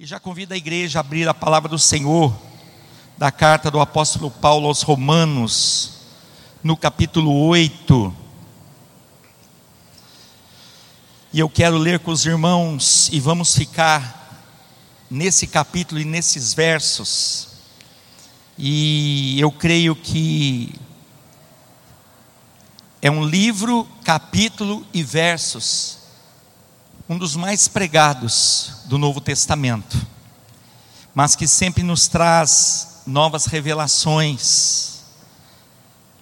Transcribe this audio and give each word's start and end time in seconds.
E 0.00 0.06
já 0.06 0.20
convido 0.20 0.54
a 0.54 0.56
igreja 0.56 1.00
a 1.00 1.00
abrir 1.00 1.28
a 1.28 1.34
palavra 1.34 1.68
do 1.68 1.76
Senhor, 1.76 2.32
da 3.16 3.32
carta 3.32 3.68
do 3.68 3.80
apóstolo 3.80 4.30
Paulo 4.30 4.68
aos 4.68 4.82
Romanos, 4.82 5.94
no 6.62 6.76
capítulo 6.76 7.48
8. 7.48 8.14
E 11.32 11.40
eu 11.40 11.50
quero 11.50 11.76
ler 11.76 11.98
com 11.98 12.12
os 12.12 12.24
irmãos 12.24 13.08
e 13.10 13.18
vamos 13.18 13.56
ficar 13.56 14.40
nesse 15.10 15.48
capítulo 15.48 16.00
e 16.00 16.04
nesses 16.04 16.54
versos. 16.54 17.48
E 18.56 19.36
eu 19.40 19.50
creio 19.50 19.96
que 19.96 20.76
é 23.02 23.10
um 23.10 23.24
livro, 23.26 23.84
capítulo 24.04 24.86
e 24.94 25.02
versos 25.02 25.97
um 27.08 27.16
dos 27.16 27.34
mais 27.34 27.66
pregados 27.66 28.82
do 28.84 28.98
Novo 28.98 29.18
Testamento, 29.18 29.96
mas 31.14 31.34
que 31.34 31.48
sempre 31.48 31.82
nos 31.82 32.06
traz 32.06 33.02
novas 33.06 33.46
revelações, 33.46 34.98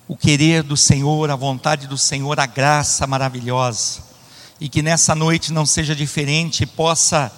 o 0.06 0.16
querer 0.16 0.62
do 0.62 0.76
Senhor, 0.76 1.28
a 1.28 1.34
vontade 1.34 1.88
do 1.88 1.98
Senhor, 1.98 2.38
a 2.38 2.46
graça 2.46 3.04
maravilhosa, 3.04 4.00
e 4.60 4.68
que 4.68 4.80
nessa 4.80 5.12
noite 5.12 5.52
não 5.52 5.66
seja 5.66 5.94
diferente 5.94 6.62
e 6.62 6.66
possa, 6.66 7.32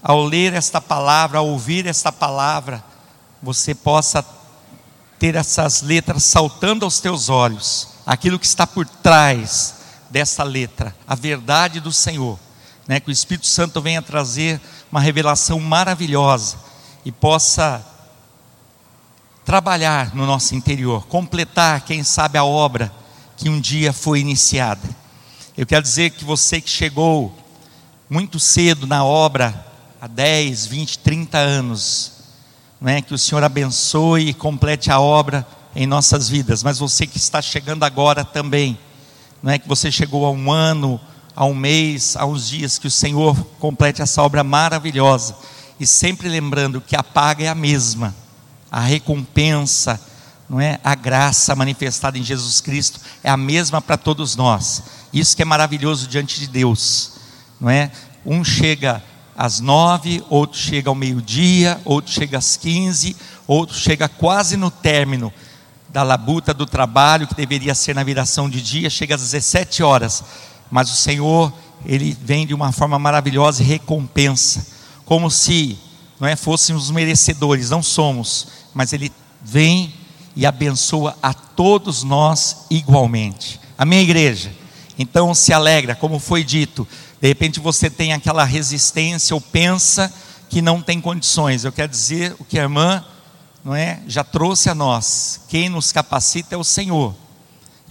ao 0.00 0.22
ler 0.22 0.54
esta 0.54 0.80
palavra, 0.80 1.38
ao 1.38 1.48
ouvir 1.48 1.86
esta 1.86 2.12
palavra, 2.12 2.84
você 3.42 3.74
possa 3.74 4.24
ter 5.18 5.34
essas 5.34 5.82
letras 5.82 6.22
saltando 6.22 6.84
aos 6.84 7.00
teus 7.00 7.28
olhos, 7.28 7.88
aquilo 8.06 8.38
que 8.38 8.46
está 8.46 8.64
por 8.64 8.86
trás 8.86 9.74
dessa 10.08 10.44
letra, 10.44 10.94
a 11.04 11.16
verdade 11.16 11.80
do 11.80 11.92
Senhor 11.92 12.38
né, 12.90 12.98
que 12.98 13.08
o 13.08 13.12
Espírito 13.12 13.46
Santo 13.46 13.80
venha 13.80 14.02
trazer 14.02 14.60
uma 14.90 15.00
revelação 15.00 15.60
maravilhosa 15.60 16.56
e 17.04 17.12
possa 17.12 17.86
trabalhar 19.44 20.12
no 20.12 20.26
nosso 20.26 20.56
interior, 20.56 21.06
completar, 21.06 21.82
quem 21.82 22.02
sabe, 22.02 22.36
a 22.36 22.42
obra 22.42 22.92
que 23.36 23.48
um 23.48 23.60
dia 23.60 23.92
foi 23.92 24.18
iniciada. 24.18 24.82
Eu 25.56 25.64
quero 25.66 25.84
dizer 25.84 26.10
que 26.10 26.24
você 26.24 26.60
que 26.60 26.68
chegou 26.68 27.32
muito 28.08 28.40
cedo 28.40 28.88
na 28.88 29.04
obra, 29.04 29.64
há 30.00 30.08
10, 30.08 30.66
20, 30.66 30.98
30 30.98 31.38
anos, 31.38 32.12
né, 32.80 33.00
que 33.00 33.14
o 33.14 33.18
Senhor 33.18 33.44
abençoe 33.44 34.30
e 34.30 34.34
complete 34.34 34.90
a 34.90 34.98
obra 34.98 35.46
em 35.76 35.86
nossas 35.86 36.28
vidas, 36.28 36.64
mas 36.64 36.80
você 36.80 37.06
que 37.06 37.18
está 37.18 37.40
chegando 37.40 37.84
agora 37.84 38.24
também, 38.24 38.76
é 39.46 39.60
que 39.60 39.68
você 39.68 39.92
chegou 39.92 40.26
a 40.26 40.30
um 40.32 40.50
ano 40.50 41.00
a 41.40 41.46
um 41.46 41.54
mês, 41.54 42.18
a 42.18 42.26
uns 42.26 42.50
dias, 42.50 42.78
que 42.78 42.86
o 42.86 42.90
Senhor 42.90 43.34
complete 43.58 44.02
essa 44.02 44.22
obra 44.22 44.44
maravilhosa. 44.44 45.34
E 45.80 45.86
sempre 45.86 46.28
lembrando 46.28 46.82
que 46.82 46.94
a 46.94 47.02
paga 47.02 47.44
é 47.44 47.48
a 47.48 47.54
mesma, 47.54 48.14
a 48.70 48.78
recompensa, 48.78 49.98
não 50.50 50.60
é? 50.60 50.78
A 50.84 50.94
graça 50.94 51.56
manifestada 51.56 52.18
em 52.18 52.22
Jesus 52.22 52.60
Cristo 52.60 53.00
é 53.24 53.30
a 53.30 53.38
mesma 53.38 53.80
para 53.80 53.96
todos 53.96 54.36
nós. 54.36 54.82
Isso 55.14 55.34
que 55.34 55.40
é 55.40 55.46
maravilhoso 55.46 56.06
diante 56.06 56.38
de 56.38 56.46
Deus, 56.46 57.12
não 57.58 57.70
é? 57.70 57.90
Um 58.26 58.44
chega 58.44 59.02
às 59.34 59.60
nove, 59.60 60.22
outro 60.28 60.58
chega 60.58 60.90
ao 60.90 60.94
meio-dia, 60.94 61.80
outro 61.86 62.12
chega 62.12 62.36
às 62.36 62.58
quinze, 62.58 63.16
outro 63.46 63.74
chega 63.74 64.10
quase 64.10 64.58
no 64.58 64.70
término 64.70 65.32
da 65.88 66.02
labuta 66.02 66.52
do 66.52 66.66
trabalho, 66.66 67.26
que 67.26 67.34
deveria 67.34 67.74
ser 67.74 67.94
na 67.94 68.04
viração 68.04 68.48
de 68.48 68.60
dia, 68.60 68.90
chega 68.90 69.14
às 69.14 69.22
17 69.22 69.82
horas 69.82 70.22
mas 70.70 70.90
o 70.90 70.96
Senhor, 70.96 71.52
ele 71.84 72.16
vem 72.22 72.46
de 72.46 72.54
uma 72.54 72.72
forma 72.72 72.98
maravilhosa 72.98 73.62
e 73.62 73.66
recompensa, 73.66 74.66
como 75.04 75.30
se 75.30 75.78
não 76.18 76.28
é, 76.28 76.36
fôssemos 76.36 76.90
merecedores, 76.90 77.70
não 77.70 77.82
somos, 77.82 78.48
mas 78.74 78.92
ele 78.92 79.10
vem 79.42 79.92
e 80.36 80.46
abençoa 80.46 81.16
a 81.22 81.32
todos 81.32 82.02
nós 82.02 82.66
igualmente. 82.70 83.58
Amém, 83.76 84.00
igreja? 84.00 84.52
Então 84.98 85.34
se 85.34 85.52
alegra, 85.52 85.94
como 85.94 86.18
foi 86.18 86.44
dito. 86.44 86.86
De 87.20 87.28
repente 87.28 87.58
você 87.58 87.88
tem 87.88 88.12
aquela 88.12 88.44
resistência 88.44 89.34
ou 89.34 89.40
pensa 89.40 90.12
que 90.48 90.60
não 90.60 90.82
tem 90.82 91.00
condições. 91.00 91.64
Eu 91.64 91.72
quero 91.72 91.90
dizer 91.90 92.36
o 92.38 92.44
que 92.44 92.58
a 92.58 92.62
irmã, 92.62 93.04
não 93.64 93.74
é, 93.74 94.00
já 94.06 94.22
trouxe 94.22 94.68
a 94.68 94.74
nós. 94.74 95.40
Quem 95.48 95.68
nos 95.68 95.90
capacita 95.92 96.54
é 96.54 96.58
o 96.58 96.64
Senhor. 96.64 97.14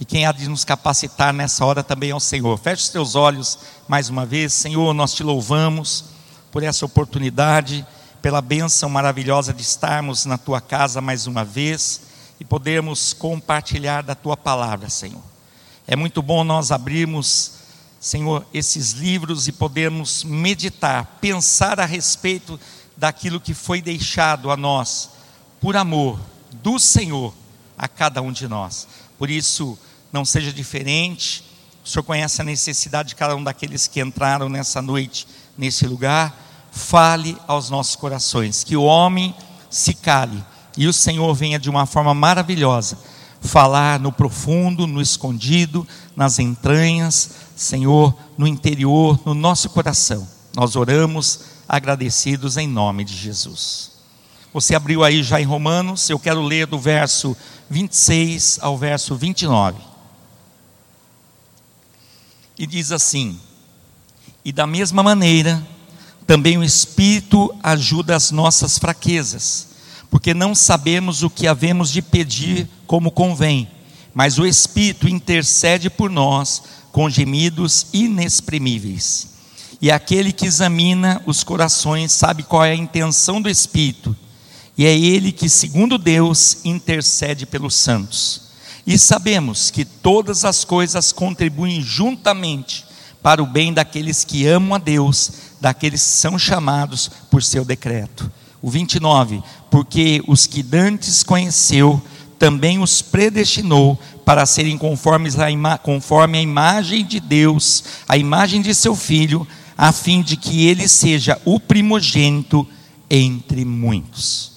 E 0.00 0.04
quem 0.06 0.24
há 0.24 0.32
de 0.32 0.48
nos 0.48 0.64
capacitar 0.64 1.30
nessa 1.30 1.62
hora 1.62 1.84
também 1.84 2.08
é 2.08 2.14
o 2.14 2.20
Senhor. 2.20 2.58
Feche 2.58 2.84
os 2.84 2.88
teus 2.88 3.14
olhos 3.14 3.58
mais 3.86 4.08
uma 4.08 4.24
vez. 4.24 4.54
Senhor, 4.54 4.94
nós 4.94 5.12
te 5.12 5.22
louvamos 5.22 6.06
por 6.50 6.62
essa 6.62 6.86
oportunidade, 6.86 7.86
pela 8.22 8.40
bênção 8.40 8.88
maravilhosa 8.88 9.52
de 9.52 9.60
estarmos 9.60 10.24
na 10.24 10.38
tua 10.38 10.58
casa 10.58 11.02
mais 11.02 11.26
uma 11.26 11.44
vez 11.44 12.00
e 12.40 12.44
podermos 12.46 13.12
compartilhar 13.12 14.02
da 14.02 14.14
tua 14.14 14.38
palavra, 14.38 14.88
Senhor. 14.88 15.22
É 15.86 15.94
muito 15.94 16.22
bom 16.22 16.44
nós 16.44 16.72
abrirmos, 16.72 17.52
Senhor, 18.00 18.46
esses 18.54 18.92
livros 18.92 19.48
e 19.48 19.52
podermos 19.52 20.24
meditar, 20.24 21.18
pensar 21.20 21.78
a 21.78 21.84
respeito 21.84 22.58
daquilo 22.96 23.38
que 23.38 23.52
foi 23.52 23.82
deixado 23.82 24.50
a 24.50 24.56
nós, 24.56 25.10
por 25.60 25.76
amor 25.76 26.18
do 26.62 26.78
Senhor 26.78 27.34
a 27.76 27.86
cada 27.86 28.22
um 28.22 28.32
de 28.32 28.48
nós. 28.48 28.88
Por 29.18 29.28
isso, 29.28 29.78
não 30.12 30.24
seja 30.24 30.52
diferente. 30.52 31.44
O 31.84 31.88
Senhor 31.88 32.02
conhece 32.02 32.40
a 32.40 32.44
necessidade 32.44 33.10
de 33.10 33.14
cada 33.14 33.34
um 33.34 33.42
daqueles 33.42 33.86
que 33.86 34.00
entraram 34.00 34.48
nessa 34.48 34.82
noite, 34.82 35.26
nesse 35.56 35.86
lugar. 35.86 36.36
Fale 36.72 37.36
aos 37.48 37.70
nossos 37.70 37.96
corações, 37.96 38.62
que 38.62 38.76
o 38.76 38.84
homem 38.84 39.34
se 39.68 39.94
cale 39.94 40.42
e 40.76 40.86
o 40.86 40.92
Senhor 40.92 41.32
venha 41.34 41.58
de 41.58 41.68
uma 41.68 41.86
forma 41.86 42.14
maravilhosa 42.14 42.98
falar 43.40 43.98
no 43.98 44.12
profundo, 44.12 44.86
no 44.86 45.00
escondido, 45.00 45.86
nas 46.14 46.38
entranhas, 46.38 47.30
Senhor, 47.56 48.14
no 48.36 48.46
interior, 48.46 49.18
no 49.24 49.34
nosso 49.34 49.70
coração. 49.70 50.28
Nós 50.54 50.76
oramos 50.76 51.40
agradecidos 51.68 52.56
em 52.56 52.68
nome 52.68 53.04
de 53.04 53.16
Jesus. 53.16 53.92
Você 54.52 54.74
abriu 54.74 55.02
aí 55.02 55.22
já 55.22 55.40
em 55.40 55.44
Romanos, 55.44 56.10
eu 56.10 56.18
quero 56.18 56.42
ler 56.42 56.66
do 56.66 56.78
verso 56.78 57.36
26 57.70 58.58
ao 58.60 58.76
verso 58.76 59.14
29 59.14 59.89
e 62.60 62.66
diz 62.66 62.92
assim: 62.92 63.40
E 64.44 64.52
da 64.52 64.66
mesma 64.66 65.02
maneira, 65.02 65.66
também 66.26 66.58
o 66.58 66.62
Espírito 66.62 67.52
ajuda 67.62 68.14
as 68.14 68.30
nossas 68.30 68.78
fraquezas, 68.78 69.68
porque 70.10 70.34
não 70.34 70.54
sabemos 70.54 71.22
o 71.22 71.30
que 71.30 71.46
havemos 71.46 71.90
de 71.90 72.02
pedir 72.02 72.68
como 72.86 73.10
convém, 73.10 73.66
mas 74.12 74.38
o 74.38 74.44
Espírito 74.44 75.08
intercede 75.08 75.88
por 75.88 76.10
nós 76.10 76.62
com 76.92 77.08
gemidos 77.08 77.86
inexprimíveis. 77.94 79.28
E 79.80 79.90
aquele 79.90 80.30
que 80.30 80.44
examina 80.44 81.22
os 81.24 81.42
corações 81.42 82.12
sabe 82.12 82.42
qual 82.42 82.62
é 82.62 82.72
a 82.72 82.76
intenção 82.76 83.40
do 83.40 83.48
Espírito, 83.48 84.14
e 84.76 84.84
é 84.84 84.94
ele 84.94 85.32
que, 85.32 85.48
segundo 85.48 85.96
Deus, 85.96 86.58
intercede 86.62 87.46
pelos 87.46 87.74
santos. 87.74 88.49
E 88.86 88.98
sabemos 88.98 89.70
que 89.70 89.84
todas 89.84 90.44
as 90.44 90.64
coisas 90.64 91.12
contribuem 91.12 91.82
juntamente 91.82 92.84
para 93.22 93.42
o 93.42 93.46
bem 93.46 93.72
daqueles 93.72 94.24
que 94.24 94.46
amam 94.46 94.74
a 94.74 94.78
Deus, 94.78 95.32
daqueles 95.60 96.02
que 96.02 96.08
são 96.08 96.38
chamados 96.38 97.10
por 97.30 97.42
seu 97.42 97.64
decreto. 97.64 98.30
O 98.62 98.70
29, 98.70 99.42
porque 99.70 100.22
os 100.26 100.46
que 100.46 100.62
dantes 100.62 101.22
conheceu, 101.22 102.02
também 102.38 102.78
os 102.78 103.02
predestinou 103.02 103.98
para 104.24 104.46
serem 104.46 104.78
conformes 104.78 105.36
a 105.38 105.78
conforme 105.78 106.38
a 106.38 106.42
imagem 106.42 107.04
de 107.04 107.20
Deus, 107.20 107.84
a 108.08 108.16
imagem 108.16 108.62
de 108.62 108.74
seu 108.74 108.96
filho, 108.96 109.46
a 109.76 109.92
fim 109.92 110.22
de 110.22 110.36
que 110.36 110.66
ele 110.66 110.88
seja 110.88 111.40
o 111.44 111.60
primogênito 111.60 112.66
entre 113.10 113.64
muitos. 113.64 114.52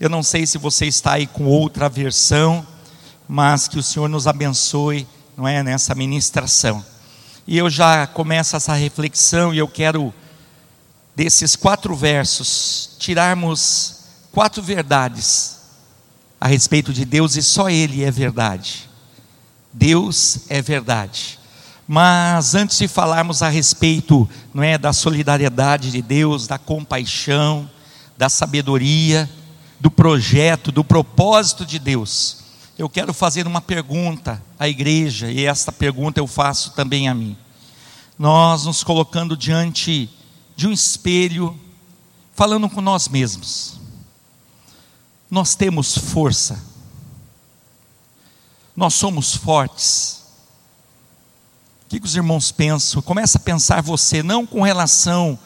Eu 0.00 0.08
não 0.08 0.22
sei 0.22 0.46
se 0.46 0.56
você 0.56 0.86
está 0.86 1.12
aí 1.12 1.26
com 1.26 1.44
outra 1.44 1.88
versão, 1.88 2.66
mas 3.34 3.66
que 3.66 3.78
o 3.78 3.82
Senhor 3.82 4.10
nos 4.10 4.26
abençoe, 4.26 5.08
não 5.34 5.48
é, 5.48 5.62
nessa 5.62 5.94
ministração. 5.94 6.84
E 7.46 7.56
eu 7.56 7.70
já 7.70 8.06
começo 8.06 8.54
essa 8.54 8.74
reflexão 8.74 9.54
e 9.54 9.58
eu 9.58 9.66
quero 9.66 10.12
desses 11.16 11.56
quatro 11.56 11.96
versos 11.96 12.94
tirarmos 12.98 14.00
quatro 14.32 14.62
verdades 14.62 15.60
a 16.38 16.46
respeito 16.46 16.92
de 16.92 17.06
Deus 17.06 17.34
e 17.34 17.42
só 17.42 17.70
ele 17.70 18.04
é 18.04 18.10
verdade. 18.10 18.86
Deus 19.72 20.40
é 20.50 20.60
verdade. 20.60 21.38
Mas 21.88 22.54
antes 22.54 22.76
de 22.76 22.86
falarmos 22.86 23.40
a 23.40 23.48
respeito, 23.48 24.28
não 24.52 24.62
é, 24.62 24.76
da 24.76 24.92
solidariedade 24.92 25.90
de 25.90 26.02
Deus, 26.02 26.46
da 26.46 26.58
compaixão, 26.58 27.70
da 28.14 28.28
sabedoria, 28.28 29.26
do 29.80 29.90
projeto, 29.90 30.70
do 30.70 30.84
propósito 30.84 31.64
de 31.64 31.78
Deus, 31.78 32.41
eu 32.82 32.90
quero 32.90 33.14
fazer 33.14 33.46
uma 33.46 33.60
pergunta 33.60 34.42
à 34.58 34.68
igreja, 34.68 35.30
e 35.30 35.46
esta 35.46 35.70
pergunta 35.70 36.18
eu 36.18 36.26
faço 36.26 36.72
também 36.72 37.08
a 37.08 37.14
mim. 37.14 37.36
Nós 38.18 38.64
nos 38.64 38.82
colocando 38.82 39.36
diante 39.36 40.10
de 40.56 40.66
um 40.66 40.72
espelho, 40.72 41.56
falando 42.34 42.68
com 42.68 42.80
nós 42.80 43.06
mesmos. 43.06 43.78
Nós 45.30 45.54
temos 45.54 45.96
força. 45.96 46.60
Nós 48.74 48.94
somos 48.94 49.32
fortes. 49.36 50.24
O 51.84 51.88
que, 51.88 52.04
os 52.04 52.16
irmãos 52.16 52.50
pensam? 52.50 53.00
Começa 53.00 53.38
a 53.38 53.40
pensar 53.40 53.80
você, 53.80 54.24
não 54.24 54.44
com 54.44 54.60
relação 54.60 55.38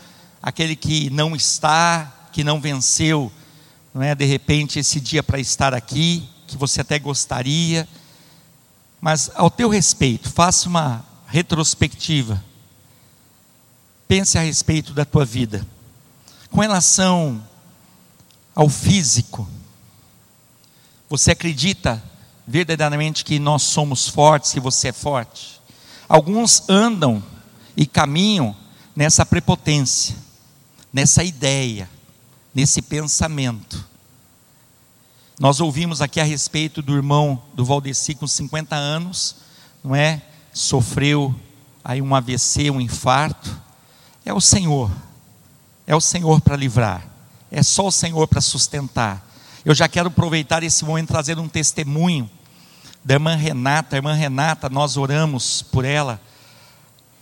àquele 0.43 0.75
que 0.75 1.11
não 1.11 1.37
está, 1.37 2.29
que 2.33 2.43
não 2.43 2.62
venceu, 2.62 3.31
não 3.93 4.03
é 4.03 4.15
de 4.15 4.25
repente 4.25 4.79
esse 4.79 4.99
dia 4.99 5.23
para 5.23 5.38
estar 5.38 5.75
aqui, 5.75 6.27
que 6.46 6.56
você 6.56 6.81
até 6.81 6.98
gostaria, 6.98 7.88
mas 9.00 9.31
ao 9.34 9.50
teu 9.50 9.69
respeito, 9.69 10.31
faça 10.31 10.69
uma 10.69 11.04
retrospectiva. 11.26 12.43
Pense 14.08 14.38
a 14.38 14.43
respeito 14.43 14.93
da 14.93 15.04
tua 15.04 15.25
vida. 15.25 15.66
Com 16.50 16.60
relação 16.60 17.43
ao 18.54 18.69
físico, 18.69 19.48
você 21.08 21.32
acredita 21.32 22.02
verdadeiramente 22.46 23.25
que 23.25 23.38
nós 23.38 23.62
somos 23.62 24.08
fortes, 24.08 24.52
que 24.52 24.60
você 24.60 24.88
é 24.88 24.92
forte? 24.92 25.60
Alguns 26.08 26.69
andam 26.69 27.22
e 27.76 27.87
caminham 27.87 28.56
nessa 28.94 29.26
prepotência, 29.26 30.16
nessa 30.92 31.22
ideia 31.25 31.88
nesse 32.56 32.81
pensamento. 32.81 33.87
Nós 35.38 35.61
ouvimos 35.61 36.00
aqui 36.00 36.19
a 36.19 36.25
respeito 36.25 36.81
do 36.81 36.94
irmão 36.94 37.43
do 37.53 37.62
Valdeci 37.62 38.15
com 38.15 38.27
50 38.27 38.75
anos, 38.75 39.37
não 39.85 39.94
é? 39.94 40.23
Sofreu 40.50 41.35
aí 41.85 42.00
um 42.00 42.15
AVC, 42.15 42.71
um 42.71 42.81
infarto. 42.81 43.55
É 44.25 44.33
o 44.33 44.41
Senhor. 44.41 44.91
É 45.87 45.94
o 45.94 46.00
Senhor 46.00 46.41
para 46.41 46.56
livrar. 46.56 47.06
É 47.50 47.62
só 47.62 47.88
o 47.88 47.93
Senhor 47.93 48.27
para 48.27 48.41
sustentar. 48.41 49.29
Eu 49.62 49.75
já 49.75 49.87
quero 49.87 50.09
aproveitar 50.09 50.62
esse 50.62 50.87
momento 50.87 51.09
trazer 51.09 51.38
um 51.38 51.49
testemunho 51.49 52.31
da 53.05 53.15
irmã 53.15 53.37
Renata. 53.37 53.94
A 53.94 53.99
irmã 53.99 54.15
Renata, 54.15 54.71
nós 54.71 54.97
oramos 54.97 55.61
por 55.61 55.85
ela. 55.85 56.19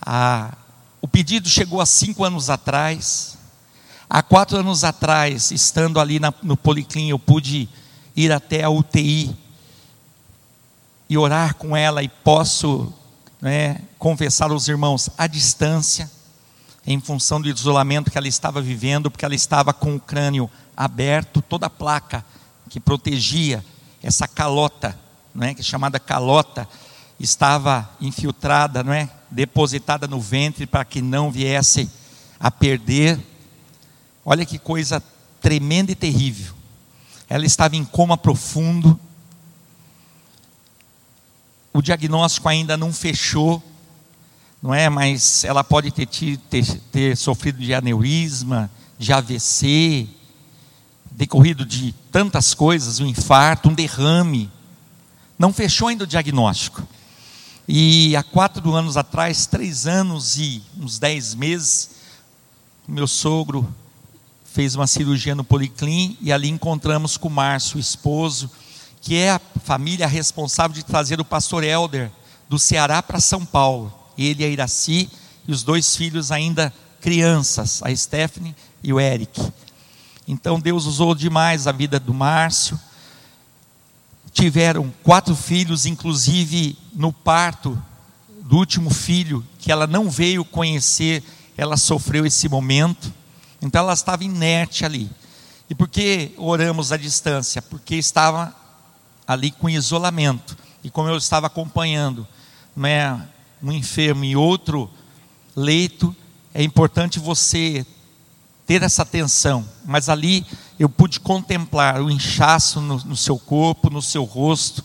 Ah, 0.00 0.56
o 1.02 1.08
pedido 1.08 1.48
chegou 1.48 1.80
há 1.80 1.86
cinco 1.86 2.24
anos 2.24 2.48
atrás. 2.48 3.36
Há 4.08 4.22
quatro 4.22 4.56
anos 4.56 4.84
atrás, 4.84 5.50
estando 5.50 5.98
ali 5.98 6.20
na, 6.20 6.32
no 6.44 6.56
Policlin, 6.56 7.08
eu 7.08 7.18
pude 7.18 7.68
ir 8.16 8.32
até 8.32 8.64
a 8.64 8.70
UTI 8.70 9.34
e 11.08 11.18
orar 11.18 11.54
com 11.54 11.76
ela, 11.76 12.02
e 12.02 12.08
posso 12.08 12.92
né, 13.40 13.80
confessar 13.98 14.50
aos 14.50 14.68
irmãos, 14.68 15.10
à 15.18 15.26
distância, 15.26 16.10
em 16.86 17.00
função 17.00 17.40
do 17.40 17.48
isolamento 17.48 18.10
que 18.10 18.18
ela 18.18 18.28
estava 18.28 18.60
vivendo, 18.60 19.10
porque 19.10 19.24
ela 19.24 19.34
estava 19.34 19.72
com 19.72 19.96
o 19.96 20.00
crânio 20.00 20.50
aberto, 20.76 21.42
toda 21.42 21.66
a 21.66 21.70
placa 21.70 22.24
que 22.68 22.80
protegia 22.80 23.64
essa 24.02 24.26
calota, 24.26 24.98
não 25.34 25.46
é, 25.46 25.54
que 25.54 25.60
é 25.60 25.64
chamada 25.64 25.98
calota, 25.98 26.68
estava 27.18 27.88
infiltrada, 28.00 28.82
não 28.82 28.92
é, 28.92 29.08
depositada 29.30 30.06
no 30.06 30.20
ventre 30.20 30.66
para 30.66 30.84
que 30.84 31.00
não 31.00 31.30
viesse 31.30 31.90
a 32.38 32.50
perder 32.50 33.18
Olha 34.24 34.46
que 34.46 34.58
coisa 34.58 35.02
tremenda 35.40 35.92
e 35.92 35.94
terrível. 35.94 36.53
Ela 37.28 37.46
estava 37.46 37.76
em 37.76 37.84
coma 37.84 38.16
profundo. 38.16 38.98
O 41.72 41.82
diagnóstico 41.82 42.48
ainda 42.48 42.76
não 42.76 42.92
fechou, 42.92 43.62
não 44.62 44.72
é? 44.72 44.88
Mas 44.88 45.44
ela 45.44 45.64
pode 45.64 45.90
ter, 45.90 46.06
ter, 46.06 46.64
ter 46.92 47.16
sofrido 47.16 47.58
de 47.58 47.74
aneurisma, 47.74 48.70
de 48.98 49.12
AVC, 49.12 50.06
decorrido 51.10 51.64
de 51.64 51.92
tantas 52.12 52.54
coisas, 52.54 53.00
um 53.00 53.06
infarto, 53.06 53.68
um 53.68 53.74
derrame. 53.74 54.50
Não 55.38 55.52
fechou 55.52 55.88
ainda 55.88 56.04
o 56.04 56.06
diagnóstico. 56.06 56.86
E 57.66 58.14
há 58.14 58.22
quatro 58.22 58.74
anos 58.74 58.96
atrás, 58.96 59.46
três 59.46 59.86
anos 59.86 60.36
e 60.36 60.62
uns 60.78 60.98
dez 60.98 61.34
meses, 61.34 61.90
meu 62.86 63.06
sogro 63.06 63.74
fez 64.54 64.76
uma 64.76 64.86
cirurgia 64.86 65.34
no 65.34 65.42
Policlin 65.42 66.16
e 66.20 66.32
ali 66.32 66.48
encontramos 66.48 67.16
com 67.16 67.26
o 67.26 67.30
Márcio, 67.30 67.76
o 67.76 67.80
esposo, 67.80 68.48
que 69.00 69.16
é 69.16 69.32
a 69.32 69.40
família 69.64 70.06
responsável 70.06 70.72
de 70.72 70.84
trazer 70.84 71.20
o 71.20 71.24
pastor 71.24 71.64
Elder 71.64 72.08
do 72.48 72.56
Ceará 72.56 73.02
para 73.02 73.18
São 73.18 73.44
Paulo. 73.44 73.92
Ele 74.16 74.44
e 74.44 74.46
a 74.46 74.48
Iraci 74.48 75.10
e 75.48 75.50
os 75.50 75.64
dois 75.64 75.96
filhos 75.96 76.30
ainda 76.30 76.72
crianças, 77.00 77.82
a 77.82 77.94
Stephanie 77.96 78.54
e 78.80 78.92
o 78.92 79.00
Eric. 79.00 79.42
Então 80.26 80.60
Deus 80.60 80.86
usou 80.86 81.16
demais 81.16 81.66
a 81.66 81.72
vida 81.72 81.98
do 81.98 82.14
Márcio. 82.14 82.78
Tiveram 84.32 84.94
quatro 85.02 85.34
filhos, 85.34 85.84
inclusive 85.84 86.78
no 86.94 87.12
parto 87.12 87.76
do 88.44 88.56
último 88.56 88.88
filho, 88.90 89.44
que 89.58 89.72
ela 89.72 89.88
não 89.88 90.08
veio 90.08 90.44
conhecer, 90.44 91.24
ela 91.56 91.76
sofreu 91.76 92.24
esse 92.24 92.48
momento. 92.48 93.12
Então 93.64 93.80
ela 93.80 93.94
estava 93.94 94.22
inerte 94.22 94.84
ali. 94.84 95.10
E 95.68 95.74
por 95.74 95.88
que 95.88 96.34
oramos 96.36 96.92
à 96.92 96.96
distância? 96.96 97.62
Porque 97.62 97.96
estava 97.96 98.54
ali 99.26 99.50
com 99.50 99.68
isolamento. 99.68 100.56
E 100.82 100.90
como 100.90 101.08
eu 101.08 101.16
estava 101.16 101.46
acompanhando 101.46 102.26
né, 102.76 103.26
um 103.62 103.72
enfermo 103.72 104.24
em 104.24 104.36
outro 104.36 104.90
leito, 105.56 106.14
é 106.52 106.62
importante 106.62 107.18
você 107.18 107.86
ter 108.66 108.82
essa 108.82 109.02
atenção. 109.02 109.66
Mas 109.84 110.10
ali 110.10 110.46
eu 110.78 110.88
pude 110.88 111.18
contemplar 111.18 112.02
o 112.02 112.10
inchaço 112.10 112.80
no, 112.80 112.96
no 112.98 113.16
seu 113.16 113.38
corpo, 113.38 113.88
no 113.88 114.02
seu 114.02 114.24
rosto, 114.24 114.84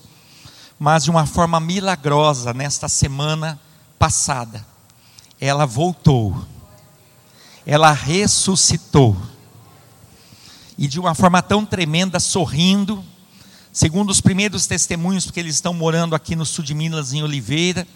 mas 0.80 1.04
de 1.04 1.12
uma 1.12 1.26
forma 1.26 1.60
milagrosa, 1.60 2.54
nesta 2.54 2.88
semana 2.88 3.60
passada, 3.98 4.66
ela 5.42 5.66
voltou 5.66 6.48
ela 7.70 7.92
ressuscitou. 7.92 9.16
E 10.76 10.88
de 10.88 11.00
uma 11.00 11.14
forma 11.14 11.40
tão 11.40 11.64
tremenda, 11.64 12.20
sorrindo, 12.20 13.06
segundo 13.72 14.10
os 14.10 14.20
primeiros 14.20 14.66
testemunhos, 14.66 15.26
porque 15.26 15.40
eles 15.40 15.54
estão 15.54 15.72
morando 15.72 16.16
aqui 16.16 16.36
no 16.36 16.48
sul 16.48 16.66
de 16.66 16.74
Minas, 16.74 17.14
em 17.14 17.22
Oliveira, 17.22 17.88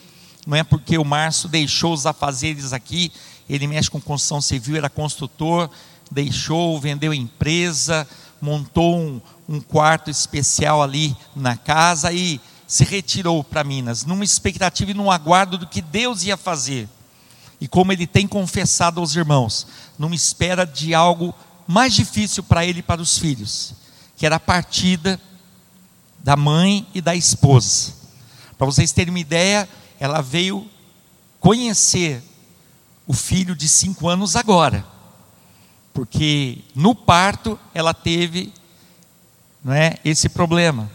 não 0.45 0.55
é 0.55 0.63
porque 0.63 0.95
o 0.95 1.03
Márcio 1.03 1.49
deixou 1.49 1.91
os 1.91 2.05
afazeres 2.05 2.71
aqui, 2.71 3.11
ele 3.49 3.65
mexe 3.65 3.89
com 3.89 3.99
construção 3.99 4.39
civil, 4.39 4.75
era 4.75 4.91
construtor, 4.91 5.67
deixou, 6.11 6.79
vendeu 6.79 7.11
empresa, 7.11 8.07
montou 8.39 8.99
um, 8.99 9.19
um 9.49 9.59
quarto 9.59 10.11
especial 10.11 10.83
ali 10.83 11.17
na 11.35 11.57
casa 11.57 12.13
e 12.13 12.39
se 12.67 12.83
retirou 12.83 13.43
para 13.43 13.63
Minas, 13.63 14.05
numa 14.05 14.23
expectativa 14.23 14.91
e 14.91 14.93
num 14.93 15.09
aguardo 15.09 15.57
do 15.57 15.65
que 15.65 15.81
Deus 15.81 16.21
ia 16.21 16.37
fazer 16.37 16.87
e 17.63 17.67
como 17.69 17.93
ele 17.93 18.05
tem 18.05 18.27
confessado 18.27 18.99
aos 18.99 19.15
irmãos, 19.15 19.65
numa 19.97 20.13
espera 20.13 20.65
de 20.65 20.93
algo 20.93 21.33
mais 21.65 21.93
difícil 21.93 22.43
para 22.43 22.65
ele 22.65 22.79
e 22.79 22.83
para 22.83 23.01
os 23.01 23.17
filhos, 23.17 23.73
que 24.17 24.25
era 24.25 24.35
a 24.35 24.39
partida 24.39 25.17
da 26.21 26.35
mãe 26.35 26.85
e 26.93 26.99
da 26.99 27.15
esposa. 27.15 27.93
Para 28.57 28.65
vocês 28.67 28.91
terem 28.91 29.13
uma 29.13 29.19
ideia, 29.19 29.69
ela 29.97 30.19
veio 30.19 30.69
conhecer 31.39 32.21
o 33.07 33.13
filho 33.13 33.55
de 33.55 33.69
cinco 33.69 34.09
anos 34.09 34.35
agora, 34.35 34.85
porque 35.93 36.57
no 36.75 36.93
parto 36.93 37.57
ela 37.73 37.93
teve 37.93 38.51
não 39.63 39.71
é, 39.71 39.99
esse 40.03 40.27
problema, 40.27 40.91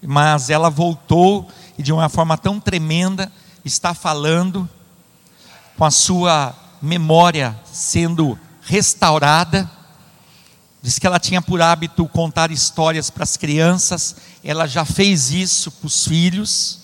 mas 0.00 0.48
ela 0.48 0.70
voltou 0.70 1.46
e 1.76 1.82
de 1.82 1.92
uma 1.92 2.08
forma 2.08 2.38
tão 2.38 2.58
tremenda 2.58 3.30
está 3.66 3.92
falando 3.92 4.66
com 5.80 5.86
a 5.86 5.90
sua 5.90 6.54
memória 6.82 7.58
sendo 7.64 8.38
restaurada. 8.60 9.70
Diz 10.82 10.98
que 10.98 11.06
ela 11.06 11.18
tinha 11.18 11.40
por 11.40 11.62
hábito 11.62 12.06
contar 12.06 12.50
histórias 12.50 13.08
para 13.08 13.22
as 13.22 13.38
crianças, 13.38 14.16
ela 14.44 14.66
já 14.66 14.84
fez 14.84 15.30
isso 15.30 15.70
para 15.70 15.86
os 15.86 16.06
filhos, 16.06 16.80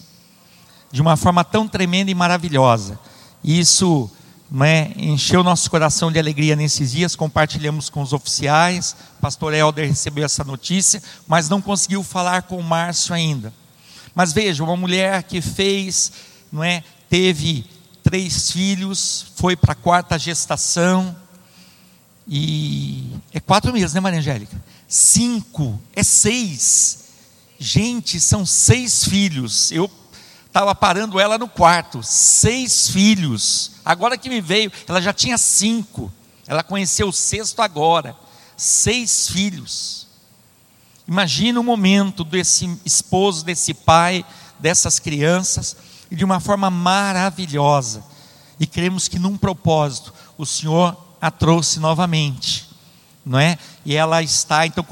de 0.90 1.02
uma 1.02 1.14
forma 1.14 1.44
tão 1.44 1.68
tremenda 1.68 2.10
e 2.10 2.14
maravilhosa. 2.14 2.98
E 3.44 3.60
isso 3.60 4.10
né, 4.50 4.92
encheu 4.96 5.44
nosso 5.44 5.70
coração 5.70 6.10
de 6.10 6.18
alegria 6.18 6.56
nesses 6.56 6.92
dias, 6.92 7.14
compartilhamos 7.14 7.90
com 7.90 8.00
os 8.00 8.14
oficiais, 8.14 8.96
o 9.18 9.20
pastor 9.20 9.52
Helder 9.52 9.86
recebeu 9.86 10.24
essa 10.24 10.42
notícia, 10.42 11.02
mas 11.28 11.50
não 11.50 11.60
conseguiu 11.60 12.02
falar 12.02 12.44
com 12.44 12.56
o 12.56 12.64
Márcio 12.64 13.14
ainda. 13.14 13.52
Mas 14.14 14.32
veja, 14.32 14.64
uma 14.64 14.74
mulher 14.74 15.22
que 15.24 15.42
fez, 15.42 16.12
não 16.50 16.64
é, 16.64 16.82
teve 17.10 17.75
três 18.06 18.52
filhos, 18.52 19.32
foi 19.34 19.56
para 19.56 19.72
a 19.72 19.74
quarta 19.74 20.16
gestação. 20.16 21.16
E 22.28 23.10
é 23.32 23.40
quatro 23.40 23.72
meses, 23.72 23.94
né, 23.94 23.98
Maria 23.98 24.20
Angélica? 24.20 24.62
Cinco, 24.86 25.80
é 25.92 26.04
seis. 26.04 27.06
Gente, 27.58 28.20
são 28.20 28.46
seis 28.46 29.02
filhos. 29.02 29.72
Eu 29.72 29.90
estava 30.46 30.72
parando 30.72 31.18
ela 31.18 31.36
no 31.36 31.48
quarto. 31.48 32.00
Seis 32.04 32.88
filhos. 32.88 33.72
Agora 33.84 34.16
que 34.16 34.28
me 34.28 34.40
veio, 34.40 34.70
ela 34.86 35.02
já 35.02 35.12
tinha 35.12 35.36
cinco. 35.36 36.12
Ela 36.46 36.62
conheceu 36.62 37.08
o 37.08 37.12
sexto 37.12 37.60
agora. 37.60 38.16
seis 38.56 39.28
filhos. 39.30 40.06
Imagina 41.08 41.58
o 41.58 41.64
momento 41.64 42.22
desse 42.22 42.78
esposo, 42.84 43.44
desse 43.44 43.74
pai, 43.74 44.24
dessas 44.60 45.00
crianças, 45.00 45.76
de 46.10 46.24
uma 46.24 46.40
forma 46.40 46.70
maravilhosa. 46.70 48.04
E 48.58 48.66
cremos 48.66 49.08
que 49.08 49.18
num 49.18 49.36
propósito 49.36 50.12
o 50.38 50.46
Senhor 50.46 50.96
a 51.20 51.30
trouxe 51.30 51.80
novamente, 51.80 52.68
não 53.24 53.38
é? 53.38 53.58
E 53.84 53.94
ela 53.94 54.22
está, 54.22 54.66
então, 54.66 54.84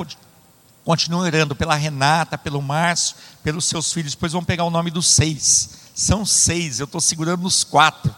continua 0.85 1.23
orando 1.23 1.55
pela 1.55 1.75
Renata, 1.75 2.37
pelo 2.37 2.61
Márcio, 2.61 3.17
pelos 3.43 3.65
seus 3.67 3.93
filhos. 3.93 4.15
Depois 4.15 4.33
vão 4.33 4.45
pegar 4.45 4.65
o 4.65 4.71
nome 4.71 4.91
dos 4.91 5.07
seis. 5.07 5.71
São 5.95 6.27
seis, 6.27 6.81
eu 6.81 6.85
estou 6.85 7.01
segurando 7.01 7.43
nos 7.43 7.63
quatro. 7.65 8.15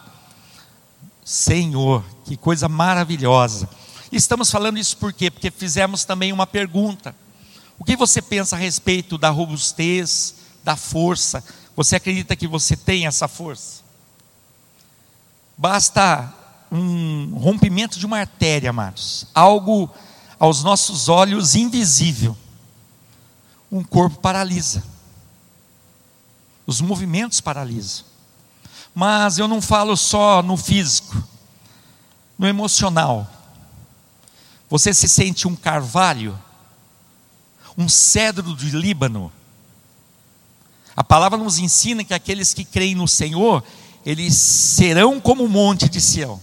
Senhor, 1.23 2.03
que 2.25 2.35
coisa 2.35 2.67
maravilhosa. 2.67 3.69
Estamos 4.11 4.49
falando 4.49 4.79
isso 4.79 4.95
por 4.97 5.11
quê? 5.11 5.29
Porque 5.29 5.51
fizemos 5.51 6.05
também 6.05 6.31
uma 6.31 6.47
pergunta. 6.47 7.15
O 7.77 7.83
que 7.83 7.95
você 7.95 8.21
pensa 8.21 8.55
a 8.55 8.59
respeito 8.59 9.17
da 9.17 9.29
robustez, 9.29 10.35
da 10.63 10.75
força? 10.75 11.43
Você 11.77 11.95
acredita 11.95 12.35
que 12.35 12.47
você 12.47 12.75
tem 12.75 13.07
essa 13.07 13.27
força? 13.27 13.81
Basta 15.57 16.33
um 16.69 17.37
rompimento 17.37 17.97
de 17.97 18.05
uma 18.05 18.19
artéria, 18.19 18.71
amados, 18.71 19.27
algo 19.33 19.89
aos 20.37 20.63
nossos 20.63 21.07
olhos 21.07 21.55
invisível. 21.55 22.35
Um 23.71 23.81
corpo 23.81 24.19
paralisa. 24.19 24.83
Os 26.65 26.81
movimentos 26.81 27.39
paralisam. 27.39 28.05
Mas 28.93 29.37
eu 29.37 29.47
não 29.47 29.61
falo 29.61 29.95
só 29.95 30.41
no 30.41 30.57
físico, 30.57 31.23
no 32.37 32.45
emocional. 32.45 33.25
Você 34.69 34.93
se 34.93 35.07
sente 35.07 35.47
um 35.47 35.55
carvalho 35.55 36.37
um 37.77 37.87
cedro 37.87 38.55
de 38.55 38.71
Líbano. 38.71 39.31
A 40.97 41.03
palavra 41.03 41.37
nos 41.37 41.59
ensina 41.59 42.03
que 42.03 42.15
aqueles 42.15 42.55
que 42.55 42.65
creem 42.65 42.95
no 42.95 43.07
Senhor, 43.07 43.63
eles 44.03 44.35
serão 44.35 45.19
como 45.19 45.43
o 45.43 45.49
monte 45.49 45.87
de 45.87 46.01
Sião. 46.01 46.41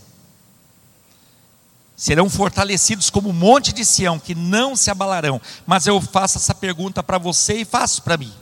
Serão 1.97 2.31
fortalecidos 2.31 3.11
como 3.11 3.31
o 3.31 3.33
monte 3.33 3.73
de 3.73 3.85
Sião, 3.85 4.17
que 4.17 4.33
não 4.33 4.77
se 4.77 4.93
abalarão. 4.93 5.41
Mas 5.67 5.89
eu 5.89 6.01
faço 6.01 6.39
essa 6.39 6.55
pergunta 6.55 7.03
para 7.03 7.19
você 7.19 7.63
e 7.63 7.65
faço 7.65 8.03
para 8.03 8.17
mim. 8.17 8.33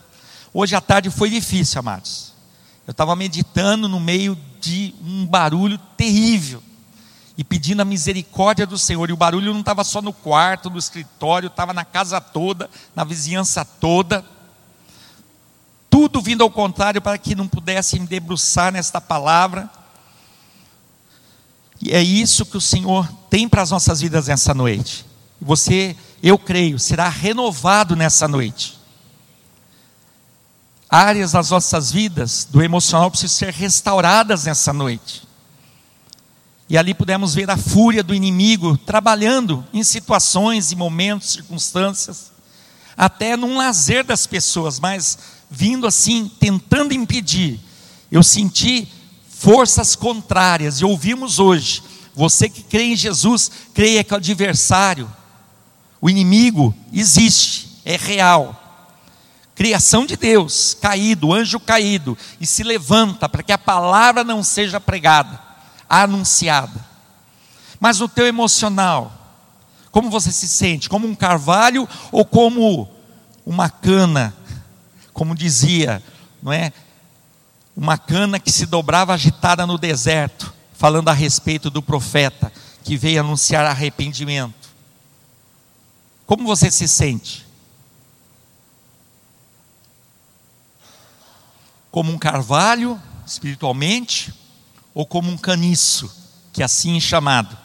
Hoje 0.52 0.76
à 0.76 0.82
tarde 0.82 1.08
foi 1.08 1.30
difícil, 1.30 1.78
amados. 1.78 2.34
Eu 2.86 2.90
estava 2.90 3.16
meditando 3.16 3.88
no 3.88 3.98
meio 3.98 4.36
de 4.60 4.94
um 5.02 5.24
barulho 5.24 5.78
terrível 5.96 6.62
e 7.38 7.42
pedindo 7.42 7.80
a 7.80 7.86
misericórdia 7.86 8.66
do 8.66 8.76
Senhor. 8.76 9.08
E 9.08 9.14
o 9.14 9.16
barulho 9.16 9.54
não 9.54 9.60
estava 9.60 9.82
só 9.82 10.02
no 10.02 10.12
quarto, 10.12 10.68
no 10.68 10.78
escritório, 10.78 11.46
estava 11.46 11.72
na 11.72 11.86
casa 11.86 12.20
toda, 12.20 12.68
na 12.94 13.02
vizinhança 13.02 13.64
toda. 13.64 14.22
Tudo 15.92 16.22
vindo 16.22 16.42
ao 16.42 16.50
contrário 16.50 17.02
para 17.02 17.18
que 17.18 17.34
não 17.34 17.46
pudesse 17.46 18.00
me 18.00 18.06
debruçar 18.06 18.72
nesta 18.72 18.98
palavra. 18.98 19.68
E 21.82 21.92
é 21.92 22.02
isso 22.02 22.46
que 22.46 22.56
o 22.56 22.62
Senhor 22.62 23.06
tem 23.28 23.46
para 23.46 23.60
as 23.60 23.70
nossas 23.70 24.00
vidas 24.00 24.26
nessa 24.26 24.54
noite. 24.54 25.04
Você, 25.38 25.94
eu 26.22 26.38
creio, 26.38 26.78
será 26.78 27.10
renovado 27.10 27.94
nessa 27.94 28.26
noite. 28.26 28.80
Áreas 30.88 31.32
das 31.32 31.50
nossas 31.50 31.92
vidas, 31.92 32.48
do 32.50 32.62
emocional, 32.62 33.10
precisam 33.10 33.36
ser 33.36 33.52
restauradas 33.52 34.44
nessa 34.46 34.72
noite. 34.72 35.28
E 36.70 36.78
ali 36.78 36.94
pudemos 36.94 37.34
ver 37.34 37.50
a 37.50 37.56
fúria 37.58 38.02
do 38.02 38.14
inimigo 38.14 38.78
trabalhando 38.78 39.62
em 39.74 39.84
situações 39.84 40.72
e 40.72 40.76
momentos, 40.76 41.32
circunstâncias, 41.32 42.32
até 42.96 43.36
num 43.36 43.58
lazer 43.58 44.04
das 44.04 44.26
pessoas, 44.26 44.80
mas 44.80 45.18
vindo 45.52 45.86
assim, 45.86 46.30
tentando 46.40 46.94
impedir. 46.94 47.60
Eu 48.10 48.22
senti 48.22 48.88
forças 49.28 49.94
contrárias, 49.94 50.80
e 50.80 50.84
ouvimos 50.84 51.38
hoje. 51.38 51.82
Você 52.14 52.48
que 52.48 52.62
crê 52.62 52.84
em 52.84 52.96
Jesus, 52.96 53.50
creia 53.74 54.02
que 54.02 54.12
o 54.12 54.16
adversário, 54.16 55.10
o 56.00 56.08
inimigo, 56.10 56.74
existe, 56.92 57.80
é 57.84 57.96
real. 57.96 58.58
Criação 59.54 60.06
de 60.06 60.16
Deus, 60.16 60.76
caído, 60.80 61.32
anjo 61.32 61.60
caído, 61.60 62.16
e 62.40 62.46
se 62.46 62.62
levanta 62.62 63.28
para 63.28 63.42
que 63.42 63.52
a 63.52 63.58
palavra 63.58 64.24
não 64.24 64.42
seja 64.42 64.80
pregada 64.80 65.40
anunciada. 65.88 66.84
Mas 67.78 67.98
no 67.98 68.08
teu 68.08 68.26
emocional, 68.26 69.12
como 69.90 70.08
você 70.08 70.32
se 70.32 70.48
sente? 70.48 70.88
Como 70.88 71.06
um 71.06 71.14
carvalho 71.14 71.86
ou 72.10 72.24
como 72.24 72.88
uma 73.44 73.68
cana? 73.68 74.34
Como 75.22 75.36
dizia, 75.36 76.02
não 76.42 76.52
é? 76.52 76.72
Uma 77.76 77.96
cana 77.96 78.40
que 78.40 78.50
se 78.50 78.66
dobrava 78.66 79.14
agitada 79.14 79.64
no 79.64 79.78
deserto, 79.78 80.52
falando 80.72 81.10
a 81.10 81.12
respeito 81.12 81.70
do 81.70 81.80
profeta 81.80 82.52
que 82.82 82.96
veio 82.96 83.20
anunciar 83.20 83.64
arrependimento. 83.64 84.68
Como 86.26 86.44
você 86.44 86.72
se 86.72 86.88
sente? 86.88 87.46
Como 91.88 92.10
um 92.10 92.18
carvalho, 92.18 93.00
espiritualmente, 93.24 94.34
ou 94.92 95.06
como 95.06 95.30
um 95.30 95.38
caniço, 95.38 96.12
que 96.52 96.64
assim 96.64 96.96
é 96.96 97.00
chamado. 97.00 97.56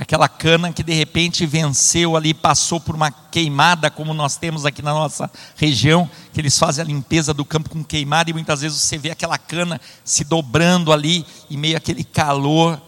Aquela 0.00 0.28
cana 0.28 0.72
que 0.72 0.84
de 0.84 0.92
repente 0.92 1.44
venceu 1.44 2.16
ali, 2.16 2.32
passou 2.32 2.80
por 2.80 2.94
uma 2.94 3.10
queimada, 3.10 3.90
como 3.90 4.14
nós 4.14 4.36
temos 4.36 4.64
aqui 4.64 4.80
na 4.80 4.94
nossa 4.94 5.28
região, 5.56 6.08
que 6.32 6.40
eles 6.40 6.56
fazem 6.56 6.82
a 6.82 6.86
limpeza 6.86 7.34
do 7.34 7.44
campo 7.44 7.68
com 7.68 7.82
queimada, 7.82 8.30
e 8.30 8.32
muitas 8.32 8.60
vezes 8.60 8.78
você 8.78 8.96
vê 8.96 9.10
aquela 9.10 9.36
cana 9.36 9.80
se 10.04 10.22
dobrando 10.22 10.92
ali, 10.92 11.26
e 11.50 11.56
meio 11.56 11.76
aquele 11.76 12.04
calor, 12.04 12.80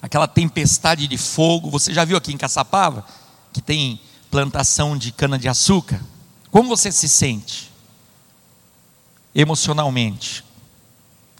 aquela 0.00 0.26
tempestade 0.26 1.06
de 1.06 1.18
fogo. 1.18 1.70
Você 1.70 1.92
já 1.92 2.02
viu 2.04 2.16
aqui 2.16 2.32
em 2.32 2.38
Caçapava, 2.38 3.04
que 3.52 3.60
tem 3.60 4.00
plantação 4.30 4.96
de 4.96 5.12
cana-de-açúcar? 5.12 6.00
Como 6.50 6.68
você 6.68 6.90
se 6.90 7.08
sente? 7.08 7.70
Emocionalmente 9.34 10.42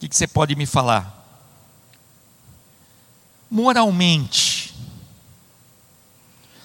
que, 0.05 0.09
que 0.09 0.17
você 0.17 0.27
pode 0.27 0.55
me 0.55 0.67
falar? 0.67 1.14
Moralmente, 3.55 4.75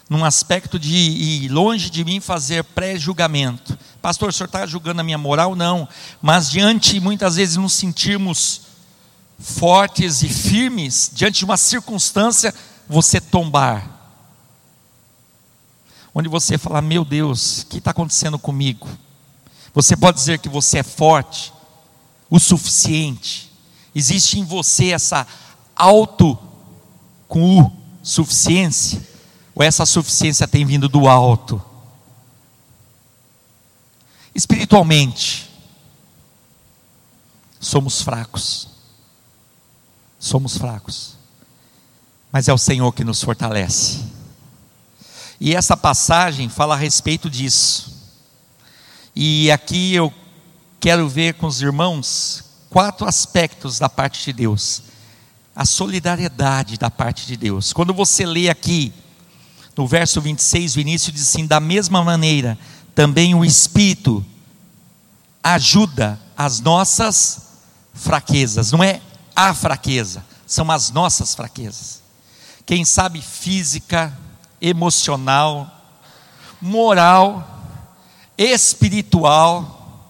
num 0.09 0.25
aspecto 0.25 0.79
de 0.79 0.95
ir 0.95 1.47
longe 1.49 1.87
de 1.87 2.03
mim 2.03 2.19
fazer 2.19 2.63
pré-julgamento. 2.63 3.77
Pastor, 4.01 4.29
o 4.29 4.33
senhor 4.33 4.47
está 4.47 4.65
julgando 4.65 4.99
a 4.99 5.03
minha 5.03 5.19
moral? 5.19 5.55
Não. 5.55 5.87
Mas 6.19 6.49
diante, 6.49 6.99
muitas 6.99 7.35
vezes, 7.35 7.57
nos 7.57 7.73
sentirmos 7.73 8.61
fortes 9.37 10.23
e 10.23 10.29
firmes, 10.29 11.11
diante 11.13 11.37
de 11.37 11.45
uma 11.45 11.57
circunstância, 11.57 12.51
você 12.87 13.21
tombar. 13.21 13.87
Onde 16.11 16.27
você 16.27 16.57
fala, 16.57 16.81
meu 16.81 17.05
Deus, 17.05 17.61
o 17.61 17.65
que 17.67 17.77
está 17.77 17.91
acontecendo 17.91 18.39
comigo? 18.39 18.89
Você 19.75 19.95
pode 19.95 20.17
dizer 20.17 20.39
que 20.39 20.49
você 20.49 20.79
é 20.79 20.83
forte, 20.83 21.53
o 22.31 22.39
suficiente. 22.39 23.51
Existe 23.93 24.39
em 24.39 24.43
você 24.43 24.89
essa 24.89 25.27
auto 25.75 26.48
com 27.29 27.61
o 27.61 27.71
suficiência? 28.03 29.07
Ou 29.55 29.63
essa 29.63 29.85
suficiência 29.85 30.45
tem 30.45 30.65
vindo 30.65 30.89
do 30.89 31.07
alto? 31.07 31.63
Espiritualmente, 34.35 35.49
somos 37.59 38.01
fracos. 38.01 38.67
Somos 40.19 40.57
fracos. 40.57 41.15
Mas 42.31 42.47
é 42.47 42.53
o 42.53 42.57
Senhor 42.57 42.91
que 42.91 43.03
nos 43.03 43.23
fortalece. 43.23 44.03
E 45.39 45.55
essa 45.55 45.77
passagem 45.77 46.49
fala 46.49 46.73
a 46.73 46.77
respeito 46.77 47.29
disso. 47.29 47.97
E 49.15 49.51
aqui 49.51 49.93
eu 49.93 50.13
quero 50.79 51.07
ver 51.07 51.35
com 51.35 51.47
os 51.47 51.61
irmãos 51.61 52.43
quatro 52.69 53.07
aspectos 53.07 53.79
da 53.79 53.89
parte 53.89 54.25
de 54.25 54.33
Deus. 54.33 54.88
A 55.59 55.65
solidariedade 55.65 56.77
da 56.77 56.89
parte 56.89 57.27
de 57.27 57.35
Deus. 57.35 57.73
Quando 57.73 57.93
você 57.93 58.25
lê 58.25 58.49
aqui, 58.49 58.93
no 59.75 59.85
verso 59.85 60.21
26, 60.21 60.77
o 60.77 60.79
início 60.79 61.11
diz 61.11 61.27
assim: 61.27 61.45
da 61.45 61.59
mesma 61.59 62.01
maneira, 62.01 62.57
também 62.95 63.35
o 63.35 63.43
Espírito 63.43 64.25
ajuda 65.43 66.17
as 66.37 66.61
nossas 66.61 67.41
fraquezas, 67.93 68.71
não 68.71 68.81
é 68.81 69.01
a 69.35 69.53
fraqueza, 69.53 70.25
são 70.47 70.71
as 70.71 70.91
nossas 70.91 71.35
fraquezas. 71.35 72.01
Quem 72.65 72.85
sabe 72.85 73.21
física, 73.21 74.17
emocional, 74.61 75.69
moral, 76.61 77.65
espiritual, 78.37 80.07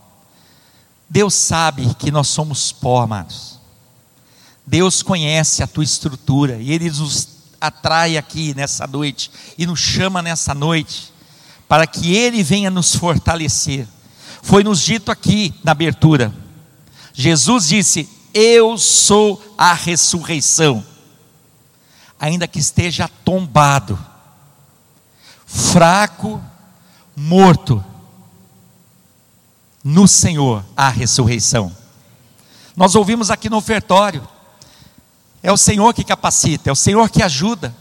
Deus 1.09 1.33
sabe 1.33 1.95
que 1.95 2.11
nós 2.11 2.27
somos 2.27 2.71
pó, 2.71 3.01
amados. 3.01 3.58
Deus 4.69 5.01
conhece 5.01 5.63
a 5.63 5.67
tua 5.67 5.83
estrutura 5.83 6.57
e 6.61 6.71
Ele 6.71 6.91
nos 6.91 7.27
atrai 7.59 8.17
aqui 8.17 8.53
nessa 8.53 8.85
noite 8.85 9.31
e 9.57 9.65
nos 9.65 9.79
chama 9.79 10.21
nessa 10.21 10.53
noite 10.53 11.11
para 11.67 11.87
que 11.87 12.15
Ele 12.15 12.43
venha 12.43 12.69
nos 12.69 12.93
fortalecer. 12.93 13.87
Foi 14.43 14.63
nos 14.63 14.79
dito 14.79 15.11
aqui 15.11 15.55
na 15.63 15.71
abertura. 15.71 16.31
Jesus 17.13 17.69
disse: 17.69 18.07
Eu 18.31 18.77
sou 18.77 19.41
a 19.57 19.73
ressurreição. 19.73 20.85
Ainda 22.19 22.47
que 22.47 22.59
esteja 22.59 23.09
tombado, 23.25 23.97
fraco, 25.47 26.39
morto, 27.15 27.83
no 29.83 30.07
Senhor 30.07 30.63
há 30.77 30.89
ressurreição. 30.89 31.75
Nós 32.75 32.93
ouvimos 32.93 33.31
aqui 33.31 33.49
no 33.49 33.57
ofertório, 33.57 34.27
é 35.41 35.51
o 35.51 35.57
Senhor 35.57 35.93
que 35.93 36.03
capacita, 36.03 36.69
é 36.69 36.73
o 36.73 36.75
Senhor 36.75 37.09
que 37.09 37.23
ajuda. 37.23 37.75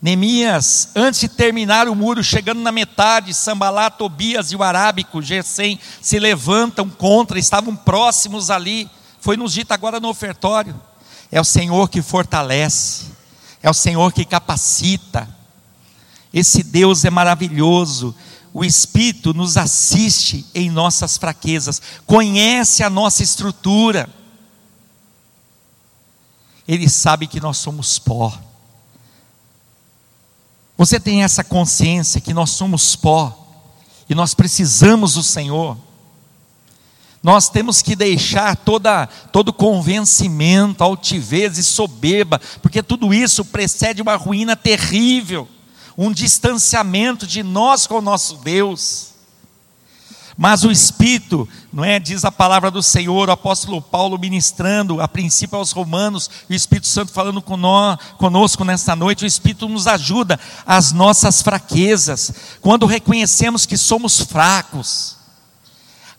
Neemias, 0.00 0.88
antes 0.96 1.20
de 1.20 1.28
terminar 1.28 1.88
o 1.88 1.94
muro, 1.94 2.24
chegando 2.24 2.60
na 2.60 2.72
metade, 2.72 3.32
Sambalá, 3.32 3.88
Tobias 3.88 4.50
e 4.50 4.56
o 4.56 4.62
arábico, 4.62 5.22
Gesem, 5.22 5.78
se 6.00 6.18
levantam 6.18 6.90
contra, 6.90 7.38
estavam 7.38 7.76
próximos 7.76 8.50
ali. 8.50 8.90
Foi 9.20 9.36
nos 9.36 9.52
dito 9.52 9.70
agora 9.70 10.00
no 10.00 10.08
ofertório. 10.08 10.74
É 11.30 11.40
o 11.40 11.44
Senhor 11.44 11.88
que 11.88 12.02
fortalece, 12.02 13.06
é 13.62 13.70
o 13.70 13.74
Senhor 13.74 14.12
que 14.12 14.24
capacita. 14.24 15.28
Esse 16.34 16.64
Deus 16.64 17.04
é 17.04 17.10
maravilhoso. 17.10 18.12
O 18.52 18.64
Espírito 18.64 19.32
nos 19.32 19.56
assiste 19.56 20.44
em 20.52 20.68
nossas 20.68 21.16
fraquezas, 21.16 21.80
conhece 22.04 22.82
a 22.82 22.90
nossa 22.90 23.22
estrutura. 23.22 24.08
Ele 26.72 26.88
sabe 26.88 27.26
que 27.26 27.40
nós 27.40 27.58
somos 27.58 27.98
pó 27.98 28.32
você 30.82 30.98
tem 30.98 31.22
essa 31.22 31.44
consciência 31.44 32.20
que 32.20 32.34
nós 32.34 32.50
somos 32.50 32.96
pó 32.96 33.38
e 34.08 34.16
nós 34.16 34.34
precisamos 34.34 35.14
do 35.14 35.22
Senhor. 35.22 35.78
Nós 37.22 37.48
temos 37.48 37.80
que 37.82 37.94
deixar 37.94 38.56
toda, 38.56 39.06
todo 39.06 39.52
convencimento, 39.52 40.82
altivez 40.82 41.56
e 41.56 41.62
soberba, 41.62 42.40
porque 42.60 42.82
tudo 42.82 43.14
isso 43.14 43.44
precede 43.44 44.02
uma 44.02 44.16
ruína 44.16 44.56
terrível, 44.56 45.48
um 45.96 46.10
distanciamento 46.10 47.28
de 47.28 47.44
nós 47.44 47.86
com 47.86 47.98
o 47.98 48.02
nosso 48.02 48.38
Deus. 48.38 49.11
Mas 50.36 50.64
o 50.64 50.70
Espírito, 50.70 51.46
não 51.72 51.84
é? 51.84 51.98
Diz 52.00 52.24
a 52.24 52.32
palavra 52.32 52.70
do 52.70 52.82
Senhor, 52.82 53.28
o 53.28 53.32
apóstolo 53.32 53.82
Paulo 53.82 54.18
ministrando, 54.18 55.00
a 55.00 55.06
princípio 55.06 55.58
aos 55.58 55.72
Romanos, 55.72 56.30
o 56.48 56.54
Espírito 56.54 56.86
Santo 56.86 57.12
falando 57.12 57.42
conosco 57.42 58.64
nesta 58.64 58.96
noite, 58.96 59.24
o 59.24 59.26
Espírito 59.26 59.68
nos 59.68 59.86
ajuda 59.86 60.40
às 60.66 60.90
nossas 60.92 61.42
fraquezas, 61.42 62.32
quando 62.60 62.86
reconhecemos 62.86 63.66
que 63.66 63.76
somos 63.76 64.20
fracos, 64.20 65.16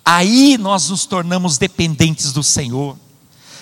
aí 0.05 0.57
nós 0.59 0.89
nos 0.89 1.05
tornamos 1.05 1.57
dependentes 1.57 2.31
do 2.31 2.43
Senhor. 2.43 2.97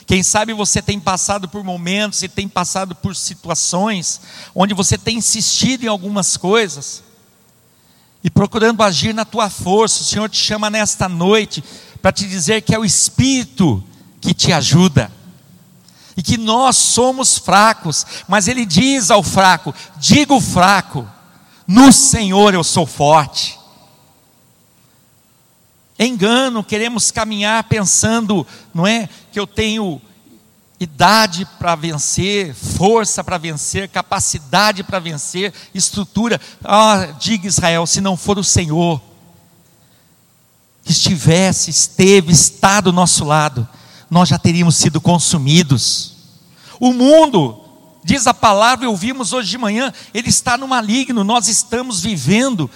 Quem 0.06 0.22
sabe 0.22 0.52
você 0.54 0.82
tem 0.82 1.00
passado 1.00 1.48
por 1.48 1.64
momentos 1.64 2.22
e 2.24 2.28
tem 2.28 2.48
passado 2.48 2.94
por 2.94 3.16
situações 3.16 4.20
onde 4.54 4.74
você 4.74 4.98
tem 4.98 5.18
insistido 5.18 5.86
em 5.86 5.88
algumas 5.88 6.36
coisas, 6.36 7.04
e 8.24 8.30
procurando 8.30 8.84
agir 8.84 9.14
na 9.14 9.26
tua 9.26 9.50
força. 9.50 10.02
O 10.02 10.06
Senhor 10.06 10.30
te 10.30 10.38
chama 10.38 10.70
nesta 10.70 11.10
noite 11.10 11.64
para 12.02 12.12
te 12.12 12.28
dizer 12.28 12.62
que 12.62 12.74
é 12.74 12.80
o 12.80 12.86
Espírito 12.86 13.84
que 14.20 14.34
te 14.34 14.52
ajuda. 14.52 15.12
E 16.16 16.22
que 16.22 16.38
nós 16.38 16.76
somos 16.76 17.38
fracos, 17.38 18.06
mas 18.28 18.48
Ele 18.48 18.66
diz 18.66 19.10
ao 19.10 19.24
fraco: 19.24 19.74
diga 19.98 20.34
o 20.34 20.42
fraco, 20.42 21.08
no 21.66 21.92
Senhor 21.92 22.54
eu 22.54 22.64
sou 22.64 22.86
forte. 22.86 23.58
Engano, 25.98 26.64
queremos 26.64 27.12
caminhar 27.12 27.64
pensando, 27.66 28.46
não 28.74 28.86
é, 28.88 29.08
que 29.32 29.40
eu 29.40 29.46
tenho 29.46 30.02
idade 30.84 31.48
para 31.60 31.76
vencer, 31.76 32.56
força 32.56 33.24
para 33.24 33.38
vencer, 33.38 33.88
capacidade 33.88 34.84
para 34.84 34.98
vencer, 34.98 35.54
estrutura. 35.76 36.42
Ah, 36.64 37.14
diga 37.20 37.48
Israel, 37.48 37.86
se 37.86 38.02
não 38.02 38.18
for 38.18 38.40
o 38.40 38.44
Senhor 38.44 39.00
que 40.84 40.92
estivesse, 40.92 41.70
esteve, 41.70 42.34
está 42.34 42.82
do 42.82 42.92
nosso 42.92 43.24
lado, 43.24 43.68
nós 44.10 44.28
já 44.28 44.40
teríamos 44.40 44.76
sido 44.76 45.00
consumidos. 45.00 46.16
O 46.80 46.92
mundo, 46.92 47.64
diz 48.04 48.26
a 48.26 48.34
palavra, 48.34 48.90
ouvimos 48.90 49.34
hoje 49.34 49.52
de 49.52 49.60
manhã, 49.60 49.94
ele 50.12 50.30
está 50.30 50.58
no 50.58 50.68
maligno, 50.68 51.24
nós 51.24 51.48
estamos 51.48 52.02
vivendo, 52.02 52.68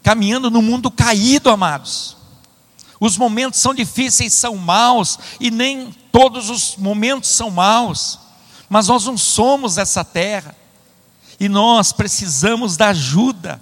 caminhando 0.00 0.48
no 0.48 0.62
mundo 0.62 0.92
caído, 0.92 1.50
amados. 1.50 2.16
Os 3.00 3.18
momentos 3.18 3.58
são 3.58 3.74
difíceis, 3.74 4.32
são 4.32 4.56
maus, 4.56 5.18
e 5.40 5.50
nem 5.50 5.92
todos 6.12 6.50
os 6.50 6.76
momentos 6.76 7.30
são 7.30 7.50
maus, 7.50 8.20
mas 8.68 8.86
nós 8.86 9.06
não 9.06 9.16
somos 9.16 9.78
essa 9.78 10.04
terra, 10.04 10.54
e 11.40 11.48
nós 11.48 11.92
precisamos 11.92 12.76
da 12.76 12.90
ajuda. 12.90 13.60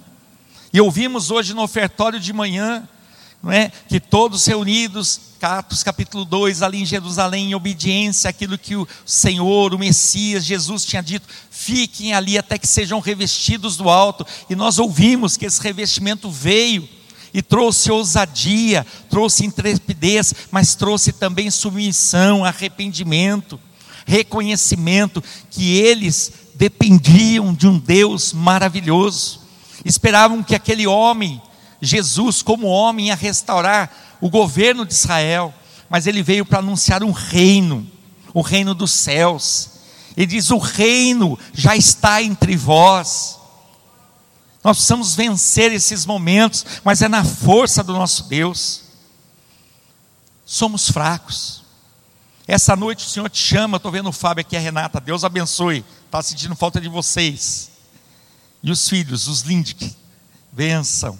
E 0.71 0.79
ouvimos 0.79 1.31
hoje 1.31 1.53
no 1.53 1.63
ofertório 1.63 2.19
de 2.19 2.31
manhã, 2.31 2.87
não 3.41 3.51
é? 3.51 3.71
Que 3.89 3.99
todos 3.99 4.45
reunidos, 4.45 5.19
Atos 5.41 5.81
capítulo 5.81 6.23
2, 6.23 6.61
ali 6.61 6.83
em 6.83 6.85
Jerusalém, 6.85 7.49
em 7.49 7.55
obediência 7.55 8.29
àquilo 8.29 8.57
que 8.57 8.75
o 8.75 8.87
Senhor, 9.03 9.73
o 9.73 9.79
Messias, 9.79 10.45
Jesus 10.45 10.85
tinha 10.85 11.01
dito, 11.01 11.27
fiquem 11.49 12.13
ali 12.13 12.37
até 12.37 12.59
que 12.59 12.67
sejam 12.67 12.99
revestidos 12.99 13.75
do 13.75 13.89
alto. 13.89 14.23
E 14.47 14.55
nós 14.55 14.77
ouvimos 14.77 15.37
que 15.37 15.45
esse 15.47 15.59
revestimento 15.59 16.29
veio 16.29 16.87
e 17.33 17.41
trouxe 17.41 17.91
ousadia, 17.91 18.85
trouxe 19.09 19.45
intrepidez, 19.45 20.33
mas 20.51 20.75
trouxe 20.75 21.11
também 21.11 21.49
submissão, 21.49 22.43
arrependimento, 22.43 23.59
reconhecimento 24.05 25.23
que 25.49 25.77
eles 25.77 26.31
dependiam 26.55 27.53
de 27.53 27.67
um 27.67 27.79
Deus 27.79 28.33
maravilhoso. 28.33 29.41
Esperavam 29.83 30.43
que 30.43 30.55
aquele 30.55 30.85
homem, 30.85 31.41
Jesus, 31.81 32.41
como 32.41 32.67
homem, 32.67 33.07
ia 33.07 33.15
restaurar 33.15 34.17
o 34.19 34.29
governo 34.29 34.85
de 34.85 34.93
Israel, 34.93 35.53
mas 35.89 36.05
ele 36.07 36.21
veio 36.21 36.45
para 36.45 36.59
anunciar 36.59 37.03
um 37.03 37.11
reino, 37.11 37.89
o 38.33 38.41
reino 38.41 38.75
dos 38.75 38.91
céus. 38.91 39.71
Ele 40.15 40.27
diz: 40.27 40.51
O 40.51 40.57
reino 40.57 41.37
já 41.53 41.75
está 41.75 42.21
entre 42.21 42.55
vós. 42.55 43.40
Nós 44.63 44.77
precisamos 44.77 45.15
vencer 45.15 45.71
esses 45.71 46.05
momentos, 46.05 46.65
mas 46.83 47.01
é 47.01 47.07
na 47.07 47.23
força 47.23 47.83
do 47.83 47.93
nosso 47.93 48.23
Deus. 48.23 48.83
Somos 50.45 50.89
fracos. 50.89 51.63
Essa 52.47 52.75
noite 52.75 53.05
o 53.05 53.09
Senhor 53.09 53.29
te 53.29 53.39
chama, 53.39 53.77
estou 53.77 53.91
vendo 53.91 54.09
o 54.09 54.11
Fábio 54.13 54.41
aqui, 54.41 54.55
a 54.55 54.59
Renata, 54.59 54.99
Deus 54.99 55.23
abençoe. 55.23 55.83
Está 56.05 56.21
sentindo 56.21 56.55
falta 56.55 56.79
de 56.79 56.89
vocês. 56.89 57.71
E 58.61 58.69
os 58.69 58.87
filhos, 58.87 59.27
os 59.27 59.41
Lindic, 59.41 59.95
benção. 60.51 61.17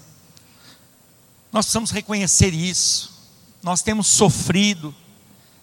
Nós 1.52 1.66
precisamos 1.66 1.90
reconhecer 1.90 2.54
isso. 2.54 3.12
Nós 3.64 3.82
temos 3.82 4.08
sofrido, 4.08 4.94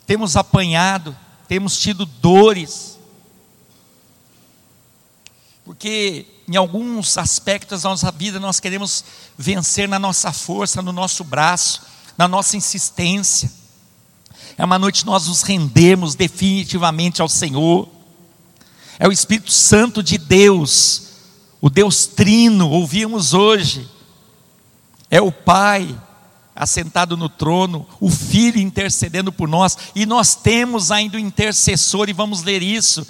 temos 0.07 0.37
apanhado, 0.37 1.17
temos 1.47 1.79
tido 1.79 2.05
dores. 2.05 2.99
Porque 5.64 6.27
em 6.49 6.57
alguns 6.57 7.19
aspectos 7.19 7.83
da 7.83 7.91
nossa 7.91 8.11
vida 8.11 8.41
nós 8.41 8.59
queremos 8.59 9.05
vencer 9.37 9.87
na 9.87 9.99
nossa 9.99 10.33
força, 10.33 10.81
no 10.81 10.93
nosso 10.93 11.23
braço, 11.23 11.83
na 12.17 12.27
nossa 12.27 12.57
insistência. 12.57 13.53
É 14.57 14.65
uma 14.65 14.79
noite 14.79 15.05
nós 15.05 15.29
nos 15.29 15.43
rendemos 15.43 16.15
definitivamente 16.15 17.21
ao 17.21 17.29
Senhor. 17.29 17.87
É 18.99 19.07
o 19.07 19.13
Espírito 19.13 19.53
Santo 19.53 20.03
de 20.03 20.17
Deus, 20.17 21.03
o 21.61 21.69
Deus 21.69 22.07
Trino, 22.07 22.71
ouvimos 22.71 23.35
hoje. 23.35 23.87
É 25.11 25.21
o 25.21 25.31
Pai 25.31 25.95
assentado 26.57 27.17
no 27.17 27.29
trono, 27.29 27.87
o 28.01 28.11
Filho 28.11 28.59
intercedendo 28.59 29.31
por 29.31 29.49
nós, 29.49 29.79
e 29.95 30.05
nós 30.05 30.35
temos 30.35 30.91
ainda 30.91 31.17
o 31.17 31.21
intercessor, 31.21 32.09
e 32.09 32.13
vamos 32.13 32.43
ler 32.43 32.63
isso 32.65 33.07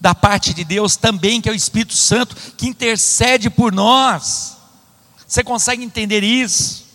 da 0.00 0.14
parte 0.14 0.54
de 0.54 0.64
Deus 0.64 0.96
também, 0.96 1.40
que 1.40 1.48
é 1.48 1.52
o 1.52 1.54
Espírito 1.54 1.94
Santo, 1.94 2.34
que 2.56 2.66
intercede 2.66 3.50
por 3.50 3.70
nós. 3.70 4.56
Você 5.26 5.44
consegue 5.44 5.84
entender 5.84 6.24
isso? 6.24 6.88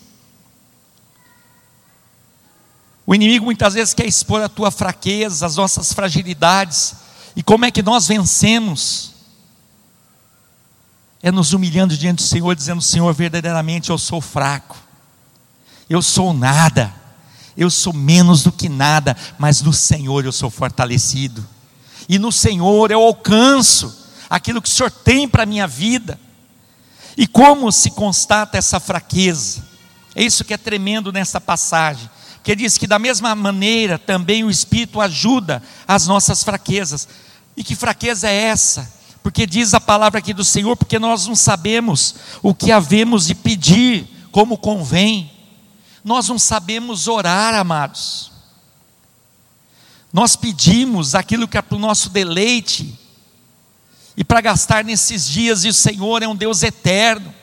O 3.06 3.14
inimigo 3.14 3.44
muitas 3.44 3.74
vezes 3.74 3.94
quer 3.94 4.06
expor 4.06 4.42
a 4.42 4.48
tua 4.48 4.72
fraqueza, 4.72 5.46
as 5.46 5.54
nossas 5.54 5.92
fragilidades. 5.92 6.96
E 7.36 7.42
como 7.42 7.64
é 7.64 7.70
que 7.70 7.82
nós 7.82 8.08
vencemos? 8.08 9.12
É 11.22 11.30
nos 11.30 11.52
humilhando 11.52 11.96
diante 11.96 12.18
do 12.18 12.28
Senhor, 12.28 12.56
dizendo: 12.56 12.82
Senhor, 12.82 13.14
verdadeiramente 13.14 13.90
eu 13.90 13.98
sou 13.98 14.20
fraco, 14.20 14.76
eu 15.88 16.02
sou 16.02 16.34
nada, 16.34 16.92
eu 17.56 17.70
sou 17.70 17.92
menos 17.92 18.42
do 18.42 18.50
que 18.50 18.68
nada, 18.68 19.16
mas 19.38 19.62
no 19.62 19.72
Senhor 19.72 20.24
eu 20.24 20.32
sou 20.32 20.50
fortalecido 20.50 21.55
e 22.08 22.18
no 22.18 22.30
Senhor 22.30 22.90
eu 22.90 23.00
alcanço 23.00 24.06
aquilo 24.28 24.62
que 24.62 24.68
o 24.68 24.72
Senhor 24.72 24.90
tem 24.90 25.28
para 25.28 25.42
a 25.42 25.46
minha 25.46 25.66
vida. 25.66 26.18
E 27.16 27.26
como 27.26 27.72
se 27.72 27.90
constata 27.90 28.58
essa 28.58 28.78
fraqueza? 28.78 29.64
É 30.14 30.22
isso 30.22 30.44
que 30.44 30.54
é 30.54 30.58
tremendo 30.58 31.12
nessa 31.12 31.40
passagem. 31.40 32.08
Porque 32.36 32.54
diz 32.54 32.78
que 32.78 32.86
da 32.86 32.98
mesma 32.98 33.34
maneira 33.34 33.98
também 33.98 34.44
o 34.44 34.50
Espírito 34.50 35.00
ajuda 35.00 35.62
as 35.86 36.06
nossas 36.06 36.44
fraquezas. 36.44 37.08
E 37.56 37.64
que 37.64 37.74
fraqueza 37.74 38.28
é 38.28 38.34
essa? 38.34 38.92
Porque 39.22 39.46
diz 39.46 39.74
a 39.74 39.80
palavra 39.80 40.20
aqui 40.20 40.32
do 40.32 40.44
Senhor, 40.44 40.76
porque 40.76 40.98
nós 40.98 41.26
não 41.26 41.34
sabemos 41.34 42.14
o 42.42 42.54
que 42.54 42.70
havemos 42.70 43.26
de 43.26 43.34
pedir 43.34 44.06
como 44.30 44.56
convém. 44.56 45.32
Nós 46.04 46.28
não 46.28 46.38
sabemos 46.38 47.08
orar, 47.08 47.54
amados. 47.54 48.30
Nós 50.16 50.34
pedimos 50.34 51.14
aquilo 51.14 51.46
que 51.46 51.58
é 51.58 51.60
para 51.60 51.76
o 51.76 51.78
nosso 51.78 52.08
deleite. 52.08 52.98
E 54.16 54.24
para 54.24 54.40
gastar 54.40 54.82
nesses 54.82 55.28
dias, 55.28 55.62
e 55.62 55.68
o 55.68 55.74
Senhor 55.74 56.22
é 56.22 56.26
um 56.26 56.34
Deus 56.34 56.62
eterno, 56.62 57.34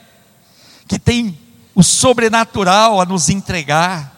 que 0.87 0.97
tem 0.97 1.37
o 1.75 1.83
sobrenatural 1.83 2.99
a 2.99 3.05
nos 3.05 3.29
entregar, 3.29 4.11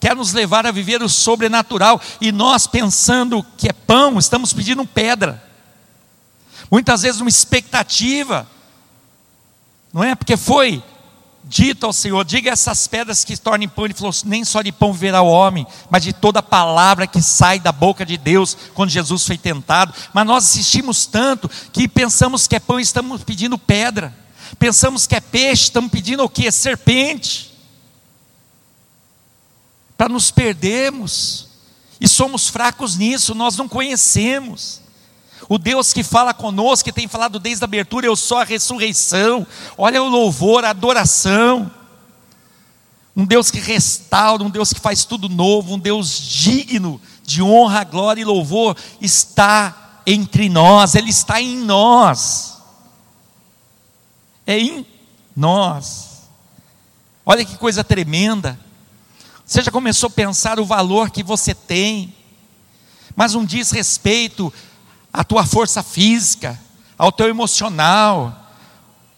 quer 0.00 0.16
nos 0.16 0.32
levar 0.32 0.64
a 0.64 0.70
viver 0.70 1.02
o 1.02 1.08
sobrenatural, 1.08 2.00
e 2.18 2.32
nós 2.32 2.66
pensando 2.66 3.44
que 3.58 3.68
é 3.68 3.74
pão, 3.74 4.18
estamos 4.18 4.54
pedindo 4.54 4.86
pedra, 4.86 5.46
muitas 6.70 7.02
vezes 7.02 7.20
uma 7.20 7.28
expectativa, 7.28 8.48
não 9.92 10.02
é? 10.02 10.14
Porque 10.14 10.38
foi 10.38 10.82
dito 11.52 11.84
ao 11.84 11.92
Senhor: 11.92 12.24
diga 12.24 12.50
essas 12.50 12.86
pedras 12.86 13.24
que 13.24 13.36
tornem 13.36 13.68
pão. 13.68 13.84
Ele 13.84 13.94
falou: 13.94 14.12
nem 14.24 14.44
só 14.44 14.62
de 14.62 14.72
pão 14.72 14.92
verá 14.92 15.20
o 15.20 15.28
homem, 15.28 15.66
mas 15.90 16.02
de 16.02 16.12
toda 16.12 16.42
palavra 16.42 17.06
que 17.06 17.20
sai 17.20 17.60
da 17.60 17.70
boca 17.70 18.06
de 18.06 18.16
Deus, 18.16 18.56
quando 18.74 18.88
Jesus 18.88 19.26
foi 19.26 19.36
tentado. 19.36 19.92
Mas 20.14 20.26
nós 20.26 20.44
assistimos 20.46 21.04
tanto 21.04 21.50
que 21.72 21.86
pensamos 21.86 22.46
que 22.46 22.56
é 22.56 22.60
pão 22.60 22.80
e 22.80 22.82
estamos 22.82 23.22
pedindo 23.22 23.58
pedra. 23.58 24.16
Pensamos 24.58 25.06
que 25.06 25.14
é 25.14 25.20
peixe, 25.20 25.64
estamos 25.64 25.90
pedindo 25.90 26.24
o 26.24 26.28
que? 26.28 26.50
Serpente. 26.50 27.52
Para 29.96 30.08
nos 30.08 30.30
perdermos. 30.30 31.48
E 32.00 32.08
somos 32.08 32.48
fracos 32.48 32.96
nisso, 32.96 33.34
nós 33.34 33.56
não 33.56 33.68
conhecemos. 33.68 34.81
O 35.52 35.58
Deus 35.58 35.92
que 35.92 36.02
fala 36.02 36.32
conosco, 36.32 36.86
que 36.86 36.92
tem 36.94 37.06
falado 37.06 37.38
desde 37.38 37.62
a 37.62 37.66
abertura, 37.66 38.06
eu 38.06 38.16
sou 38.16 38.38
a 38.38 38.44
ressurreição. 38.44 39.46
Olha 39.76 40.02
o 40.02 40.08
louvor, 40.08 40.64
a 40.64 40.70
adoração. 40.70 41.70
Um 43.14 43.26
Deus 43.26 43.50
que 43.50 43.60
restaura, 43.60 44.42
um 44.42 44.48
Deus 44.48 44.72
que 44.72 44.80
faz 44.80 45.04
tudo 45.04 45.28
novo, 45.28 45.74
um 45.74 45.78
Deus 45.78 46.18
digno 46.18 46.98
de 47.22 47.42
honra, 47.42 47.84
glória 47.84 48.22
e 48.22 48.24
louvor, 48.24 48.74
está 48.98 50.00
entre 50.06 50.48
nós, 50.48 50.94
Ele 50.94 51.10
está 51.10 51.38
em 51.38 51.58
nós. 51.58 52.56
É 54.46 54.58
em 54.58 54.86
nós. 55.36 56.22
Olha 57.26 57.44
que 57.44 57.58
coisa 57.58 57.84
tremenda. 57.84 58.58
Você 59.44 59.60
já 59.60 59.70
começou 59.70 60.06
a 60.06 60.12
pensar 60.12 60.58
o 60.58 60.64
valor 60.64 61.10
que 61.10 61.22
você 61.22 61.54
tem, 61.54 62.14
mas 63.14 63.34
um 63.34 63.44
diz 63.44 63.70
respeito 63.70 64.50
a 65.12 65.22
tua 65.22 65.44
força 65.44 65.82
física, 65.82 66.58
ao 66.96 67.12
teu 67.12 67.28
emocional, 67.28 68.50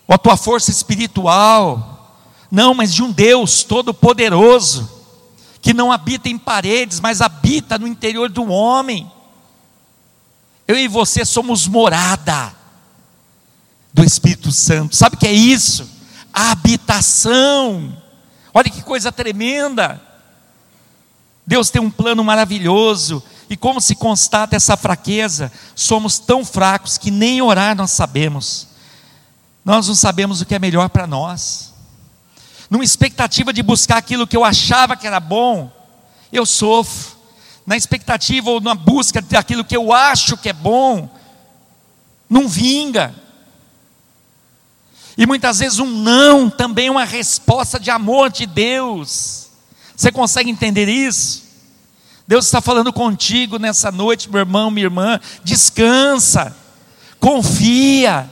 ou 0.06 0.14
a 0.14 0.18
tua 0.18 0.36
força 0.36 0.70
espiritual. 0.70 2.18
Não, 2.50 2.74
mas 2.74 2.92
de 2.92 3.02
um 3.02 3.12
Deus 3.12 3.62
todo-poderoso, 3.62 4.90
que 5.62 5.72
não 5.72 5.92
habita 5.92 6.28
em 6.28 6.36
paredes, 6.36 7.00
mas 7.00 7.20
habita 7.20 7.78
no 7.78 7.86
interior 7.86 8.28
do 8.28 8.50
homem. 8.50 9.10
Eu 10.66 10.76
e 10.76 10.88
você 10.88 11.24
somos 11.24 11.66
morada 11.66 12.54
do 13.92 14.02
Espírito 14.02 14.50
Santo. 14.50 14.96
Sabe 14.96 15.16
o 15.16 15.18
que 15.18 15.26
é 15.26 15.32
isso? 15.32 15.88
A 16.32 16.50
habitação. 16.50 17.96
Olha 18.52 18.70
que 18.70 18.82
coisa 18.82 19.12
tremenda. 19.12 20.00
Deus 21.46 21.70
tem 21.70 21.80
um 21.80 21.90
plano 21.90 22.24
maravilhoso 22.24 23.22
e 23.48 23.56
como 23.56 23.80
se 23.80 23.94
constata 23.94 24.56
essa 24.56 24.76
fraqueza? 24.76 25.52
Somos 25.74 26.18
tão 26.18 26.44
fracos 26.44 26.96
que 26.96 27.10
nem 27.10 27.42
orar 27.42 27.76
nós 27.76 27.90
sabemos. 27.90 28.68
Nós 29.64 29.88
não 29.88 29.94
sabemos 29.94 30.40
o 30.40 30.46
que 30.46 30.54
é 30.54 30.58
melhor 30.58 30.88
para 30.88 31.06
nós. 31.06 31.72
Numa 32.70 32.84
expectativa 32.84 33.52
de 33.52 33.62
buscar 33.62 33.98
aquilo 33.98 34.26
que 34.26 34.36
eu 34.36 34.44
achava 34.44 34.96
que 34.96 35.06
era 35.06 35.20
bom, 35.20 35.70
eu 36.32 36.46
sofro. 36.46 37.14
Na 37.66 37.76
expectativa 37.76 38.50
ou 38.50 38.60
na 38.60 38.74
busca 38.74 39.22
daquilo 39.22 39.64
que 39.64 39.76
eu 39.76 39.92
acho 39.92 40.36
que 40.36 40.50
é 40.50 40.52
bom, 40.52 41.08
não 42.28 42.46
vinga. 42.46 43.14
E 45.16 45.26
muitas 45.26 45.60
vezes 45.60 45.78
um 45.78 45.86
não 45.86 46.50
também 46.50 46.88
é 46.88 46.90
uma 46.90 47.04
resposta 47.04 47.78
de 47.78 47.90
amor 47.90 48.30
de 48.30 48.44
Deus. 48.44 49.48
Você 49.96 50.10
consegue 50.10 50.50
entender 50.50 50.88
isso? 50.88 51.43
Deus 52.26 52.46
está 52.46 52.60
falando 52.60 52.92
contigo 52.92 53.58
nessa 53.58 53.92
noite, 53.92 54.30
meu 54.30 54.40
irmão, 54.40 54.70
minha 54.70 54.86
irmã. 54.86 55.20
Descansa, 55.42 56.56
confia. 57.20 58.30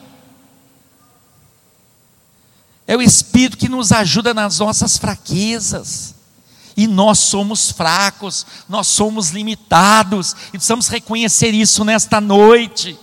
É 2.86 2.96
o 2.96 3.02
Espírito 3.02 3.56
que 3.56 3.68
nos 3.68 3.92
ajuda 3.92 4.32
nas 4.32 4.58
nossas 4.58 4.96
fraquezas. 4.96 6.14
E 6.74 6.86
nós 6.86 7.18
somos 7.18 7.70
fracos, 7.70 8.46
nós 8.66 8.86
somos 8.86 9.28
limitados, 9.28 10.34
e 10.48 10.52
precisamos 10.52 10.88
reconhecer 10.88 11.52
isso 11.52 11.84
nesta 11.84 12.18
noite. 12.18 12.98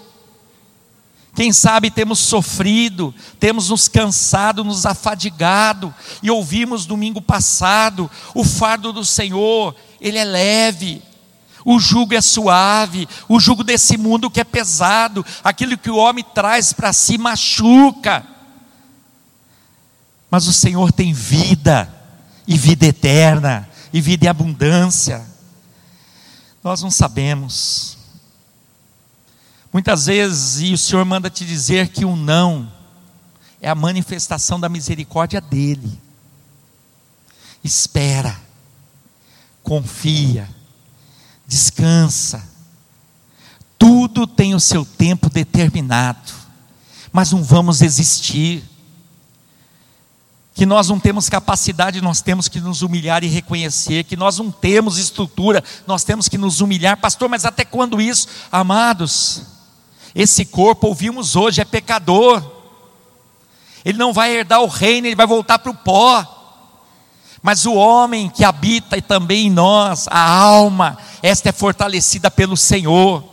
Quem 1.39 1.53
sabe 1.53 1.89
temos 1.89 2.19
sofrido, 2.19 3.15
temos 3.39 3.69
nos 3.69 3.87
cansado, 3.87 4.61
nos 4.61 4.85
afadigado, 4.85 5.95
e 6.21 6.29
ouvimos 6.29 6.85
domingo 6.85 7.21
passado: 7.21 8.11
o 8.35 8.43
fardo 8.43 8.91
do 8.91 9.05
Senhor 9.05 9.73
ele 10.01 10.17
é 10.17 10.25
leve, 10.25 11.01
o 11.63 11.79
jugo 11.79 12.13
é 12.13 12.19
suave, 12.19 13.07
o 13.29 13.39
jugo 13.39 13.63
desse 13.63 13.95
mundo 13.97 14.29
que 14.29 14.41
é 14.41 14.43
pesado, 14.43 15.25
aquilo 15.41 15.77
que 15.77 15.89
o 15.89 15.95
homem 15.95 16.25
traz 16.35 16.73
para 16.73 16.91
si 16.91 17.17
machuca. 17.17 18.27
Mas 20.29 20.45
o 20.45 20.51
Senhor 20.51 20.91
tem 20.91 21.13
vida, 21.13 21.89
e 22.45 22.57
vida 22.57 22.85
eterna, 22.85 23.69
e 23.93 24.01
vida 24.01 24.25
em 24.25 24.27
abundância. 24.27 25.25
Nós 26.61 26.81
não 26.81 26.91
sabemos. 26.91 27.98
Muitas 29.71 30.07
vezes, 30.07 30.61
e 30.61 30.73
o 30.73 30.77
Senhor 30.77 31.05
manda 31.05 31.29
te 31.29 31.45
dizer 31.45 31.89
que 31.89 32.05
o 32.05 32.15
não 32.15 32.71
é 33.61 33.69
a 33.69 33.75
manifestação 33.75 34.59
da 34.59 34.69
misericórdia 34.69 35.39
dEle. 35.39 35.99
Espera 37.63 38.49
confia, 39.69 40.49
descansa. 41.45 42.43
Tudo 43.77 44.25
tem 44.25 44.55
o 44.55 44.59
seu 44.59 44.83
tempo 44.83 45.29
determinado, 45.29 46.33
mas 47.11 47.31
não 47.31 47.43
vamos 47.43 47.83
existir. 47.83 48.63
Que 50.55 50.65
nós 50.65 50.89
não 50.89 50.99
temos 50.99 51.29
capacidade, 51.29 52.01
nós 52.01 52.19
temos 52.19 52.47
que 52.47 52.59
nos 52.59 52.81
humilhar 52.81 53.23
e 53.23 53.27
reconhecer. 53.27 54.03
Que 54.05 54.17
nós 54.17 54.39
não 54.39 54.51
temos 54.51 54.97
estrutura, 54.97 55.63
nós 55.85 56.03
temos 56.03 56.27
que 56.27 56.37
nos 56.37 56.61
humilhar. 56.61 56.97
Pastor, 56.97 57.29
mas 57.29 57.45
até 57.45 57.63
quando 57.63 58.01
isso? 58.01 58.27
Amados, 58.51 59.43
esse 60.13 60.45
corpo, 60.45 60.87
ouvimos 60.87 61.35
hoje, 61.35 61.61
é 61.61 61.65
pecador. 61.65 62.43
Ele 63.85 63.97
não 63.97 64.11
vai 64.11 64.35
herdar 64.35 64.61
o 64.61 64.67
reino, 64.67 65.07
ele 65.07 65.15
vai 65.15 65.27
voltar 65.27 65.59
para 65.59 65.71
o 65.71 65.75
pó. 65.75 66.35
Mas 67.41 67.65
o 67.65 67.73
homem 67.73 68.29
que 68.29 68.43
habita 68.43 69.01
também 69.01 69.47
em 69.47 69.49
nós, 69.49 70.07
a 70.09 70.19
alma, 70.19 70.97
esta 71.21 71.49
é 71.49 71.51
fortalecida 71.51 72.29
pelo 72.29 72.57
Senhor. 72.57 73.23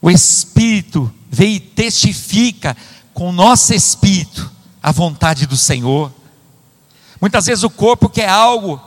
O 0.00 0.10
Espírito 0.10 1.12
vem 1.30 1.54
e 1.54 1.60
testifica 1.60 2.76
com 3.14 3.28
o 3.28 3.32
nosso 3.32 3.72
espírito 3.72 4.50
a 4.82 4.90
vontade 4.90 5.46
do 5.46 5.56
Senhor. 5.56 6.12
Muitas 7.20 7.46
vezes 7.46 7.62
o 7.62 7.70
corpo 7.70 8.08
quer 8.08 8.28
algo 8.28 8.80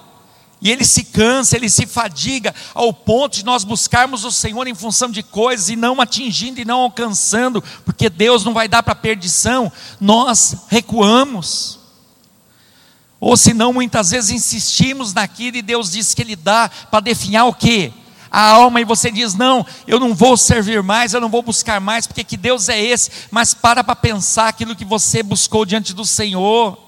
e 0.62 0.72
ele 0.72 0.86
se 0.86 1.04
cansa, 1.04 1.56
ele 1.56 1.70
se 1.70 1.86
fadiga 1.86 2.54
ao 2.74 2.92
ponto 2.94 3.36
de 3.36 3.46
nós 3.46 3.64
buscarmos 3.64 4.24
o 4.24 4.32
Senhor 4.32 4.68
em 4.68 4.74
função 4.74 5.12
de 5.12 5.22
coisas 5.22 5.70
e 5.70 5.76
não 5.76 6.02
atingindo 6.02 6.60
e 6.60 6.66
não 6.66 6.82
alcançando, 6.82 7.64
porque 7.84 8.10
Deus 8.10 8.44
não 8.44 8.54
vai 8.54 8.68
dar 8.68 8.82
para 8.82 8.96
perdição, 8.96 9.72
nós 10.00 10.56
recuamos. 10.70 11.80
Ou 13.20 13.36
se 13.36 13.54
não, 13.54 13.74
muitas 13.74 14.12
vezes 14.12 14.30
insistimos 14.30 15.14
naquilo 15.14 15.58
e 15.58 15.62
Deus 15.62 15.92
diz 15.92 16.14
que 16.14 16.22
Ele 16.22 16.36
dá 16.36 16.70
para 16.70 17.00
definhar 17.00 17.46
o 17.46 17.54
que? 17.54 17.92
A 18.30 18.50
alma, 18.50 18.82
e 18.82 18.86
você 18.86 19.10
diz: 19.10 19.34
Não, 19.34 19.66
eu 19.88 20.00
não 20.00 20.14
vou 20.14 20.36
servir 20.36 20.84
mais, 20.84 21.14
eu 21.14 21.22
não 21.22 21.30
vou 21.30 21.42
buscar 21.42 21.80
mais, 21.80 22.06
porque 22.06 22.24
que 22.24 22.38
Deus 22.38 22.70
é 22.70 22.80
esse? 22.80 23.10
Mas 23.32 23.54
para 23.54 23.84
para 23.84 23.96
pensar 23.96 24.50
aquilo 24.50 24.76
que 24.76 24.84
você 24.84 25.24
buscou 25.24 25.66
diante 25.66 25.94
do 25.94 26.04
Senhor. 26.04 26.85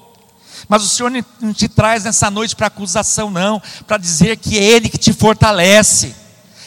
Mas 0.68 0.82
o 0.82 0.88
Senhor 0.88 1.10
não 1.40 1.54
te 1.54 1.66
traz 1.66 2.04
nessa 2.04 2.30
noite 2.30 2.54
para 2.54 2.66
acusação, 2.66 3.30
não, 3.30 3.60
para 3.86 3.96
dizer 3.96 4.36
que 4.36 4.58
é 4.58 4.62
Ele 4.62 4.90
que 4.90 4.98
te 4.98 5.14
fortalece, 5.14 6.14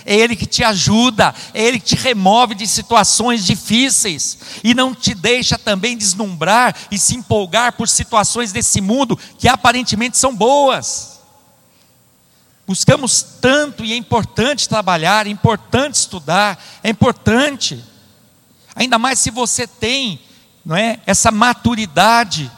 é 0.03 0.15
Ele 0.15 0.35
que 0.35 0.47
te 0.47 0.63
ajuda, 0.63 1.35
é 1.53 1.63
Ele 1.63 1.79
que 1.79 1.95
te 1.95 2.01
remove 2.01 2.55
de 2.55 2.65
situações 2.65 3.45
difíceis 3.45 4.39
e 4.63 4.73
não 4.73 4.95
te 4.95 5.13
deixa 5.13 5.55
também 5.55 5.95
deslumbrar 5.95 6.75
e 6.89 6.97
se 6.97 7.15
empolgar 7.15 7.73
por 7.73 7.87
situações 7.87 8.51
desse 8.51 8.81
mundo 8.81 9.17
que 9.37 9.47
aparentemente 9.47 10.17
são 10.17 10.35
boas. 10.35 11.19
Buscamos 12.65 13.21
tanto 13.39 13.85
e 13.85 13.93
é 13.93 13.95
importante 13.95 14.67
trabalhar, 14.67 15.27
é 15.27 15.29
importante 15.29 15.95
estudar, 15.95 16.57
é 16.83 16.89
importante, 16.89 17.83
ainda 18.75 18.97
mais 18.97 19.19
se 19.19 19.29
você 19.29 19.67
tem 19.67 20.19
não 20.65 20.75
é, 20.75 20.99
essa 21.05 21.31
maturidade 21.31 22.51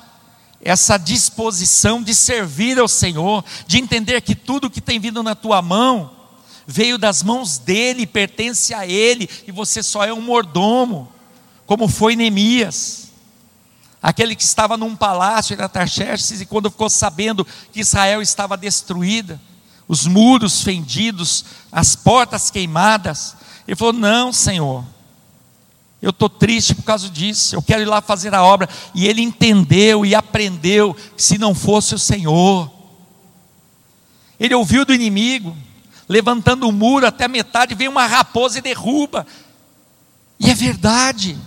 essa 0.63 0.97
disposição 0.97 2.01
de 2.01 2.15
servir 2.15 2.79
ao 2.79 2.87
Senhor, 2.87 3.43
de 3.67 3.77
entender 3.77 4.21
que 4.21 4.33
tudo 4.33 4.69
que 4.69 4.79
tem 4.79 4.99
vindo 4.99 5.21
na 5.21 5.35
tua 5.35 5.61
mão 5.61 6.11
veio 6.65 6.97
das 6.97 7.21
mãos 7.21 7.57
dele, 7.57 8.07
pertence 8.07 8.73
a 8.73 8.87
ele, 8.87 9.29
e 9.45 9.51
você 9.51 9.83
só 9.83 10.05
é 10.05 10.13
um 10.13 10.21
mordomo, 10.21 11.11
como 11.65 11.87
foi 11.87 12.15
Neemias. 12.15 13.09
Aquele 14.01 14.35
que 14.35 14.43
estava 14.43 14.77
num 14.77 14.95
palácio 14.95 15.55
em 15.55 15.61
Ataxerxes 15.61 16.41
e 16.41 16.45
quando 16.45 16.71
ficou 16.71 16.89
sabendo 16.89 17.45
que 17.71 17.81
Israel 17.81 18.21
estava 18.21 18.57
destruída, 18.57 19.39
os 19.87 20.05
muros 20.05 20.61
fendidos, 20.61 21.45
as 21.71 21.95
portas 21.95 22.49
queimadas, 22.49 23.35
ele 23.67 23.75
falou: 23.75 23.93
Não, 23.93 24.31
Senhor, 24.31 24.83
eu 26.03 26.09
estou 26.09 26.27
triste 26.27 26.75
por 26.75 26.83
causa 26.83 27.09
disso, 27.09 27.55
eu 27.55 27.61
quero 27.61 27.81
ir 27.81 27.85
lá 27.85 28.01
fazer 28.01 28.35
a 28.35 28.43
obra. 28.43 28.67
E 28.93 29.07
ele 29.07 29.21
entendeu 29.21 30.05
e 30.05 30.13
aprendeu 30.13 30.93
que 30.93 31.23
se 31.23 31.37
não 31.37 31.55
fosse 31.55 31.95
o 31.95 31.97
Senhor, 31.97 32.69
ele 34.37 34.53
ouviu 34.53 34.83
do 34.83 34.93
inimigo, 34.93 35.55
levantando 36.09 36.67
o 36.67 36.73
muro 36.73 37.07
até 37.07 37.23
a 37.23 37.29
metade, 37.29 37.73
vem 37.73 37.87
uma 37.87 38.05
raposa 38.05 38.59
e 38.59 38.61
derruba. 38.61 39.25
E 40.37 40.51
é 40.51 40.53
verdade, 40.53 41.37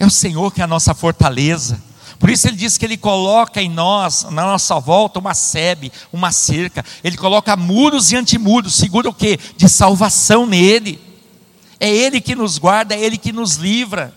é 0.00 0.04
o 0.04 0.10
Senhor 0.10 0.52
que 0.52 0.60
é 0.60 0.64
a 0.64 0.66
nossa 0.66 0.92
fortaleza. 0.92 1.80
Por 2.18 2.30
isso 2.30 2.48
ele 2.48 2.56
diz 2.56 2.76
que 2.76 2.84
ele 2.84 2.96
coloca 2.96 3.62
em 3.62 3.70
nós, 3.70 4.24
na 4.32 4.46
nossa 4.46 4.80
volta, 4.80 5.20
uma 5.20 5.32
sebe, 5.32 5.92
uma 6.12 6.32
cerca. 6.32 6.84
Ele 7.04 7.16
coloca 7.16 7.54
muros 7.54 8.10
e 8.10 8.16
antimuros, 8.16 8.74
segura 8.74 9.08
o 9.08 9.14
quê? 9.14 9.38
De 9.56 9.68
salvação 9.68 10.44
nele. 10.44 11.03
É 11.78 11.88
Ele 11.88 12.20
que 12.20 12.34
nos 12.34 12.58
guarda, 12.58 12.94
é 12.94 13.00
Ele 13.00 13.18
que 13.18 13.32
nos 13.32 13.56
livra. 13.56 14.14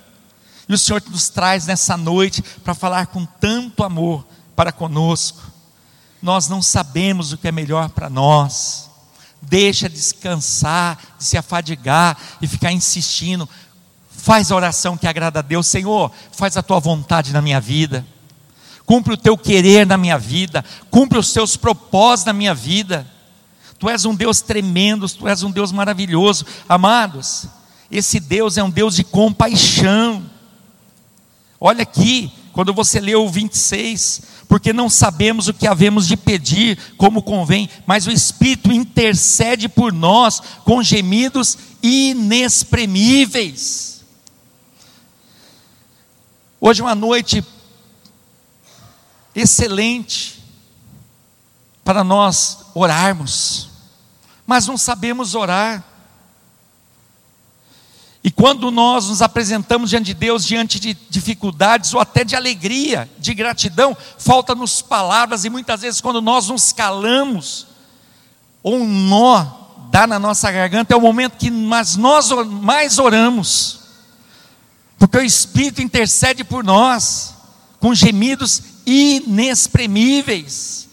E 0.67 0.74
o 0.74 0.78
Senhor 0.78 1.02
nos 1.10 1.30
traz 1.30 1.65
nessa 1.65 1.96
noite 1.96 2.41
para 2.63 2.74
falar 2.74 3.08
com 3.08 3.26
tanto 3.26 3.84
amor 3.84 4.26
para 4.56 4.72
conosco. 4.72 5.41
Nós 6.22 6.48
não 6.48 6.62
sabemos 6.62 7.32
o 7.32 7.38
que 7.38 7.48
é 7.48 7.52
melhor 7.52 7.89
para 7.89 8.10
nós. 8.10 8.89
Deixa 9.41 9.88
descansar, 9.88 10.98
de 11.17 11.24
se 11.24 11.38
afadigar 11.38 12.17
e 12.41 12.48
ficar 12.48 12.72
insistindo. 12.72 13.48
Faz 14.10 14.52
a 14.52 14.56
oração 14.56 14.98
que 14.98 15.08
agrada 15.08 15.39
a 15.39 15.43
Deus, 15.43 15.67
Senhor, 15.67 16.12
faz 16.32 16.58
a 16.58 16.63
tua 16.63 16.80
vontade 16.80 17.32
na 17.32 17.41
minha 17.41 17.62
vida. 17.62 18.06
Cumpre 18.86 19.13
o 19.13 19.17
teu 19.17 19.38
querer 19.38 19.86
na 19.86 19.98
minha 19.98 20.17
vida, 20.17 20.65
cumpre 20.89 21.17
os 21.20 21.32
teus 21.32 21.56
propósitos 21.56 22.26
na 22.26 22.34
minha 22.34 22.56
vida. 22.56 23.06
Tu 23.80 23.90
és 23.90 24.06
um 24.06 24.16
Deus 24.16 24.42
tremendo, 24.42 25.10
tu 25.10 25.28
és 25.28 25.44
um 25.44 25.52
Deus 25.52 25.72
maravilhoso. 25.72 26.46
Amados, 26.68 27.46
esse 27.92 28.20
Deus 28.20 28.58
é 28.58 28.63
um 28.63 28.70
Deus 28.70 28.96
de 28.96 29.04
compaixão. 29.04 30.26
Olha 31.60 31.84
aqui, 31.84 32.32
quando 32.54 32.74
você 32.74 33.00
lê 33.00 33.16
o 33.16 33.30
26, 33.30 34.22
porque 34.48 34.74
não 34.74 34.90
sabemos 34.90 35.48
o 35.48 35.54
que 35.54 35.68
havemos 35.68 36.08
de 36.08 36.18
pedir 36.18 36.96
como 36.98 37.22
convém, 37.22 37.70
mas 37.86 38.08
o 38.08 38.12
Espírito 38.12 38.72
intercede 38.72 39.70
por 39.70 39.94
nós 39.94 40.42
com 40.63 40.82
gemidos 40.82 41.56
inexprimíveis. 41.84 44.04
Hoje 46.60 46.82
é 46.82 46.84
uma 46.84 46.96
noite 46.96 47.46
excelente 49.36 50.37
para 51.88 52.04
nós 52.04 52.65
orarmos, 52.73 53.69
mas 54.45 54.67
não 54.67 54.78
sabemos 54.78 55.36
orar. 55.36 55.82
E 58.21 58.30
quando 58.30 58.69
nós 58.69 59.08
nos 59.08 59.21
apresentamos 59.21 59.91
diante 59.91 60.08
de 60.08 60.13
Deus, 60.13 60.45
diante 60.45 60.82
de 60.82 60.93
dificuldades 61.10 61.93
ou 61.93 62.02
até 62.02 62.26
de 62.26 62.36
alegria, 62.36 63.10
de 63.17 63.34
gratidão, 63.34 63.95
falta-nos 64.17 64.82
palavras 64.82 65.45
e 65.45 65.50
muitas 65.50 65.80
vezes 65.80 66.02
quando 66.02 66.21
nós 66.21 66.50
nos 66.50 66.73
calamos, 66.73 67.67
ou 68.62 68.82
um 68.82 68.86
nó 68.86 69.45
dá 69.89 70.06
na 70.06 70.19
nossa 70.19 70.52
garganta, 70.52 70.93
é 70.93 70.97
o 70.97 71.00
momento 71.00 71.38
que 71.38 71.50
mas 71.50 71.95
nós 71.95 72.30
mais 72.47 73.00
oramos, 73.00 73.80
porque 75.00 75.19
o 75.19 75.23
Espírito 75.23 75.82
intercede 75.82 76.43
por 76.43 76.65
nós, 76.65 77.34
com 77.80 77.95
gemidos 77.95 78.62
inexprimíveis. 78.86 80.87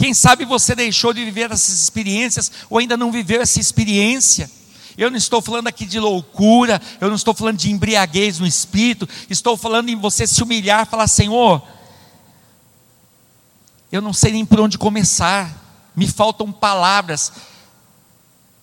Quem 0.00 0.14
sabe 0.14 0.46
você 0.46 0.74
deixou 0.74 1.12
de 1.12 1.22
viver 1.22 1.52
essas 1.52 1.74
experiências 1.74 2.50
ou 2.70 2.78
ainda 2.78 2.96
não 2.96 3.12
viveu 3.12 3.42
essa 3.42 3.60
experiência. 3.60 4.50
Eu 4.96 5.10
não 5.10 5.18
estou 5.18 5.42
falando 5.42 5.66
aqui 5.66 5.84
de 5.84 6.00
loucura, 6.00 6.80
eu 6.98 7.08
não 7.08 7.16
estou 7.16 7.34
falando 7.34 7.58
de 7.58 7.70
embriaguez 7.70 8.38
no 8.38 8.46
espírito, 8.46 9.06
estou 9.28 9.58
falando 9.58 9.90
em 9.90 9.96
você 9.96 10.26
se 10.26 10.42
humilhar, 10.42 10.86
falar: 10.86 11.06
Senhor, 11.06 11.62
eu 13.92 14.00
não 14.00 14.14
sei 14.14 14.32
nem 14.32 14.46
por 14.46 14.58
onde 14.60 14.78
começar, 14.78 15.54
me 15.94 16.08
faltam 16.08 16.50
palavras 16.50 17.30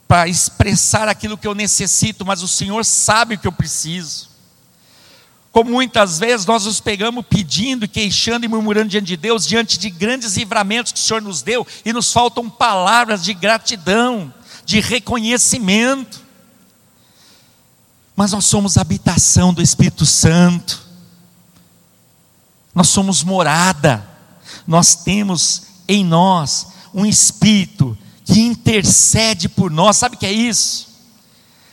para 0.07 0.27
expressar 0.27 1.07
aquilo 1.07 1.37
que 1.37 1.45
eu 1.45 1.53
necessito, 1.53 2.25
mas 2.25 2.41
o 2.41 2.47
Senhor 2.47 2.83
sabe 2.83 3.35
o 3.35 3.39
que 3.39 3.47
eu 3.47 3.51
preciso. 3.51 4.27
Como 5.51 5.71
muitas 5.71 6.19
vezes 6.19 6.45
nós 6.45 6.65
nos 6.65 6.79
pegamos 6.79 7.25
pedindo, 7.27 7.87
queixando 7.87 8.45
e 8.45 8.49
murmurando 8.49 8.89
diante 8.89 9.07
de 9.07 9.17
Deus, 9.17 9.47
diante 9.47 9.77
de 9.77 9.89
grandes 9.89 10.37
livramentos 10.37 10.91
que 10.91 10.99
o 10.99 11.01
Senhor 11.01 11.21
nos 11.21 11.41
deu, 11.41 11.65
e 11.83 11.91
nos 11.91 12.11
faltam 12.11 12.49
palavras 12.49 13.23
de 13.23 13.33
gratidão, 13.33 14.33
de 14.65 14.79
reconhecimento. 14.79 16.21
Mas 18.15 18.31
nós 18.31 18.45
somos 18.45 18.77
habitação 18.77 19.53
do 19.53 19.61
Espírito 19.61 20.05
Santo, 20.05 20.85
nós 22.73 22.89
somos 22.89 23.23
morada, 23.23 24.07
nós 24.67 24.95
temos 24.95 25.63
em 25.87 26.03
nós 26.03 26.67
um 26.93 27.05
Espírito 27.05 27.97
que 28.25 28.41
intercede 28.41 29.47
por 29.47 29.71
nós, 29.71 29.97
sabe 29.97 30.15
o 30.15 30.19
que 30.19 30.25
é 30.25 30.31
isso? 30.31 30.86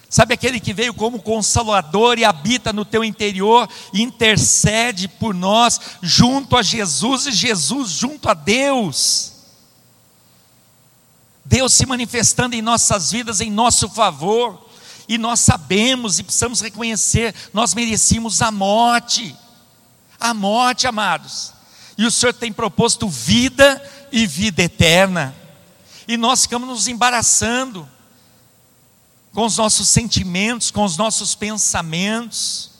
Sabe 0.08 0.34
aquele 0.34 0.60
que 0.60 0.72
veio 0.72 0.94
como 0.94 1.20
consolador 1.20 2.18
e 2.18 2.24
habita 2.24 2.72
no 2.72 2.84
teu 2.84 3.02
interior, 3.02 3.68
intercede 3.92 5.08
por 5.08 5.34
nós 5.34 5.80
junto 6.00 6.56
a 6.56 6.62
Jesus 6.62 7.26
e 7.26 7.32
Jesus 7.32 7.90
junto 7.90 8.28
a 8.28 8.34
Deus. 8.34 9.32
Deus 11.44 11.72
se 11.72 11.84
manifestando 11.84 12.54
em 12.54 12.62
nossas 12.62 13.10
vidas 13.10 13.40
em 13.40 13.50
nosso 13.50 13.88
favor, 13.88 14.64
e 15.08 15.18
nós 15.18 15.40
sabemos 15.40 16.18
e 16.18 16.22
precisamos 16.22 16.60
reconhecer, 16.60 17.34
nós 17.52 17.74
merecíamos 17.74 18.40
a 18.40 18.50
morte. 18.50 19.36
A 20.18 20.32
morte, 20.32 20.86
amados. 20.86 21.52
E 21.98 22.06
o 22.06 22.10
Senhor 22.10 22.32
tem 22.32 22.52
proposto 22.52 23.08
vida 23.08 23.82
e 24.10 24.26
vida 24.26 24.62
eterna. 24.62 25.34
E 26.08 26.16
nós 26.16 26.42
ficamos 26.42 26.68
nos 26.68 26.88
embaraçando 26.88 27.88
com 29.34 29.44
os 29.44 29.58
nossos 29.58 29.88
sentimentos, 29.88 30.70
com 30.70 30.84
os 30.84 30.96
nossos 30.96 31.34
pensamentos, 31.34 32.70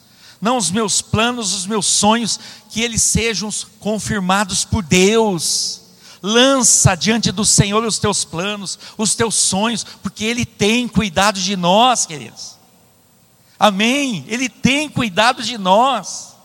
não 0.41 0.57
os 0.57 0.71
meus 0.71 1.01
planos, 1.01 1.53
os 1.53 1.67
meus 1.67 1.85
sonhos, 1.85 2.39
que 2.69 2.81
eles 2.81 3.01
sejam 3.01 3.49
confirmados 3.79 4.63
por 4.63 4.81
Deus. 4.81 5.81
Lança 6.21 6.95
diante 6.95 7.31
do 7.31 7.45
Senhor 7.45 7.83
os 7.83 7.99
teus 7.99 8.23
planos, 8.23 8.79
os 8.97 9.13
teus 9.13 9.35
sonhos, 9.35 9.85
porque 10.01 10.23
Ele 10.23 10.45
tem 10.45 10.87
cuidado 10.87 11.39
de 11.39 11.55
nós, 11.55 12.05
queridos. 12.05 12.55
Amém? 13.59 14.25
Ele 14.27 14.49
tem 14.49 14.89
cuidado 14.89 15.43
de 15.43 15.57
nós. 15.57 16.35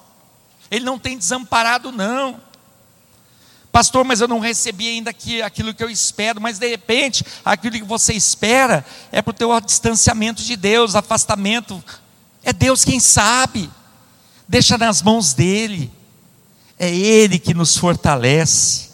Ele 0.70 0.84
não 0.84 0.98
tem 0.98 1.16
desamparado, 1.16 1.90
não. 1.90 2.40
Pastor, 3.72 4.04
mas 4.04 4.20
eu 4.20 4.26
não 4.26 4.40
recebi 4.40 4.88
ainda 4.88 5.14
aquilo 5.44 5.72
que 5.72 5.84
eu 5.84 5.88
espero, 5.88 6.40
mas 6.40 6.58
de 6.58 6.68
repente, 6.68 7.24
aquilo 7.44 7.76
que 7.76 7.84
você 7.84 8.12
espera 8.12 8.84
é 9.12 9.22
para 9.22 9.30
o 9.30 9.34
teu 9.34 9.60
distanciamento 9.60 10.42
de 10.42 10.56
Deus, 10.56 10.96
afastamento. 10.96 11.82
É 12.42 12.52
Deus 12.52 12.84
quem 12.84 12.98
sabe. 12.98 13.70
Deixa 14.48 14.76
nas 14.76 15.02
mãos 15.02 15.34
dele. 15.34 15.92
É 16.76 16.92
Ele 16.92 17.38
que 17.38 17.54
nos 17.54 17.76
fortalece. 17.76 18.90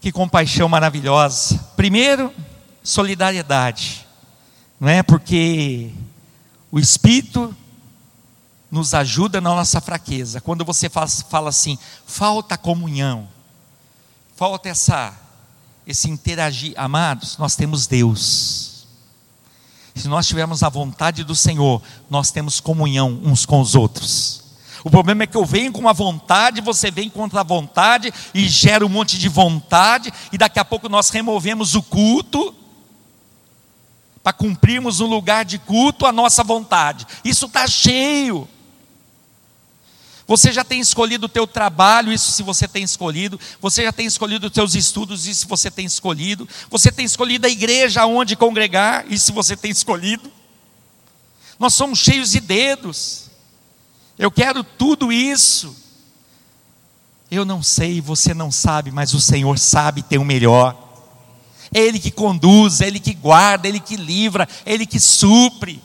Que 0.00 0.12
compaixão 0.12 0.68
maravilhosa. 0.68 1.58
Primeiro, 1.76 2.30
solidariedade. 2.82 4.06
Não 4.78 4.88
é? 4.88 5.02
Porque 5.02 5.90
o 6.70 6.78
Espírito 6.78 7.56
nos 8.74 8.92
ajuda 8.92 9.40
na 9.40 9.50
nossa 9.50 9.80
fraqueza. 9.80 10.40
Quando 10.40 10.64
você 10.64 10.88
fala, 10.88 11.06
fala 11.06 11.48
assim, 11.48 11.78
falta 12.04 12.58
comunhão, 12.58 13.28
falta 14.36 14.68
essa 14.68 15.14
esse 15.86 16.10
interagir. 16.10 16.72
Amados, 16.76 17.38
nós 17.38 17.54
temos 17.54 17.86
Deus. 17.86 18.86
Se 19.94 20.08
nós 20.08 20.26
tivermos 20.26 20.64
a 20.64 20.68
vontade 20.68 21.22
do 21.22 21.36
Senhor, 21.36 21.80
nós 22.10 22.32
temos 22.32 22.58
comunhão 22.58 23.20
uns 23.22 23.46
com 23.46 23.60
os 23.60 23.76
outros. 23.76 24.42
O 24.82 24.90
problema 24.90 25.22
é 25.22 25.26
que 25.26 25.36
eu 25.36 25.44
venho 25.44 25.70
com 25.70 25.80
uma 25.80 25.92
vontade, 25.92 26.60
você 26.60 26.90
vem 26.90 27.08
contra 27.08 27.40
a 27.40 27.44
vontade 27.44 28.12
e 28.34 28.48
gera 28.48 28.84
um 28.84 28.88
monte 28.88 29.18
de 29.18 29.28
vontade, 29.28 30.12
e 30.32 30.36
daqui 30.36 30.58
a 30.58 30.64
pouco 30.64 30.88
nós 30.88 31.10
removemos 31.10 31.74
o 31.76 31.82
culto 31.82 32.52
para 34.22 34.32
cumprirmos 34.32 35.00
um 35.00 35.06
lugar 35.06 35.44
de 35.44 35.58
culto 35.58 36.06
a 36.06 36.12
nossa 36.12 36.42
vontade. 36.42 37.06
Isso 37.24 37.46
está 37.46 37.68
cheio. 37.68 38.48
Você 40.26 40.52
já 40.52 40.64
tem 40.64 40.80
escolhido 40.80 41.26
o 41.26 41.28
teu 41.28 41.46
trabalho, 41.46 42.12
isso 42.12 42.32
se 42.32 42.42
você 42.42 42.66
tem 42.66 42.82
escolhido. 42.82 43.38
Você 43.60 43.82
já 43.82 43.92
tem 43.92 44.06
escolhido 44.06 44.46
os 44.46 44.52
teus 44.52 44.74
estudos, 44.74 45.26
isso 45.26 45.40
se 45.40 45.46
você 45.46 45.70
tem 45.70 45.84
escolhido. 45.84 46.48
Você 46.70 46.90
tem 46.90 47.04
escolhido 47.04 47.46
a 47.46 47.50
igreja 47.50 48.06
onde 48.06 48.34
congregar, 48.34 49.04
isso 49.10 49.26
se 49.26 49.32
você 49.32 49.56
tem 49.56 49.70
escolhido. 49.70 50.32
Nós 51.58 51.74
somos 51.74 51.98
cheios 51.98 52.30
de 52.30 52.40
dedos. 52.40 53.30
Eu 54.18 54.30
quero 54.30 54.64
tudo 54.64 55.12
isso. 55.12 55.76
Eu 57.30 57.44
não 57.44 57.62
sei, 57.62 58.00
você 58.00 58.32
não 58.32 58.50
sabe, 58.50 58.90
mas 58.90 59.12
o 59.12 59.20
Senhor 59.20 59.58
sabe 59.58 60.02
tem 60.02 60.18
o 60.18 60.24
melhor. 60.24 60.78
É 61.72 61.80
Ele 61.80 61.98
que 61.98 62.10
conduz, 62.10 62.80
é 62.80 62.86
Ele 62.86 63.00
que 63.00 63.12
guarda, 63.12 63.66
é 63.66 63.70
Ele 63.70 63.80
que 63.80 63.96
livra, 63.96 64.48
é 64.64 64.72
Ele 64.72 64.86
que 64.86 65.00
supre. 65.00 65.82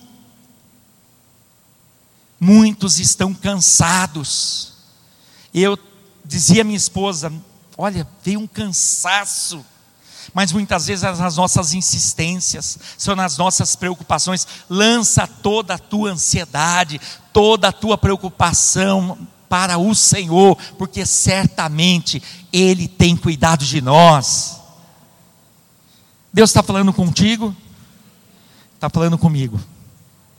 Muitos 2.40 3.00
estão 3.00 3.34
cansados. 3.34 4.74
Eu 5.54 5.78
dizia 6.24 6.62
à 6.62 6.64
minha 6.64 6.78
esposa: 6.78 7.32
Olha, 7.78 8.08
veio 8.24 8.40
um 8.40 8.48
cansaço. 8.48 9.66
Mas 10.34 10.52
muitas 10.52 10.86
vezes 10.86 11.04
as 11.04 11.38
nossas 11.38 11.74
insistências, 11.74 12.78
são 12.98 13.16
nas 13.16 13.38
nossas 13.38 13.76
preocupações. 13.76 14.48
Lança 14.70 15.26
toda 15.26 15.74
a 15.74 15.80
tua 15.80 16.12
ansiedade, 16.12 17.02
toda 17.34 17.70
a 17.70 17.72
tua 17.72 17.98
preocupação 17.98 19.18
para 19.50 19.80
o 19.80 19.96
Senhor, 19.96 20.56
porque 20.78 21.06
certamente 21.06 22.22
Ele 22.54 22.88
tem 22.88 23.18
cuidado 23.18 23.66
de 23.66 23.82
nós. 23.82 24.62
Deus 26.32 26.52
está 26.52 26.62
falando 26.62 26.94
contigo? 26.94 27.56
Está 28.76 28.90
falando 28.90 29.18
comigo. 29.18 29.60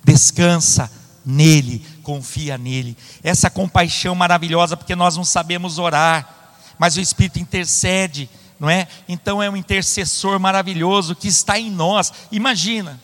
Descansa 0.04 0.90
nele, 1.30 1.84
confia 2.02 2.58
nele. 2.58 2.96
Essa 3.22 3.48
compaixão 3.48 4.14
maravilhosa, 4.14 4.76
porque 4.76 4.96
nós 4.96 5.16
não 5.16 5.24
sabemos 5.24 5.78
orar, 5.78 6.56
mas 6.78 6.96
o 6.96 7.00
Espírito 7.00 7.38
intercede, 7.38 8.28
não 8.58 8.68
é? 8.68 8.88
Então 9.08 9.42
é 9.42 9.48
um 9.48 9.56
intercessor 9.56 10.38
maravilhoso 10.38 11.14
que 11.14 11.28
está 11.28 11.58
em 11.58 11.70
nós. 11.70 12.12
Imagina, 12.30 13.00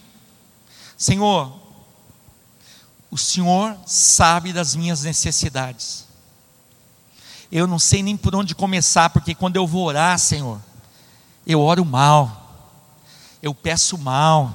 Senhor, 0.97 1.53
o 3.11 3.17
Senhor 3.17 3.77
sabe 3.87 4.53
das 4.53 4.75
minhas 4.75 5.03
necessidades. 5.03 6.05
Eu 7.51 7.67
não 7.67 7.79
sei 7.79 8.03
nem 8.03 8.17
por 8.17 8.35
onde 8.35 8.55
começar, 8.55 9.11
porque 9.11 9.35
quando 9.35 9.57
eu 9.57 9.67
vou 9.67 9.87
orar, 9.87 10.19
Senhor, 10.19 10.61
eu 11.47 11.61
oro 11.61 11.85
mal, 11.85 12.75
eu 13.43 13.55
peço 13.55 13.97
mal, 13.97 14.55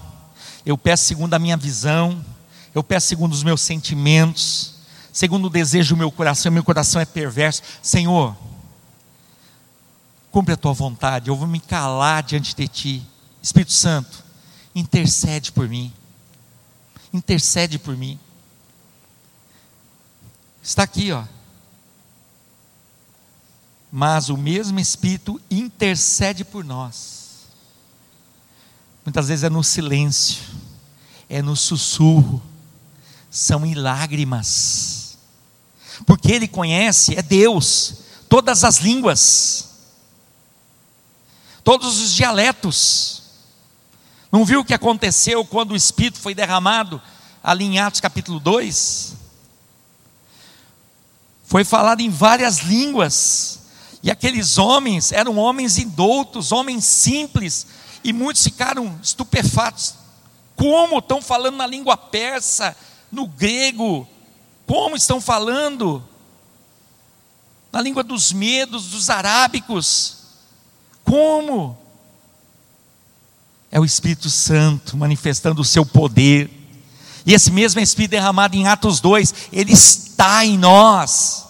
eu 0.66 0.78
peço 0.78 1.06
segundo 1.06 1.34
a 1.34 1.40
minha 1.40 1.56
visão, 1.56 2.24
eu 2.74 2.84
peço 2.84 3.08
segundo 3.08 3.34
os 3.34 3.44
meus 3.44 3.62
sentimentos, 3.62 4.76
segundo 5.12 5.46
o 5.46 5.50
desejo 5.50 5.96
do 5.96 6.00
meu 6.00 6.12
coração, 6.12 6.52
meu 6.52 6.64
coração 6.64 7.02
é 7.02 7.06
perverso. 7.06 7.62
Senhor, 7.82 8.36
cumpre 10.32 10.54
a 10.54 10.58
tua 10.58 10.74
vontade, 10.74 11.30
eu 11.30 11.36
vou 11.36 11.48
me 11.48 11.60
calar 11.60 12.24
diante 12.24 12.56
de 12.56 12.68
ti. 12.68 13.08
Espírito 13.42 13.74
Santo, 13.74 14.24
intercede 14.74 15.52
por 15.52 15.68
mim. 15.68 15.92
Intercede 17.14 17.78
por 17.78 17.98
mim. 17.98 18.18
Está 20.64 20.84
aqui, 20.84 21.12
ó. 21.12 21.24
Mas 23.92 24.30
o 24.30 24.38
mesmo 24.38 24.80
Espírito 24.80 25.42
intercede 25.50 26.46
por 26.46 26.64
nós. 26.64 27.48
Muitas 29.04 29.28
vezes 29.28 29.44
é 29.44 29.50
no 29.50 29.64
silêncio, 29.64 30.44
é 31.28 31.42
no 31.42 31.56
sussurro, 31.56 32.42
são 33.32 33.66
em 33.66 33.74
lágrimas, 33.74 35.18
porque 36.06 36.34
Ele 36.34 36.50
conhece, 36.50 37.16
é 37.18 37.22
Deus, 37.22 37.94
todas 38.28 38.66
as 38.66 38.80
línguas, 38.80 39.70
todos 41.64 42.02
os 42.02 42.14
dialetos. 42.14 43.22
Não 44.30 44.44
viu 44.44 44.60
o 44.60 44.66
que 44.66 44.74
aconteceu 44.74 45.46
quando 45.46 45.72
o 45.72 45.76
Espírito 45.76 46.20
foi 46.20 46.36
derramado 46.36 47.02
ali 47.42 47.66
em 47.66 47.80
Atos 47.80 48.02
capítulo 48.02 48.40
2? 48.40 49.14
Foi 51.46 51.64
falado 51.64 52.02
em 52.02 52.10
várias 52.10 52.60
línguas, 52.60 53.60
e 54.04 54.12
aqueles 54.12 54.58
homens 54.58 55.14
eram 55.14 55.38
homens 55.38 55.78
indoutos, 55.78 56.52
homens 56.52 56.84
simples, 56.84 57.68
e 58.04 58.12
muitos 58.12 58.44
ficaram 58.44 59.00
estupefatos. 59.02 59.96
Como 60.56 61.00
estão 61.00 61.22
falando 61.22 61.58
na 61.58 61.68
língua 61.68 61.96
persa? 61.96 62.76
No 63.12 63.28
grego, 63.28 64.08
como 64.66 64.96
estão 64.96 65.20
falando, 65.20 66.04
na 67.72 67.82
língua 67.82 68.04
dos 68.04 68.32
medos, 68.32 68.88
dos 68.88 69.10
arábicos, 69.10 70.18
como? 71.04 71.78
É 73.72 73.80
o 73.80 73.86
Espírito 73.86 74.30
Santo 74.30 74.96
manifestando 74.96 75.62
o 75.62 75.66
seu 75.66 75.86
poder, 75.86 76.50
e 77.26 77.34
esse 77.34 77.52
mesmo 77.52 77.80
Espírito 77.80 78.12
derramado 78.12 78.56
em 78.56 78.68
Atos 78.68 79.00
2, 79.00 79.34
ele 79.52 79.74
está 79.74 80.46
em 80.46 80.58
nós, 80.58 81.46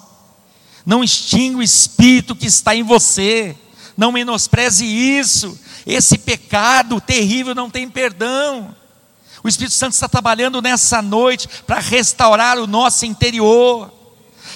não 0.86 1.04
extingue 1.04 1.58
o 1.58 1.64
Espírito 1.64 2.36
que 2.36 2.48
está 2.48 2.76
em 2.76 2.84
você, 2.84 3.56
não 3.96 4.12
menospreze 4.12 4.86
isso, 4.86 5.58
esse 5.86 6.18
pecado 6.18 7.00
terrível 7.02 7.54
não 7.54 7.70
tem 7.70 7.90
perdão. 7.90 8.76
O 9.44 9.48
Espírito 9.48 9.74
Santo 9.74 9.94
está 9.94 10.08
trabalhando 10.08 10.62
nessa 10.62 11.02
noite 11.02 11.48
para 11.66 11.80
restaurar 11.80 12.60
o 12.60 12.68
nosso 12.68 13.06
interior. 13.06 13.92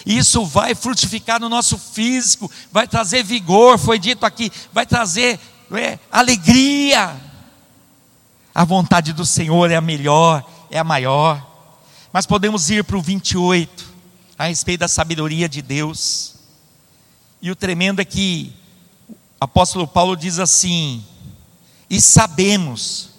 Isso 0.06 0.46
vai 0.46 0.76
frutificar 0.76 1.40
no 1.40 1.50
nosso 1.50 1.78
físico, 1.78 2.52
vai 2.72 2.88
trazer 2.88 3.24
vigor, 3.24 3.80
foi 3.80 3.98
dito 3.98 4.26
aqui, 4.26 4.52
vai 4.72 4.86
trazer 4.86 5.40
é, 5.72 5.98
alegria. 6.12 7.16
A 8.54 8.64
vontade 8.64 9.14
do 9.14 9.26
Senhor 9.26 9.72
é 9.72 9.76
a 9.76 9.82
melhor, 9.82 10.48
é 10.70 10.78
a 10.78 10.84
maior. 10.84 11.44
Mas 12.14 12.26
podemos 12.26 12.70
ir 12.70 12.84
para 12.84 12.98
o 12.98 13.02
28, 13.02 13.86
a 14.38 14.46
respeito 14.46 14.82
da 14.82 14.88
sabedoria 14.88 15.50
de 15.50 15.62
Deus. 15.62 16.36
E 17.42 17.50
o 17.50 17.56
tremendo 17.56 18.00
é 18.00 18.06
que 18.06 18.54
o 19.10 19.16
apóstolo 19.44 19.88
Paulo 19.88 20.16
diz 20.16 20.40
assim: 20.40 21.04
e 21.90 22.00
sabemos 22.00 23.10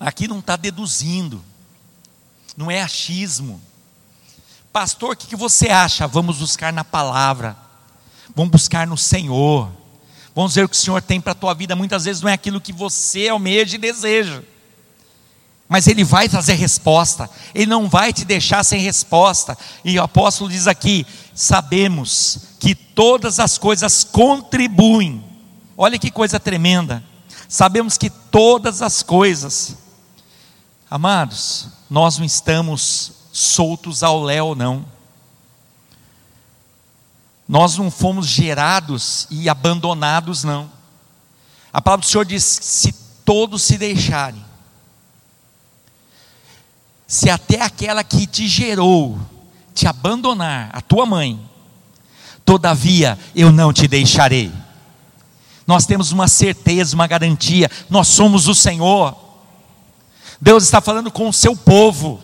Aqui 0.00 0.28
não 0.28 0.38
está 0.38 0.54
deduzindo, 0.54 1.42
não 2.56 2.70
é 2.70 2.80
achismo. 2.82 3.60
Pastor, 4.72 5.12
o 5.12 5.16
que, 5.16 5.34
você 5.34 5.68
acha? 5.68 6.06
Vamos 6.06 6.38
buscar 6.38 6.72
na 6.72 6.84
palavra, 6.84 7.56
vamos 8.34 8.52
buscar 8.52 8.86
no 8.86 8.96
Senhor, 8.96 9.68
vamos 10.34 10.54
ver 10.54 10.64
o 10.64 10.68
que 10.68 10.76
o 10.76 10.78
Senhor 10.78 11.02
tem 11.02 11.20
para 11.20 11.32
a 11.32 11.34
tua 11.34 11.52
vida. 11.52 11.74
Muitas 11.74 12.04
vezes 12.04 12.22
não 12.22 12.30
é 12.30 12.34
aquilo 12.34 12.60
que 12.60 12.72
você 12.72 13.28
almeja 13.28 13.74
e 13.74 13.78
deseja, 13.78 14.42
mas 15.68 15.88
Ele 15.88 16.04
vai 16.04 16.28
trazer 16.28 16.54
resposta, 16.54 17.28
Ele 17.52 17.66
não 17.66 17.88
vai 17.88 18.12
te 18.12 18.24
deixar 18.24 18.62
sem 18.62 18.80
resposta. 18.80 19.58
E 19.84 19.98
o 19.98 20.02
apóstolo 20.02 20.48
diz 20.48 20.68
aqui: 20.68 21.04
sabemos 21.34 22.38
que 22.60 22.72
todas 22.72 23.40
as 23.40 23.58
coisas 23.58 24.04
contribuem, 24.04 25.24
olha 25.76 25.98
que 25.98 26.10
coisa 26.10 26.38
tremenda, 26.38 27.02
sabemos 27.48 27.98
que 27.98 28.08
todas 28.08 28.80
as 28.80 29.02
coisas 29.02 29.87
Amados, 30.90 31.68
nós 31.90 32.18
não 32.18 32.24
estamos 32.24 33.12
soltos 33.32 34.02
ao 34.02 34.22
léu, 34.22 34.54
não. 34.54 34.84
Nós 37.48 37.76
não 37.76 37.90
fomos 37.90 38.26
gerados 38.26 39.26
e 39.30 39.48
abandonados, 39.48 40.44
não. 40.44 40.70
A 41.72 41.80
palavra 41.80 42.04
do 42.04 42.10
Senhor 42.10 42.24
diz: 42.24 42.44
se 42.44 42.92
todos 43.24 43.62
se 43.62 43.78
deixarem, 43.78 44.44
se 47.06 47.30
até 47.30 47.62
aquela 47.62 48.04
que 48.04 48.26
te 48.26 48.46
gerou 48.46 49.18
te 49.78 49.86
abandonar, 49.86 50.70
a 50.72 50.80
tua 50.80 51.06
mãe, 51.06 51.40
todavia 52.44 53.16
eu 53.32 53.52
não 53.52 53.72
te 53.72 53.86
deixarei. 53.86 54.52
Nós 55.64 55.86
temos 55.86 56.10
uma 56.10 56.26
certeza, 56.26 56.96
uma 56.96 57.06
garantia, 57.06 57.70
nós 57.88 58.08
somos 58.08 58.48
o 58.48 58.56
Senhor. 58.56 59.27
Deus 60.40 60.64
está 60.64 60.80
falando 60.80 61.10
com 61.10 61.28
o 61.28 61.32
seu 61.32 61.56
povo. 61.56 62.22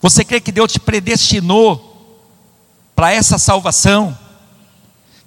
Você 0.00 0.24
crê 0.24 0.40
que 0.40 0.52
Deus 0.52 0.72
te 0.72 0.80
predestinou 0.80 1.84
para 2.94 3.12
essa 3.12 3.38
salvação? 3.38 4.16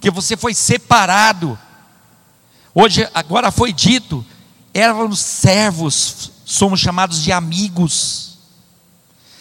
que 0.02 0.10
você 0.10 0.36
foi 0.36 0.54
separado. 0.54 1.58
Hoje, 2.74 3.08
agora 3.14 3.52
foi 3.52 3.72
dito, 3.72 4.26
éramos 4.74 5.20
servos, 5.20 6.32
somos 6.44 6.80
chamados 6.80 7.22
de 7.22 7.32
amigos. 7.32 8.40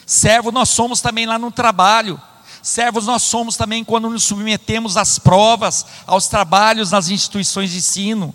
Servo 0.05 0.53
nós 0.53 0.69
somos 0.69 1.01
também 1.01 1.25
lá 1.25 1.39
no 1.39 1.51
trabalho. 1.51 2.21
Servos 2.63 3.07
nós 3.07 3.23
somos 3.23 3.57
também 3.57 3.83
quando 3.83 4.11
nos 4.11 4.25
submetemos 4.25 4.99
às 4.99 5.19
provas, 5.19 5.87
aos 6.07 6.27
trabalhos 6.27 6.91
nas 6.91 7.09
instituições 7.09 7.71
de 7.71 7.79
ensino. 7.79 8.35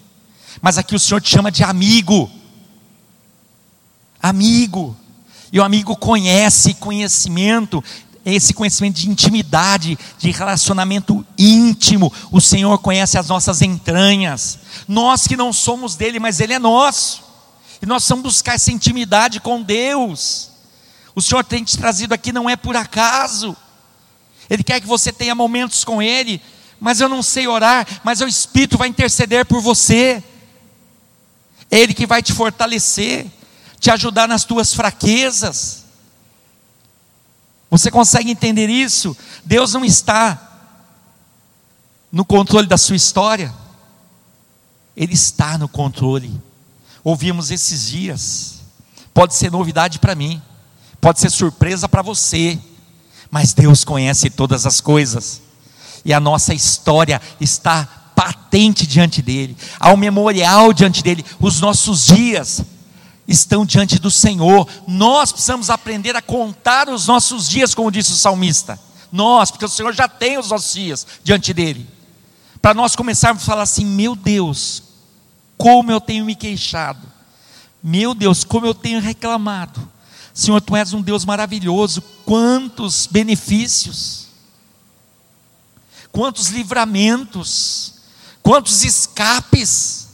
Mas 0.61 0.79
aqui 0.79 0.95
o 0.95 0.99
Senhor 0.99 1.21
te 1.21 1.29
chama 1.29 1.51
de 1.51 1.63
amigo. 1.63 2.31
Amigo. 4.27 4.97
E 5.53 5.59
o 5.59 5.63
amigo 5.63 5.95
conhece 5.95 6.73
conhecimento, 6.73 7.83
esse 8.25 8.55
conhecimento 8.55 8.95
de 8.95 9.07
intimidade, 9.07 9.99
de 10.17 10.31
relacionamento 10.31 11.23
íntimo. 11.37 12.11
O 12.31 12.41
Senhor 12.41 12.79
conhece 12.79 13.19
as 13.19 13.27
nossas 13.27 13.61
entranhas. 13.61 14.57
Nós 14.87 15.27
que 15.27 15.37
não 15.37 15.53
somos 15.53 15.95
dele, 15.95 16.19
mas 16.19 16.39
ele 16.39 16.53
é 16.53 16.59
nosso. 16.59 17.23
E 17.79 17.85
nós 17.85 18.09
vamos 18.09 18.23
buscar 18.23 18.55
essa 18.55 18.71
intimidade 18.71 19.39
com 19.39 19.61
Deus. 19.61 20.49
O 21.13 21.21
Senhor 21.21 21.43
tem 21.43 21.63
te 21.63 21.77
trazido 21.77 22.15
aqui 22.15 22.31
não 22.31 22.49
é 22.49 22.55
por 22.55 22.75
acaso. 22.75 23.55
Ele 24.49 24.63
quer 24.63 24.81
que 24.81 24.87
você 24.87 25.13
tenha 25.13 25.35
momentos 25.35 25.83
com 25.83 26.01
Ele, 26.01 26.41
mas 26.79 26.99
eu 26.99 27.07
não 27.07 27.21
sei 27.21 27.47
orar, 27.47 27.85
mas 28.03 28.21
o 28.21 28.27
Espírito 28.27 28.75
vai 28.75 28.87
interceder 28.87 29.45
por 29.45 29.61
você. 29.61 30.23
É 31.69 31.79
Ele 31.79 31.93
que 31.93 32.07
vai 32.07 32.23
te 32.23 32.33
fortalecer, 32.33 33.27
te 33.85 33.91
ajudar 33.91 34.27
nas 34.27 34.43
tuas 34.43 34.73
fraquezas. 34.73 35.83
Você 37.69 37.91
consegue 37.91 38.31
entender 38.31 38.67
isso? 38.67 39.15
Deus 39.43 39.73
não 39.73 39.85
está 39.85 40.41
no 42.11 42.25
controle 42.25 42.65
da 42.65 42.79
sua 42.79 42.95
história, 42.95 43.53
Ele 44.97 45.13
está 45.13 45.59
no 45.59 45.67
controle. 45.69 46.33
Ouvimos 47.03 47.51
esses 47.51 47.89
dias, 47.89 48.61
pode 49.13 49.35
ser 49.35 49.51
novidade 49.51 49.99
para 49.99 50.15
mim, 50.15 50.41
pode 50.99 51.19
ser 51.19 51.29
surpresa 51.29 51.87
para 51.87 52.01
você. 52.01 52.57
Mas 53.29 53.53
Deus 53.53 53.83
conhece 53.83 54.31
todas 54.31 54.65
as 54.65 54.81
coisas, 54.81 55.43
e 56.03 56.11
a 56.11 56.19
nossa 56.19 56.55
história 56.55 57.21
está 57.39 57.85
patente 58.15 58.87
diante 58.87 59.21
dEle, 59.21 59.55
há 59.79 59.93
um 59.93 59.97
memorial 59.97 60.73
diante 60.73 61.03
dEle, 61.03 61.23
os 61.39 61.59
nossos 61.61 62.07
dias 62.07 62.65
estão 63.27 63.65
diante 63.65 63.99
do 63.99 64.11
Senhor, 64.11 64.67
nós 64.87 65.31
precisamos 65.31 65.69
aprender 65.69 66.15
a 66.15 66.21
contar 66.21 66.89
os 66.89 67.07
nossos 67.07 67.49
dias, 67.49 67.73
como 67.73 67.91
disse 67.91 68.11
o 68.11 68.15
salmista, 68.15 68.79
nós, 69.11 69.49
porque 69.49 69.65
o 69.65 69.69
Senhor 69.69 69.93
já 69.93 70.07
tem 70.07 70.37
os 70.37 70.49
nossos 70.49 70.73
dias 70.73 71.07
diante 71.23 71.53
dEle, 71.53 71.89
para 72.61 72.73
nós 72.73 72.95
começarmos 72.95 73.43
a 73.43 73.45
falar 73.45 73.63
assim: 73.63 73.85
meu 73.85 74.15
Deus, 74.15 74.83
como 75.57 75.91
eu 75.91 76.01
tenho 76.01 76.25
me 76.25 76.35
queixado, 76.35 77.07
meu 77.81 78.13
Deus, 78.13 78.43
como 78.43 78.65
eu 78.65 78.73
tenho 78.73 78.99
reclamado, 78.99 79.89
Senhor, 80.33 80.59
tu 80.59 80.75
és 80.75 80.91
um 80.91 81.01
Deus 81.01 81.23
maravilhoso, 81.23 82.01
quantos 82.25 83.07
benefícios, 83.07 84.27
quantos 86.11 86.49
livramentos, 86.49 87.93
quantos 88.43 88.83
escapes. 88.83 90.04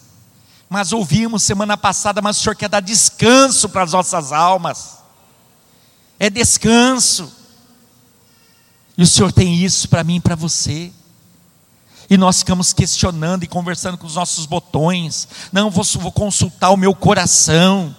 Mas 0.73 0.93
ouvimos 0.93 1.43
semana 1.43 1.75
passada, 1.75 2.21
mas 2.21 2.37
o 2.37 2.43
Senhor 2.43 2.55
quer 2.55 2.69
dar 2.69 2.79
descanso 2.79 3.67
para 3.67 3.83
as 3.83 3.91
nossas 3.91 4.31
almas. 4.31 4.99
É 6.17 6.29
descanso. 6.29 7.29
E 8.97 9.03
o 9.03 9.05
Senhor 9.05 9.33
tem 9.33 9.53
isso 9.53 9.89
para 9.89 10.01
mim 10.01 10.15
e 10.15 10.21
para 10.21 10.33
você. 10.33 10.93
E 12.09 12.15
nós 12.15 12.39
ficamos 12.39 12.71
questionando 12.71 13.43
e 13.43 13.47
conversando 13.47 13.97
com 13.97 14.07
os 14.07 14.15
nossos 14.15 14.45
botões. 14.45 15.27
Não, 15.51 15.69
vou, 15.69 15.83
vou 15.83 16.09
consultar 16.09 16.69
o 16.69 16.77
meu 16.77 16.95
coração 16.95 17.93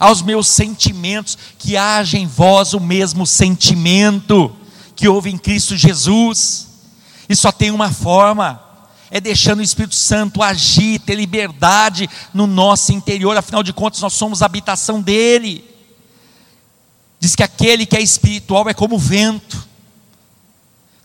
aos 0.00 0.22
meus 0.22 0.48
sentimentos, 0.48 1.36
que 1.58 1.76
haja 1.76 2.16
em 2.16 2.26
vós 2.26 2.72
o 2.72 2.80
mesmo 2.80 3.26
sentimento 3.26 4.56
que 4.96 5.06
houve 5.06 5.28
em 5.28 5.36
Cristo 5.36 5.76
Jesus. 5.76 6.66
E 7.28 7.36
só 7.36 7.52
tem 7.52 7.70
uma 7.70 7.92
forma, 7.92 8.58
é 9.10 9.20
deixando 9.20 9.60
o 9.60 9.62
Espírito 9.62 9.94
Santo 9.94 10.42
agir, 10.42 11.00
ter 11.00 11.14
liberdade 11.14 12.08
no 12.32 12.46
nosso 12.46 12.92
interior, 12.92 13.36
afinal 13.36 13.62
de 13.62 13.72
contas, 13.72 14.00
nós 14.00 14.12
somos 14.12 14.42
a 14.42 14.46
habitação 14.46 15.00
dele. 15.00 15.64
Diz 17.20 17.34
que 17.34 17.42
aquele 17.42 17.86
que 17.86 17.96
é 17.96 18.00
espiritual 18.00 18.68
é 18.68 18.74
como 18.74 18.96
o 18.96 18.98
vento, 18.98 19.68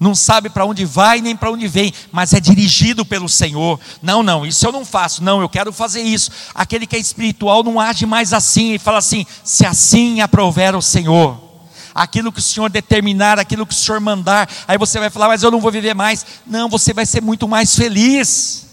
não 0.04 0.14
sabe 0.14 0.49
para 0.49 0.66
onde 0.66 0.84
vai 0.84 1.22
nem 1.22 1.36
para 1.36 1.49
onde 1.49 1.66
vem, 1.68 1.93
mas 2.12 2.34
é 2.34 2.39
dirigido 2.39 3.06
pelo 3.06 3.30
Senhor. 3.30 3.80
Não, 4.01 4.22
não, 4.22 4.45
isso 4.45 4.66
eu 4.66 4.72
não 4.72 4.84
faço, 4.84 5.24
não, 5.24 5.41
eu 5.41 5.47
quero 5.47 5.72
fazer 5.72 6.01
isso. 6.01 6.30
Aquele 6.54 6.86
que 6.86 6.97
é 6.97 6.99
espiritual 6.99 7.64
não 7.64 7.80
age 7.80 8.06
mais 8.06 8.34
assim 8.34 8.74
e 8.74 8.80
fala 8.80 8.97
assim: 8.97 9.26
se 9.43 9.66
assim 9.66 10.20
aprover 10.20 10.76
o 10.76 10.82
Senhor, 10.82 11.53
aquilo 11.93 12.31
que 12.31 12.39
o 12.39 12.43
Senhor 12.43 12.69
determinar, 12.69 13.39
aquilo 13.39 13.65
que 13.65 13.73
o 13.73 13.77
Senhor 13.77 13.99
mandar, 13.99 14.49
aí 14.67 14.77
você 14.77 14.99
vai 14.99 15.09
falar, 15.09 15.27
mas 15.27 15.43
eu 15.43 15.51
não 15.51 15.59
vou 15.59 15.71
viver 15.71 15.93
mais. 15.93 16.25
Não, 16.45 16.69
você 16.69 16.93
vai 16.93 17.05
ser 17.05 17.21
muito 17.21 17.47
mais 17.47 17.75
feliz. 17.75 18.67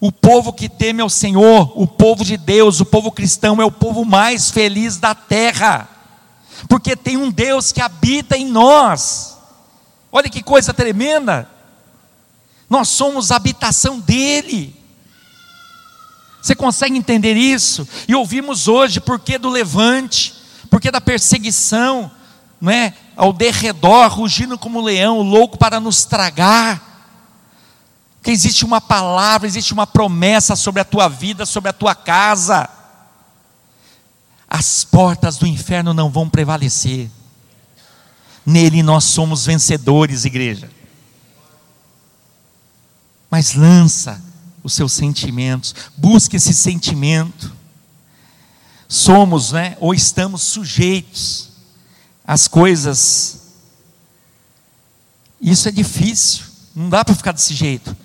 O 0.00 0.12
povo 0.12 0.52
que 0.52 0.68
teme 0.68 1.00
ao 1.00 1.08
Senhor, 1.08 1.72
o 1.74 1.86
povo 1.86 2.24
de 2.24 2.36
Deus, 2.36 2.80
o 2.80 2.84
povo 2.84 3.10
cristão, 3.10 3.60
é 3.60 3.64
o 3.64 3.72
povo 3.72 4.04
mais 4.04 4.50
feliz 4.50 4.98
da 4.98 5.14
terra 5.14 5.90
porque 6.68 6.96
tem 6.96 7.16
um 7.16 7.30
Deus 7.30 7.72
que 7.72 7.80
habita 7.80 8.36
em 8.36 8.46
nós. 8.46 9.36
Olha 10.10 10.30
que 10.30 10.42
coisa 10.42 10.72
tremenda. 10.72 11.48
Nós 12.68 12.88
somos 12.88 13.30
a 13.30 13.36
habitação 13.36 13.98
dele. 14.00 14.74
Você 16.40 16.54
consegue 16.54 16.96
entender 16.96 17.34
isso? 17.34 17.86
E 18.06 18.14
ouvimos 18.14 18.68
hoje 18.68 19.00
porque 19.00 19.38
do 19.38 19.48
levante, 19.48 20.34
porque 20.70 20.90
da 20.90 21.00
perseguição, 21.00 22.10
não 22.60 22.72
é? 22.72 22.94
Ao 23.16 23.32
derredor, 23.32 24.08
rugindo 24.08 24.58
como 24.58 24.80
leão, 24.80 25.20
louco 25.20 25.58
para 25.58 25.80
nos 25.80 26.04
tragar. 26.04 26.92
Que 28.22 28.30
existe 28.30 28.64
uma 28.64 28.80
palavra, 28.80 29.46
existe 29.46 29.72
uma 29.72 29.86
promessa 29.86 30.56
sobre 30.56 30.80
a 30.80 30.84
tua 30.84 31.08
vida, 31.08 31.44
sobre 31.44 31.70
a 31.70 31.74
tua 31.74 31.94
casa 31.94 32.68
as 34.54 34.84
portas 34.84 35.36
do 35.36 35.48
inferno 35.48 35.92
não 35.92 36.08
vão 36.08 36.30
prevalecer. 36.30 37.10
Nele 38.46 38.84
nós 38.84 39.02
somos 39.02 39.46
vencedores, 39.46 40.24
igreja. 40.24 40.70
Mas 43.28 43.54
lança 43.54 44.22
os 44.62 44.72
seus 44.72 44.92
sentimentos, 44.92 45.74
busque 45.96 46.36
esse 46.36 46.54
sentimento. 46.54 47.52
Somos, 48.88 49.52
né, 49.52 49.76
ou 49.80 49.94
estamos 49.94 50.42
sujeitos 50.42 51.50
às 52.26 52.48
coisas. 52.48 53.40
Isso 55.40 55.68
é 55.68 55.72
difícil, 55.72 56.44
não 56.74 56.88
dá 56.88 57.04
para 57.04 57.14
ficar 57.14 57.32
desse 57.32 57.54
jeito. 57.54 57.96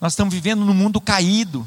Nós 0.00 0.12
estamos 0.12 0.34
vivendo 0.34 0.64
num 0.64 0.74
mundo 0.74 1.00
caído. 1.00 1.66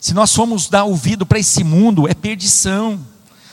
Se 0.00 0.14
nós 0.14 0.34
formos 0.34 0.68
dar 0.68 0.84
ouvido 0.84 1.26
para 1.26 1.38
esse 1.38 1.62
mundo, 1.62 2.08
é 2.08 2.14
perdição. 2.14 2.98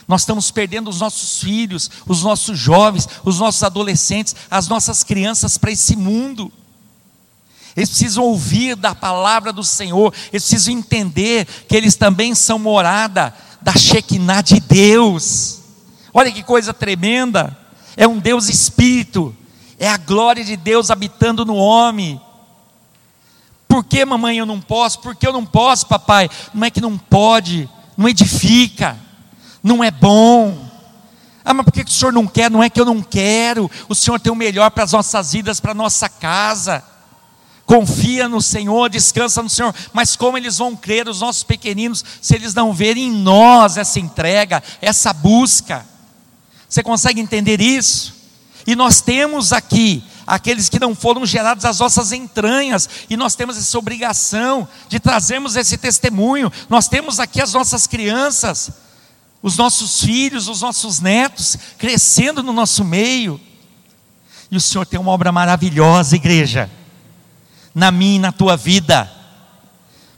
Nós 0.07 0.21
estamos 0.21 0.49
perdendo 0.49 0.89
os 0.89 1.01
nossos 1.01 1.41
filhos, 1.41 1.91
os 2.07 2.23
nossos 2.23 2.57
jovens, 2.57 3.07
os 3.25 3.39
nossos 3.39 3.61
adolescentes, 3.61 4.35
as 4.49 4.67
nossas 4.69 5.03
crianças 5.03 5.57
para 5.57 5.71
esse 5.71 5.97
mundo. 5.97 6.51
Eles 7.77 7.89
precisam 7.89 8.23
ouvir 8.23 8.75
da 8.75 8.95
palavra 8.95 9.53
do 9.53 9.63
Senhor, 9.63 10.11
eles 10.33 10.43
precisam 10.43 10.73
entender 10.73 11.45
que 11.45 11.77
eles 11.77 11.95
também 11.95 12.33
são 12.33 12.57
morada 12.57 13.31
da 13.61 13.73
Shekinah 13.73 14.41
de 14.41 14.59
Deus. 14.59 15.59
Olha 16.11 16.31
que 16.31 16.41
coisa 16.41 16.73
tremenda! 16.73 17.55
É 17.95 18.07
um 18.07 18.17
Deus 18.17 18.49
espírito, 18.49 19.35
é 19.77 19.87
a 19.87 19.97
glória 19.97 20.43
de 20.43 20.57
Deus 20.57 20.89
habitando 20.89 21.45
no 21.45 21.55
homem. 21.55 22.19
Por 23.67 23.83
que, 23.83 24.03
mamãe, 24.03 24.37
eu 24.39 24.45
não 24.45 24.59
posso? 24.59 24.99
Por 24.99 25.15
que 25.15 25.27
eu 25.27 25.33
não 25.33 25.45
posso, 25.45 25.85
papai? 25.85 26.29
Não 26.55 26.65
é 26.65 26.71
que 26.71 26.81
não 26.81 26.97
pode, 26.97 27.69
não 27.95 28.09
edifica, 28.09 28.97
não 29.61 29.83
é 29.83 29.91
bom. 29.91 30.65
Ah, 31.45 31.53
mas 31.53 31.63
por 31.63 31.71
que 31.71 31.81
o 31.81 31.89
senhor 31.89 32.11
não 32.11 32.25
quer? 32.25 32.49
Não 32.49 32.63
é 32.63 32.69
que 32.71 32.81
eu 32.81 32.85
não 32.85 33.01
quero. 33.01 33.69
O 33.87 33.93
senhor 33.93 34.19
tem 34.19 34.31
o 34.31 34.35
melhor 34.35 34.71
para 34.71 34.83
as 34.83 34.93
nossas 34.93 35.33
vidas, 35.33 35.59
para 35.59 35.71
a 35.71 35.75
nossa 35.75 36.09
casa. 36.09 36.83
Confia 37.67 38.29
no 38.29 38.41
Senhor, 38.41 38.89
descansa 38.89 39.43
no 39.43 39.49
Senhor. 39.49 39.75
Mas 39.91 40.15
como 40.15 40.37
eles 40.37 40.57
vão 40.57 40.73
crer, 40.73 41.09
os 41.09 41.19
nossos 41.19 41.43
pequeninos, 41.43 42.03
se 42.21 42.33
eles 42.33 42.53
não 42.53 42.73
verem 42.73 43.07
em 43.07 43.11
nós 43.11 43.75
essa 43.75 43.99
entrega, 43.99 44.63
essa 44.81 45.11
busca? 45.11 45.85
Você 46.69 46.81
consegue 46.81 47.19
entender 47.19 47.59
isso? 47.59 48.15
E 48.65 48.73
nós 48.73 49.01
temos 49.01 49.51
aqui 49.51 50.01
aqueles 50.25 50.69
que 50.69 50.79
não 50.79 50.95
foram 50.95 51.25
gerados 51.25 51.65
às 51.65 51.79
nossas 51.79 52.13
entranhas, 52.13 52.89
e 53.09 53.17
nós 53.17 53.35
temos 53.35 53.57
essa 53.57 53.77
obrigação 53.77 54.65
de 54.87 54.97
trazermos 54.97 55.57
esse 55.57 55.77
testemunho. 55.77 56.49
Nós 56.69 56.87
temos 56.87 57.19
aqui 57.19 57.41
as 57.41 57.51
nossas 57.51 57.85
crianças, 57.85 58.71
os 59.43 59.57
nossos 59.57 60.01
filhos, 60.01 60.47
os 60.47 60.61
nossos 60.61 61.01
netos 61.01 61.57
crescendo 61.77 62.41
no 62.41 62.53
nosso 62.53 62.85
meio. 62.85 63.37
E 64.49 64.55
o 64.55 64.61
Senhor 64.61 64.85
tem 64.85 64.97
uma 64.97 65.11
obra 65.11 65.33
maravilhosa, 65.33 66.15
igreja, 66.15 66.71
na 67.77 67.91
minha 67.91 68.15
e 68.15 68.19
na 68.19 68.31
tua 68.31 68.57
vida. 68.57 69.07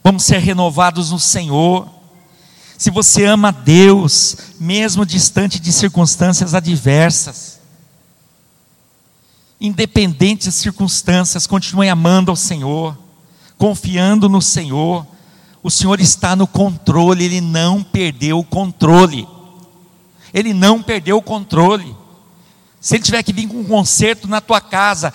Vamos 0.01 0.23
ser 0.23 0.37
renovados 0.37 1.11
no 1.11 1.19
Senhor. 1.19 1.89
Se 2.77 2.89
você 2.89 3.25
ama 3.25 3.51
Deus, 3.51 4.37
mesmo 4.57 5.05
distante 5.05 5.59
de 5.59 5.73
circunstâncias 5.73 6.53
adversas, 6.55 7.59
independente 9.59 10.45
das 10.45 10.55
circunstâncias, 10.55 11.45
continue 11.45 11.89
amando 11.89 12.31
ao 12.31 12.37
Senhor, 12.37 12.97
confiando 13.57 14.29
no 14.29 14.41
Senhor. 14.41 15.05
O 15.61 15.69
Senhor 15.69 15.99
está 15.99 16.37
no 16.37 16.47
controle, 16.47 17.25
Ele 17.25 17.41
não 17.41 17.83
perdeu 17.83 18.39
o 18.39 18.45
controle. 18.45 19.27
Ele 20.33 20.53
não 20.53 20.81
perdeu 20.81 21.17
o 21.17 21.21
controle. 21.21 21.93
Se 22.79 22.95
Ele 22.95 23.03
tiver 23.03 23.21
que 23.21 23.33
vir 23.33 23.49
com 23.49 23.59
um 23.59 23.65
conserto 23.65 24.29
na 24.29 24.39
tua 24.39 24.61
casa, 24.61 25.13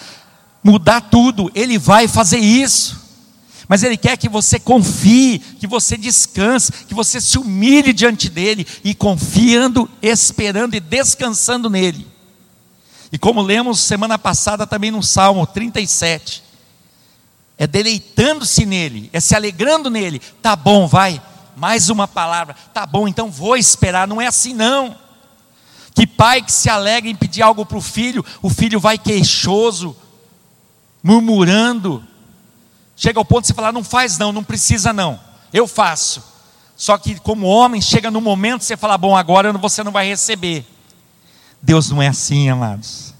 mudar 0.64 1.02
tudo, 1.02 1.52
Ele 1.54 1.78
vai 1.78 2.08
fazer 2.08 2.38
isso. 2.38 3.04
Mas 3.68 3.82
Ele 3.82 3.96
quer 3.96 4.16
que 4.16 4.28
você 4.28 4.58
confie, 4.58 5.38
que 5.38 5.66
você 5.66 5.96
descanse, 5.96 6.72
que 6.88 6.94
você 6.94 7.20
se 7.20 7.38
humilhe 7.38 7.92
diante 7.92 8.30
dEle 8.30 8.66
e 8.82 8.94
confiando, 8.94 9.88
esperando 10.02 10.74
e 10.74 10.80
descansando 10.80 11.68
nele. 11.68 12.06
E 13.12 13.18
como 13.18 13.42
lemos 13.42 13.80
semana 13.80 14.18
passada 14.18 14.66
também 14.66 14.90
no 14.90 15.02
Salmo 15.02 15.46
37, 15.46 16.42
é 17.56 17.66
deleitando-se 17.66 18.66
nele, 18.66 19.08
é 19.12 19.20
se 19.20 19.36
alegrando 19.36 19.88
nele. 19.88 20.20
Tá 20.42 20.56
bom, 20.56 20.88
vai, 20.88 21.22
mais 21.56 21.88
uma 21.88 22.08
palavra. 22.08 22.56
Tá 22.72 22.84
bom, 22.84 23.06
então 23.06 23.30
vou 23.30 23.56
esperar. 23.56 24.08
Não 24.08 24.20
é 24.20 24.26
assim 24.26 24.52
não. 24.52 24.96
Que 25.94 26.06
pai 26.06 26.42
que 26.42 26.50
se 26.50 26.68
alegra 26.68 27.08
em 27.08 27.14
pedir 27.14 27.42
algo 27.42 27.64
para 27.64 27.78
o 27.78 27.80
filho, 27.80 28.24
o 28.42 28.50
filho 28.50 28.80
vai 28.80 28.98
queixoso, 28.98 29.96
murmurando. 31.04 32.02
Chega 32.96 33.18
ao 33.20 33.24
ponto 33.24 33.42
de 33.42 33.48
você 33.48 33.54
falar: 33.54 33.70
não 33.70 33.84
faz 33.84 34.16
não, 34.16 34.32
não 34.32 34.42
precisa 34.42 34.92
não, 34.92 35.20
eu 35.52 35.68
faço. 35.68 36.32
Só 36.76 36.98
que, 36.98 37.14
como 37.20 37.46
homem, 37.46 37.80
chega 37.80 38.10
no 38.10 38.20
momento 38.20 38.64
você 38.64 38.76
fala: 38.76 38.96
bom, 38.96 39.14
agora 39.14 39.52
você 39.52 39.84
não 39.84 39.92
vai 39.92 40.08
receber. 40.08 40.66
Deus 41.62 41.90
não 41.90 42.02
é 42.02 42.08
assim, 42.08 42.48
amados. 42.48 43.14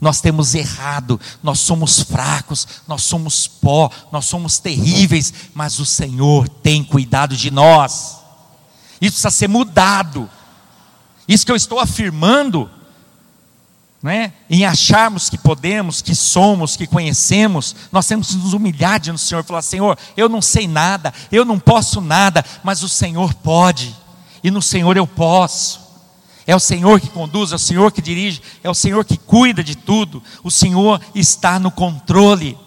Nós 0.00 0.20
temos 0.20 0.54
errado, 0.54 1.20
nós 1.42 1.60
somos 1.60 2.00
fracos, 2.00 2.66
nós 2.88 3.04
somos 3.04 3.46
pó, 3.46 3.88
nós 4.10 4.24
somos 4.24 4.58
terríveis, 4.58 5.32
mas 5.54 5.78
o 5.78 5.86
Senhor 5.86 6.48
tem 6.48 6.82
cuidado 6.82 7.36
de 7.36 7.52
nós. 7.52 8.18
Isso 9.00 9.12
precisa 9.12 9.30
ser 9.30 9.48
mudado. 9.48 10.28
Isso 11.28 11.46
que 11.46 11.52
eu 11.52 11.56
estou 11.56 11.78
afirmando, 11.78 12.68
né, 14.02 14.32
em 14.50 14.64
acharmos 14.64 15.30
que 15.30 15.38
podemos, 15.38 16.02
que 16.02 16.14
somos, 16.14 16.76
que 16.76 16.86
conhecemos, 16.88 17.76
nós 17.92 18.06
temos 18.06 18.28
que 18.28 18.36
nos 18.36 18.52
humilhar 18.52 18.98
diante 18.98 19.18
do 19.18 19.20
Senhor 19.20 19.44
falar: 19.44 19.62
Senhor, 19.62 19.96
eu 20.16 20.28
não 20.28 20.42
sei 20.42 20.66
nada, 20.66 21.14
eu 21.30 21.44
não 21.44 21.58
posso 21.58 22.00
nada, 22.00 22.44
mas 22.64 22.82
o 22.82 22.88
Senhor 22.88 23.32
pode, 23.34 23.94
e 24.42 24.50
no 24.50 24.60
Senhor 24.60 24.96
eu 24.96 25.06
posso. 25.06 25.80
É 26.44 26.56
o 26.56 26.60
Senhor 26.60 27.00
que 27.00 27.08
conduz, 27.08 27.52
é 27.52 27.54
o 27.54 27.58
Senhor 27.58 27.92
que 27.92 28.02
dirige, 28.02 28.42
é 28.64 28.68
o 28.68 28.74
Senhor 28.74 29.04
que 29.04 29.16
cuida 29.16 29.62
de 29.62 29.76
tudo, 29.76 30.20
o 30.42 30.50
Senhor 30.50 31.00
está 31.14 31.60
no 31.60 31.70
controle. 31.70 32.58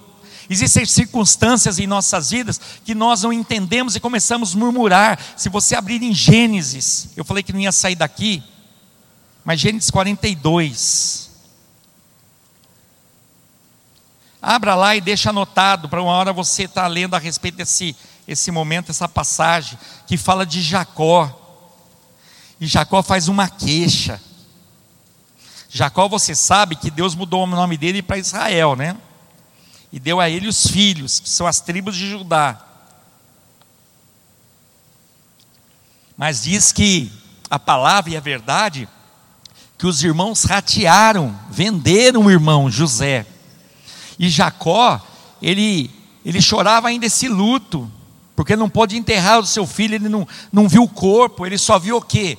Existem 0.49 0.85
circunstâncias 0.85 1.79
em 1.79 1.87
nossas 1.87 2.29
vidas 2.29 2.61
que 2.85 2.95
nós 2.95 3.23
não 3.23 3.33
entendemos 3.33 3.95
e 3.95 3.99
começamos 3.99 4.55
a 4.55 4.57
murmurar. 4.57 5.19
Se 5.35 5.49
você 5.49 5.75
abrir 5.75 6.01
em 6.03 6.13
Gênesis, 6.13 7.09
eu 7.17 7.25
falei 7.25 7.43
que 7.43 7.51
não 7.51 7.59
ia 7.59 7.71
sair 7.71 7.95
daqui, 7.95 8.43
mas 9.45 9.59
Gênesis 9.61 9.89
42. 9.89 11.29
Abra 14.41 14.75
lá 14.75 14.95
e 14.95 15.01
deixa 15.01 15.29
anotado 15.29 15.87
para 15.87 16.01
uma 16.01 16.11
hora 16.11 16.33
você 16.33 16.63
estar 16.63 16.81
tá 16.81 16.87
lendo 16.87 17.15
a 17.15 17.19
respeito 17.19 17.55
desse 17.55 17.95
esse 18.27 18.49
momento, 18.49 18.89
essa 18.89 19.07
passagem 19.07 19.77
que 20.07 20.17
fala 20.17 20.45
de 20.45 20.59
Jacó. 20.59 21.31
E 22.59 22.65
Jacó 22.65 23.03
faz 23.03 23.27
uma 23.27 23.47
queixa. 23.47 24.19
Jacó, 25.69 26.09
você 26.09 26.33
sabe 26.33 26.75
que 26.75 26.89
Deus 26.89 27.13
mudou 27.13 27.43
o 27.43 27.47
nome 27.47 27.77
dele 27.77 28.01
para 28.01 28.17
Israel, 28.17 28.75
né? 28.75 28.97
e 29.95 29.99
deu 29.99 30.19
a 30.19 30.29
ele 30.29 30.49
os 30.49 30.67
filhos, 30.67 31.21
que 31.21 31.29
são 31.29 31.47
as 31.47 31.61
tribos 31.61 31.95
de 31.95 32.09
Judá. 32.09 32.61
Mas 36.17 36.43
diz 36.43 36.73
que 36.73 37.09
a 37.49 37.57
palavra 37.57 38.11
e 38.11 38.17
a 38.17 38.19
verdade, 38.19 38.89
que 39.77 39.85
os 39.85 40.03
irmãos 40.03 40.43
ratearam, 40.43 41.37
venderam 41.49 42.25
o 42.25 42.31
irmão 42.31 42.69
José. 42.69 43.25
E 44.17 44.29
Jacó, 44.29 45.05
ele, 45.41 45.91
ele 46.25 46.41
chorava 46.41 46.87
ainda 46.87 47.05
esse 47.05 47.27
luto, 47.27 47.91
porque 48.35 48.55
não 48.55 48.69
pôde 48.69 48.97
enterrar 48.97 49.39
o 49.39 49.45
seu 49.45 49.67
filho, 49.67 49.95
ele 49.95 50.09
não, 50.09 50.27
não 50.51 50.67
viu 50.67 50.83
o 50.83 50.89
corpo, 50.89 51.45
ele 51.45 51.57
só 51.57 51.77
viu 51.77 51.97
o 51.97 52.01
quê? 52.01 52.37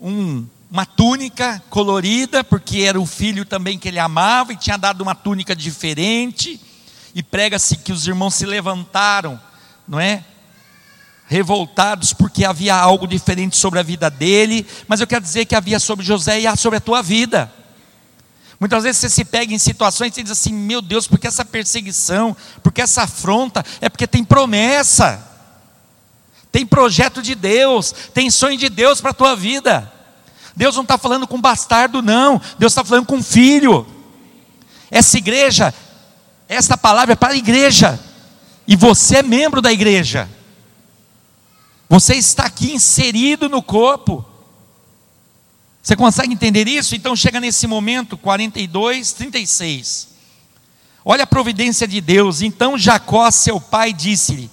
Um, 0.00 0.46
uma 0.70 0.86
túnica 0.86 1.62
colorida, 1.68 2.42
porque 2.42 2.80
era 2.80 2.98
o 2.98 3.04
filho 3.04 3.44
também 3.44 3.78
que 3.78 3.88
ele 3.88 3.98
amava 3.98 4.52
e 4.52 4.56
tinha 4.56 4.78
dado 4.78 5.02
uma 5.02 5.14
túnica 5.14 5.54
diferente. 5.54 6.58
E 7.14 7.22
prega-se 7.22 7.76
que 7.76 7.92
os 7.92 8.06
irmãos 8.06 8.34
se 8.34 8.46
levantaram, 8.46 9.38
não 9.86 10.00
é? 10.00 10.24
Revoltados 11.32 12.12
porque 12.12 12.44
havia 12.44 12.74
algo 12.74 13.06
diferente 13.06 13.56
sobre 13.56 13.78
a 13.78 13.82
vida 13.82 14.10
dele, 14.10 14.66
mas 14.86 15.00
eu 15.00 15.06
quero 15.06 15.24
dizer 15.24 15.46
que 15.46 15.54
havia 15.54 15.80
sobre 15.80 16.04
José 16.04 16.38
e 16.38 16.56
sobre 16.58 16.76
a 16.76 16.80
tua 16.80 17.00
vida. 17.00 17.50
Muitas 18.60 18.82
vezes 18.84 19.00
você 19.00 19.08
se 19.08 19.24
pega 19.24 19.54
em 19.54 19.58
situações 19.58 20.14
e 20.14 20.22
diz 20.22 20.30
assim: 20.30 20.52
meu 20.52 20.82
Deus, 20.82 21.06
porque 21.06 21.26
essa 21.26 21.42
perseguição, 21.42 22.36
porque 22.62 22.82
essa 22.82 23.04
afronta, 23.04 23.64
é 23.80 23.88
porque 23.88 24.06
tem 24.06 24.22
promessa, 24.22 25.26
tem 26.52 26.66
projeto 26.66 27.22
de 27.22 27.34
Deus, 27.34 27.94
tem 28.12 28.30
sonho 28.30 28.58
de 28.58 28.68
Deus 28.68 29.00
para 29.00 29.12
a 29.12 29.14
tua 29.14 29.34
vida. 29.34 29.90
Deus 30.54 30.76
não 30.76 30.82
está 30.82 30.98
falando 30.98 31.26
com 31.26 31.40
bastardo, 31.40 32.02
não. 32.02 32.38
Deus 32.58 32.72
está 32.72 32.84
falando 32.84 33.06
com 33.06 33.22
filho. 33.22 33.86
Essa 34.90 35.16
igreja, 35.16 35.72
essa 36.46 36.76
palavra 36.76 37.14
é 37.14 37.16
para 37.16 37.32
a 37.32 37.36
igreja. 37.38 37.98
E 38.68 38.76
você 38.76 39.16
é 39.16 39.22
membro 39.22 39.62
da 39.62 39.72
igreja. 39.72 40.28
Você 41.92 42.14
está 42.14 42.44
aqui 42.44 42.72
inserido 42.72 43.50
no 43.50 43.62
corpo. 43.62 44.24
Você 45.82 45.94
consegue 45.94 46.32
entender 46.32 46.66
isso? 46.66 46.96
Então 46.96 47.14
chega 47.14 47.38
nesse 47.38 47.66
momento, 47.66 48.16
42, 48.16 49.12
36. 49.12 50.08
Olha 51.04 51.24
a 51.24 51.26
providência 51.26 51.86
de 51.86 52.00
Deus. 52.00 52.40
Então 52.40 52.78
Jacó, 52.78 53.30
seu 53.30 53.60
pai, 53.60 53.92
disse-lhe: 53.92 54.50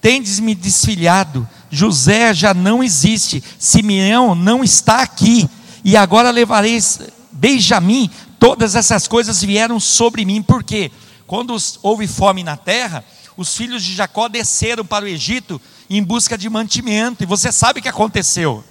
Tendes-me 0.00 0.54
desfilhado 0.54 1.48
José 1.68 2.32
já 2.32 2.54
não 2.54 2.80
existe, 2.80 3.42
Simeão 3.58 4.36
não 4.36 4.62
está 4.62 5.02
aqui, 5.02 5.50
e 5.84 5.96
agora 5.96 6.30
levareis 6.30 7.00
Benjamim, 7.32 8.08
todas 8.38 8.76
essas 8.76 9.08
coisas 9.08 9.42
vieram 9.42 9.80
sobre 9.80 10.24
mim, 10.24 10.40
por 10.40 10.62
quê? 10.62 10.92
Quando 11.26 11.56
houve 11.82 12.06
fome 12.06 12.44
na 12.44 12.56
terra, 12.56 13.04
os 13.36 13.56
filhos 13.56 13.82
de 13.82 13.96
Jacó 13.96 14.28
desceram 14.28 14.84
para 14.84 15.04
o 15.04 15.08
Egito 15.08 15.60
em 15.88 16.02
busca 16.02 16.36
de 16.36 16.48
mantimento, 16.50 17.22
e 17.22 17.26
você 17.26 17.50
sabe 17.50 17.80
o 17.80 17.82
que 17.82 17.88
aconteceu. 17.88 18.64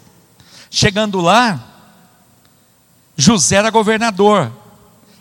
Chegando 0.70 1.20
lá, 1.20 1.60
José 3.16 3.56
era 3.56 3.70
governador, 3.70 4.52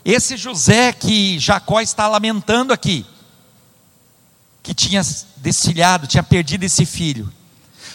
esse 0.04 0.36
José 0.36 0.92
que 0.92 1.38
Jacó 1.38 1.80
está 1.80 2.06
lamentando 2.06 2.72
aqui, 2.72 3.06
que 4.62 4.74
tinha 4.74 5.02
desfilhado, 5.38 6.06
tinha 6.06 6.22
perdido 6.22 6.64
esse 6.64 6.84
filho. 6.84 7.32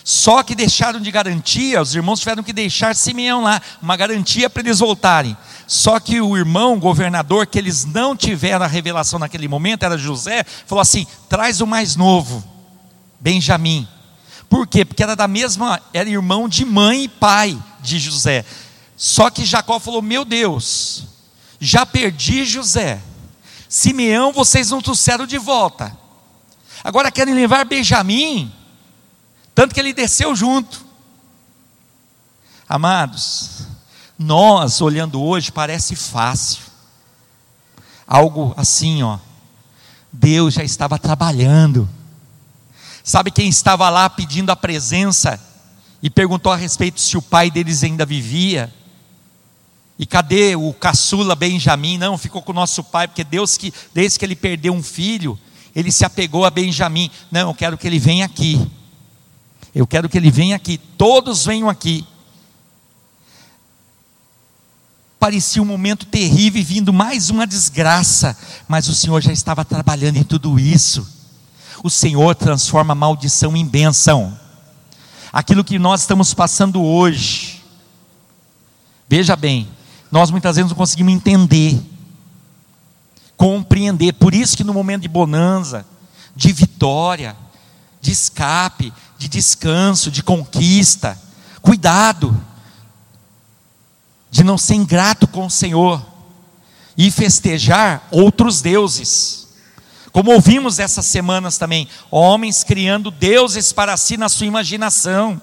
Só 0.04 0.42
que 0.42 0.56
deixaram 0.56 1.00
de 1.00 1.12
garantia, 1.12 1.82
os 1.82 1.94
irmãos 1.94 2.20
tiveram 2.20 2.42
que 2.42 2.52
deixar 2.52 2.96
Simeão 2.96 3.44
lá, 3.44 3.62
uma 3.82 3.96
garantia 3.96 4.50
para 4.50 4.64
eles 4.64 4.80
voltarem. 4.80 5.38
Só 5.68 6.00
que 6.00 6.20
o 6.20 6.36
irmão, 6.36 6.80
governador, 6.80 7.46
que 7.46 7.58
eles 7.58 7.86
não 7.86 8.16
tiveram 8.16 8.66
a 8.66 8.68
revelação 8.68 9.20
naquele 9.20 9.48
momento, 9.48 9.84
era 9.84 9.98
José, 9.98 10.44
falou 10.66 10.82
assim: 10.82 11.06
traz 11.30 11.62
o 11.62 11.68
mais 11.68 11.96
novo, 11.96 12.44
Benjamim. 13.22 13.88
Por 14.50 14.68
quê? 14.68 14.84
Porque 14.84 15.04
era 15.04 15.16
da 15.16 15.28
mesma, 15.28 15.80
era 15.94 16.10
irmão 16.10 16.50
de 16.50 16.66
mãe 16.66 17.04
e 17.04 17.08
pai 17.08 17.58
de 17.80 18.00
José. 18.00 18.44
Só 18.98 19.30
que 19.30 19.46
Jacó 19.46 19.80
falou: 19.80 20.02
Meu 20.02 20.26
Deus, 20.26 21.06
já 21.60 21.86
perdi 21.86 22.44
José. 22.44 23.02
Simeão, 23.70 24.34
vocês 24.34 24.72
não 24.72 24.82
trouxeram 24.82 25.26
de 25.26 25.38
volta. 25.38 25.96
Agora 26.84 27.12
querem 27.12 27.34
levar 27.34 27.64
Benjamim. 27.64 28.52
Tanto 29.56 29.74
que 29.74 29.80
ele 29.80 29.94
desceu 29.94 30.36
junto. 30.36 30.86
Amados, 32.68 33.68
nós 34.18 34.82
olhando 34.82 35.22
hoje 35.22 35.52
parece 35.52 35.96
fácil. 35.96 36.64
Algo 38.08 38.54
assim, 38.58 39.04
ó. 39.04 39.20
Deus 40.12 40.56
já 40.56 40.64
estava 40.64 41.00
trabalhando. 41.00 41.88
Sabe 43.04 43.32
quem 43.32 43.50
estava 43.50 43.90
lá 43.90 44.10
pedindo 44.10 44.52
a 44.52 44.56
presença 44.56 45.40
e 46.02 46.10
perguntou 46.10 46.52
a 46.52 46.56
respeito 46.56 47.00
se 47.00 47.18
o 47.18 47.22
pai 47.22 47.50
deles 47.50 47.84
ainda 47.84 48.06
vivia? 48.06 48.74
E 49.98 50.06
cadê 50.06 50.56
o 50.56 50.74
caçula 50.74 51.36
Benjamim? 51.36 51.98
Não, 51.98 52.18
ficou 52.18 52.42
com 52.42 52.52
o 52.52 52.56
nosso 52.56 52.84
pai, 52.84 53.08
porque 53.08 53.24
Deus 53.24 53.58
que 53.58 53.74
desde 53.94 54.18
que 54.18 54.26
ele 54.26 54.36
perdeu 54.36 54.74
um 54.74 54.82
filho, 54.82 55.40
ele 55.76 55.92
se 55.92 56.04
apegou 56.04 56.46
a 56.46 56.50
Benjamim. 56.50 57.10
Não, 57.32 57.50
eu 57.50 57.54
quero 57.54 57.78
que 57.78 57.88
ele 57.88 58.00
venha 58.00 58.26
aqui. 58.26 58.68
Eu 59.74 59.88
quero 59.88 60.10
que 60.10 60.18
ele 60.18 60.32
venha 60.32 60.56
aqui. 60.56 60.78
Todos 60.98 61.46
venham 61.46 61.70
aqui. 61.70 62.06
Parecia 65.20 65.62
um 65.62 65.66
momento 65.66 66.08
terrível 66.08 66.64
vindo 66.64 66.92
mais 66.92 67.30
uma 67.30 67.46
desgraça, 67.46 68.36
mas 68.68 68.88
o 68.88 68.96
Senhor 68.96 69.22
já 69.22 69.32
estava 69.32 69.64
trabalhando 69.64 70.18
em 70.18 70.24
tudo 70.24 70.60
isso. 70.60 71.21
O 71.84 71.90
Senhor 71.90 72.36
transforma 72.36 72.94
maldição 72.94 73.56
em 73.56 73.66
bênção. 73.66 74.38
Aquilo 75.34 75.64
que 75.64 75.80
nós 75.80 76.02
estamos 76.02 76.34
passando 76.34 76.82
hoje, 76.84 77.64
veja 79.08 79.36
bem, 79.36 79.68
nós 80.12 80.30
muitas 80.30 80.58
vezes 80.58 80.70
não 80.70 80.78
conseguimos 80.78 81.14
entender, 81.14 81.82
compreender. 83.38 84.14
Por 84.14 84.34
isso 84.34 84.58
que 84.58 84.64
no 84.64 84.74
momento 84.74 85.04
de 85.04 85.08
bonança, 85.08 85.86
de 86.36 86.52
vitória, 86.52 87.36
de 88.02 88.12
escape, 88.12 88.94
de 89.18 89.28
descanso, 89.28 90.12
de 90.12 90.22
conquista, 90.22 91.18
cuidado 91.62 92.36
de 94.32 94.44
não 94.44 94.58
ser 94.58 94.76
ingrato 94.76 95.28
com 95.28 95.46
o 95.46 95.52
Senhor 95.52 96.04
e 96.98 97.12
festejar 97.12 98.08
outros 98.10 98.62
deuses. 98.62 99.41
Como 100.12 100.32
ouvimos 100.32 100.78
essas 100.78 101.06
semanas 101.06 101.58
também, 101.58 101.88
homens 102.10 102.64
criando 102.64 103.10
deuses 103.10 103.72
para 103.72 103.96
si 103.96 104.18
na 104.18 104.28
sua 104.28 104.46
imaginação, 104.46 105.42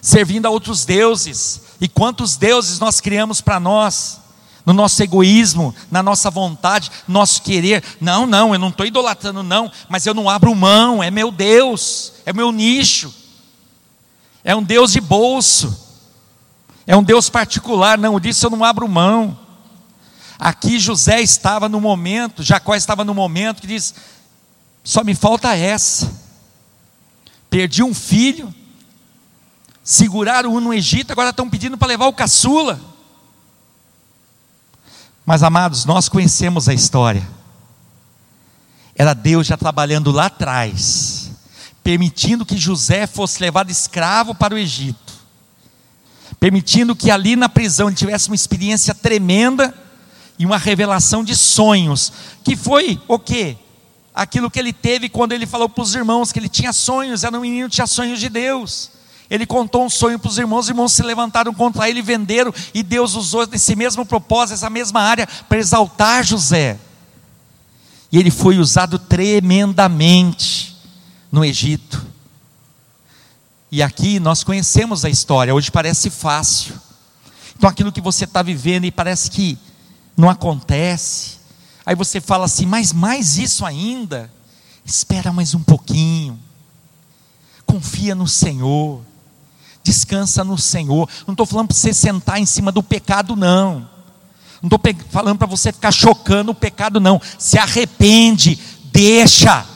servindo 0.00 0.46
a 0.46 0.50
outros 0.50 0.84
deuses. 0.84 1.62
E 1.80 1.88
quantos 1.88 2.36
deuses 2.36 2.80
nós 2.80 3.00
criamos 3.00 3.40
para 3.40 3.60
nós? 3.60 4.20
No 4.66 4.72
nosso 4.72 5.02
egoísmo, 5.02 5.74
na 5.90 6.02
nossa 6.02 6.30
vontade, 6.30 6.90
nosso 7.06 7.42
querer. 7.42 7.82
Não, 8.00 8.26
não, 8.26 8.52
eu 8.52 8.58
não 8.58 8.68
estou 8.68 8.86
idolatrando, 8.86 9.42
não, 9.42 9.70
mas 9.88 10.06
eu 10.06 10.14
não 10.14 10.28
abro 10.28 10.54
mão, 10.54 11.02
é 11.02 11.10
meu 11.10 11.32
Deus, 11.32 12.12
é 12.24 12.32
meu 12.32 12.52
nicho, 12.52 13.12
é 14.44 14.54
um 14.54 14.62
Deus 14.62 14.92
de 14.92 15.00
bolso, 15.00 15.76
é 16.86 16.96
um 16.96 17.02
Deus 17.02 17.28
particular, 17.28 17.98
não, 17.98 18.20
disso 18.20 18.46
eu 18.46 18.50
não 18.50 18.64
abro 18.64 18.88
mão. 18.88 19.36
Aqui 20.44 20.76
José 20.80 21.20
estava 21.22 21.68
no 21.68 21.80
momento, 21.80 22.42
Jacó 22.42 22.74
estava 22.74 23.04
no 23.04 23.14
momento 23.14 23.60
que 23.60 23.66
diz: 23.68 23.94
só 24.82 25.04
me 25.04 25.14
falta 25.14 25.54
essa. 25.54 26.12
Perdi 27.48 27.80
um 27.80 27.94
filho, 27.94 28.52
seguraram 29.84 30.52
um 30.52 30.58
no 30.58 30.74
Egito, 30.74 31.12
agora 31.12 31.30
estão 31.30 31.48
pedindo 31.48 31.78
para 31.78 31.86
levar 31.86 32.08
o 32.08 32.12
caçula. 32.12 32.80
Mas 35.24 35.44
amados, 35.44 35.84
nós 35.84 36.08
conhecemos 36.08 36.68
a 36.68 36.74
história. 36.74 37.24
Era 38.96 39.14
Deus 39.14 39.46
já 39.46 39.56
trabalhando 39.56 40.10
lá 40.10 40.26
atrás, 40.26 41.30
permitindo 41.84 42.44
que 42.44 42.56
José 42.56 43.06
fosse 43.06 43.40
levado 43.40 43.70
escravo 43.70 44.34
para 44.34 44.56
o 44.56 44.58
Egito, 44.58 45.12
permitindo 46.40 46.96
que 46.96 47.12
ali 47.12 47.36
na 47.36 47.48
prisão 47.48 47.86
ele 47.86 47.96
tivesse 47.96 48.26
uma 48.26 48.34
experiência 48.34 48.92
tremenda 48.92 49.72
e 50.38 50.46
uma 50.46 50.58
revelação 50.58 51.22
de 51.22 51.36
sonhos, 51.36 52.12
que 52.42 52.56
foi 52.56 53.00
o 53.06 53.18
quê? 53.18 53.56
Aquilo 54.14 54.50
que 54.50 54.58
ele 54.58 54.72
teve 54.72 55.08
quando 55.08 55.32
ele 55.32 55.46
falou 55.46 55.68
para 55.68 55.82
os 55.82 55.94
irmãos 55.94 56.32
que 56.32 56.38
ele 56.38 56.48
tinha 56.48 56.72
sonhos, 56.72 57.24
era 57.24 57.36
um 57.36 57.40
menino 57.40 57.68
que 57.68 57.76
tinha 57.76 57.86
sonhos 57.86 58.20
de 58.20 58.28
Deus. 58.28 58.90
Ele 59.30 59.46
contou 59.46 59.86
um 59.86 59.88
sonho 59.88 60.18
para 60.18 60.28
os 60.28 60.36
irmãos, 60.36 60.64
os 60.64 60.68
irmãos 60.68 60.92
se 60.92 61.02
levantaram 61.02 61.54
contra 61.54 61.88
ele, 61.88 62.02
venderam, 62.02 62.52
e 62.74 62.82
Deus 62.82 63.14
usou 63.14 63.48
esse 63.50 63.74
mesmo 63.74 64.04
propósito, 64.04 64.54
essa 64.54 64.68
mesma 64.68 65.00
área, 65.00 65.26
para 65.48 65.58
exaltar 65.58 66.22
José. 66.22 66.78
E 68.10 68.18
ele 68.18 68.30
foi 68.30 68.58
usado 68.58 68.98
tremendamente 68.98 70.76
no 71.30 71.42
Egito. 71.42 72.06
E 73.70 73.82
aqui 73.82 74.20
nós 74.20 74.44
conhecemos 74.44 75.02
a 75.02 75.08
história, 75.08 75.54
hoje 75.54 75.70
parece 75.70 76.10
fácil. 76.10 76.74
Então 77.56 77.70
aquilo 77.70 77.90
que 77.90 78.02
você 78.02 78.24
está 78.24 78.42
vivendo 78.42 78.84
e 78.84 78.90
parece 78.90 79.30
que 79.30 79.56
não 80.16 80.28
acontece. 80.28 81.42
Aí 81.84 81.94
você 81.94 82.20
fala 82.20 82.44
assim, 82.44 82.66
mas 82.66 82.92
mais 82.92 83.38
isso 83.38 83.64
ainda. 83.64 84.30
Espera 84.84 85.32
mais 85.32 85.54
um 85.54 85.62
pouquinho. 85.62 86.38
Confia 87.66 88.14
no 88.14 88.28
Senhor. 88.28 89.00
Descansa 89.82 90.44
no 90.44 90.56
Senhor. 90.56 91.08
Não 91.26 91.32
estou 91.32 91.46
falando 91.46 91.68
para 91.68 91.76
você 91.76 91.92
sentar 91.92 92.38
em 92.38 92.46
cima 92.46 92.70
do 92.70 92.82
pecado, 92.82 93.34
não. 93.34 93.88
Não 94.60 94.68
estou 94.68 94.80
falando 95.10 95.38
para 95.38 95.46
você 95.46 95.72
ficar 95.72 95.90
chocando 95.90 96.52
o 96.52 96.54
pecado, 96.54 97.00
não. 97.00 97.20
Se 97.38 97.58
arrepende, 97.58 98.58
deixa. 98.92 99.66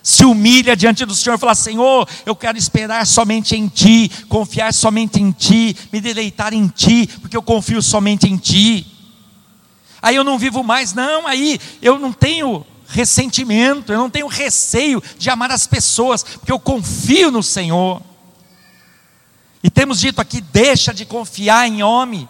Se 0.00 0.24
humilha 0.24 0.76
diante 0.76 1.04
do 1.04 1.14
Senhor 1.16 1.34
e 1.34 1.38
fala: 1.38 1.54
Senhor, 1.56 2.08
eu 2.24 2.36
quero 2.36 2.56
esperar 2.56 3.04
somente 3.04 3.56
em 3.56 3.66
Ti, 3.66 4.08
confiar 4.28 4.72
somente 4.72 5.20
em 5.20 5.32
Ti, 5.32 5.76
me 5.92 6.00
deleitar 6.00 6.54
em 6.54 6.68
Ti, 6.68 7.08
porque 7.20 7.36
eu 7.36 7.42
confio 7.42 7.82
somente 7.82 8.28
em 8.28 8.36
Ti 8.36 8.97
aí 10.00 10.16
eu 10.16 10.24
não 10.24 10.38
vivo 10.38 10.62
mais, 10.62 10.92
não, 10.92 11.26
aí 11.26 11.60
eu 11.82 11.98
não 11.98 12.12
tenho 12.12 12.64
ressentimento, 12.88 13.92
eu 13.92 13.98
não 13.98 14.10
tenho 14.10 14.26
receio 14.26 15.02
de 15.18 15.28
amar 15.28 15.50
as 15.50 15.66
pessoas, 15.66 16.22
porque 16.22 16.52
eu 16.52 16.58
confio 16.58 17.30
no 17.30 17.42
Senhor. 17.42 18.02
E 19.62 19.70
temos 19.70 20.00
dito 20.00 20.20
aqui: 20.20 20.40
deixa 20.40 20.94
de 20.94 21.04
confiar 21.04 21.68
em 21.68 21.82
homem 21.82 22.28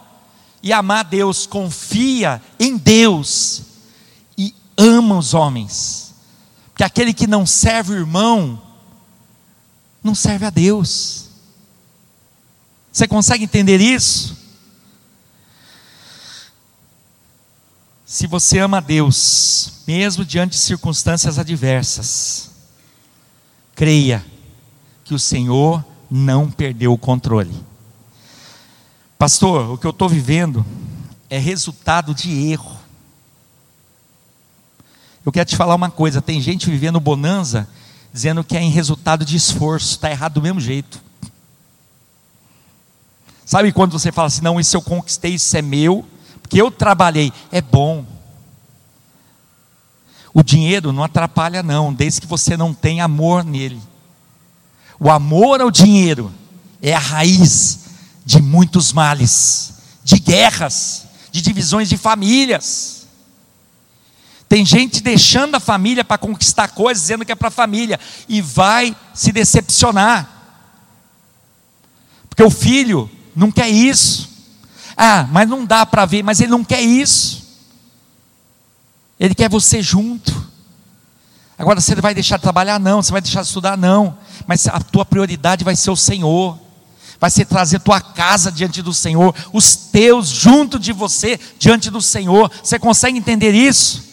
e 0.62 0.72
amar 0.72 1.04
Deus, 1.04 1.46
confia 1.46 2.42
em 2.58 2.76
Deus 2.76 3.62
e 4.36 4.54
ama 4.76 5.18
os 5.18 5.34
homens, 5.34 6.14
porque 6.70 6.84
aquele 6.84 7.14
que 7.14 7.26
não 7.26 7.46
serve 7.46 7.92
o 7.92 7.96
irmão, 7.96 8.60
não 10.02 10.14
serve 10.14 10.46
a 10.46 10.50
Deus. 10.50 11.26
Você 12.90 13.06
consegue 13.06 13.44
entender 13.44 13.80
isso? 13.80 14.37
Se 18.10 18.26
você 18.26 18.58
ama 18.58 18.80
Deus, 18.80 19.82
mesmo 19.86 20.24
diante 20.24 20.52
de 20.52 20.56
circunstâncias 20.56 21.38
adversas, 21.38 22.50
creia 23.74 24.24
que 25.04 25.12
o 25.12 25.18
Senhor 25.18 25.84
não 26.10 26.50
perdeu 26.50 26.90
o 26.90 26.96
controle. 26.96 27.54
Pastor, 29.18 29.74
o 29.74 29.76
que 29.76 29.86
eu 29.86 29.90
estou 29.90 30.08
vivendo 30.08 30.64
é 31.28 31.36
resultado 31.36 32.14
de 32.14 32.30
erro. 32.50 32.78
Eu 35.22 35.30
quero 35.30 35.50
te 35.50 35.54
falar 35.54 35.74
uma 35.74 35.90
coisa: 35.90 36.22
tem 36.22 36.40
gente 36.40 36.70
vivendo 36.70 36.98
bonança 36.98 37.68
dizendo 38.10 38.42
que 38.42 38.56
é 38.56 38.62
em 38.62 38.70
resultado 38.70 39.22
de 39.22 39.36
esforço, 39.36 39.90
está 39.90 40.10
errado 40.10 40.32
do 40.32 40.42
mesmo 40.42 40.62
jeito. 40.62 40.98
Sabe 43.44 43.70
quando 43.70 43.92
você 43.92 44.10
fala 44.10 44.28
assim, 44.28 44.40
não, 44.40 44.58
isso 44.58 44.74
eu 44.74 44.80
conquistei, 44.80 45.34
isso 45.34 45.54
é 45.54 45.60
meu, 45.60 46.08
que 46.48 46.58
eu 46.58 46.70
trabalhei, 46.70 47.32
é 47.52 47.60
bom. 47.60 48.04
O 50.32 50.42
dinheiro 50.42 50.92
não 50.92 51.02
atrapalha, 51.02 51.62
não, 51.62 51.92
desde 51.92 52.20
que 52.20 52.26
você 52.26 52.56
não 52.56 52.72
tenha 52.72 53.04
amor 53.04 53.44
nele. 53.44 53.80
O 55.00 55.10
amor 55.10 55.60
ao 55.60 55.70
dinheiro 55.70 56.32
é 56.82 56.94
a 56.94 56.98
raiz 56.98 57.80
de 58.24 58.40
muitos 58.40 58.92
males, 58.92 59.74
de 60.04 60.18
guerras, 60.18 61.06
de 61.30 61.40
divisões 61.40 61.88
de 61.88 61.96
famílias. 61.96 63.06
Tem 64.48 64.64
gente 64.64 65.02
deixando 65.02 65.54
a 65.54 65.60
família 65.60 66.04
para 66.04 66.18
conquistar 66.18 66.68
coisas, 66.68 67.02
dizendo 67.02 67.24
que 67.24 67.32
é 67.32 67.34
para 67.34 67.48
a 67.48 67.50
família, 67.50 68.00
e 68.28 68.40
vai 68.40 68.96
se 69.12 69.30
decepcionar, 69.30 70.28
porque 72.28 72.42
o 72.42 72.50
filho 72.50 73.10
não 73.34 73.50
quer 73.50 73.68
isso. 73.68 74.37
Ah, 75.00 75.28
mas 75.30 75.48
não 75.48 75.64
dá 75.64 75.86
para 75.86 76.04
ver, 76.04 76.24
mas 76.24 76.40
ele 76.40 76.50
não 76.50 76.64
quer 76.64 76.80
isso. 76.82 77.46
Ele 79.18 79.32
quer 79.32 79.48
você 79.48 79.80
junto. 79.80 80.44
Agora 81.56 81.80
você 81.80 81.94
vai 81.94 82.12
deixar 82.12 82.36
de 82.36 82.42
trabalhar? 82.42 82.80
Não. 82.80 83.00
Você 83.00 83.12
vai 83.12 83.20
deixar 83.20 83.42
de 83.42 83.46
estudar? 83.46 83.78
Não. 83.78 84.18
Mas 84.44 84.66
a 84.66 84.80
tua 84.80 85.04
prioridade 85.04 85.62
vai 85.62 85.76
ser 85.76 85.92
o 85.92 85.96
Senhor. 85.96 86.58
Vai 87.20 87.30
ser 87.30 87.44
trazer 87.44 87.78
tua 87.78 88.00
casa 88.00 88.50
diante 88.50 88.82
do 88.82 88.92
Senhor, 88.92 89.34
os 89.52 89.74
teus 89.74 90.28
junto 90.28 90.78
de 90.78 90.92
você 90.92 91.38
diante 91.58 91.90
do 91.90 92.00
Senhor. 92.00 92.50
Você 92.62 92.78
consegue 92.78 93.18
entender 93.18 93.52
isso? 93.52 94.04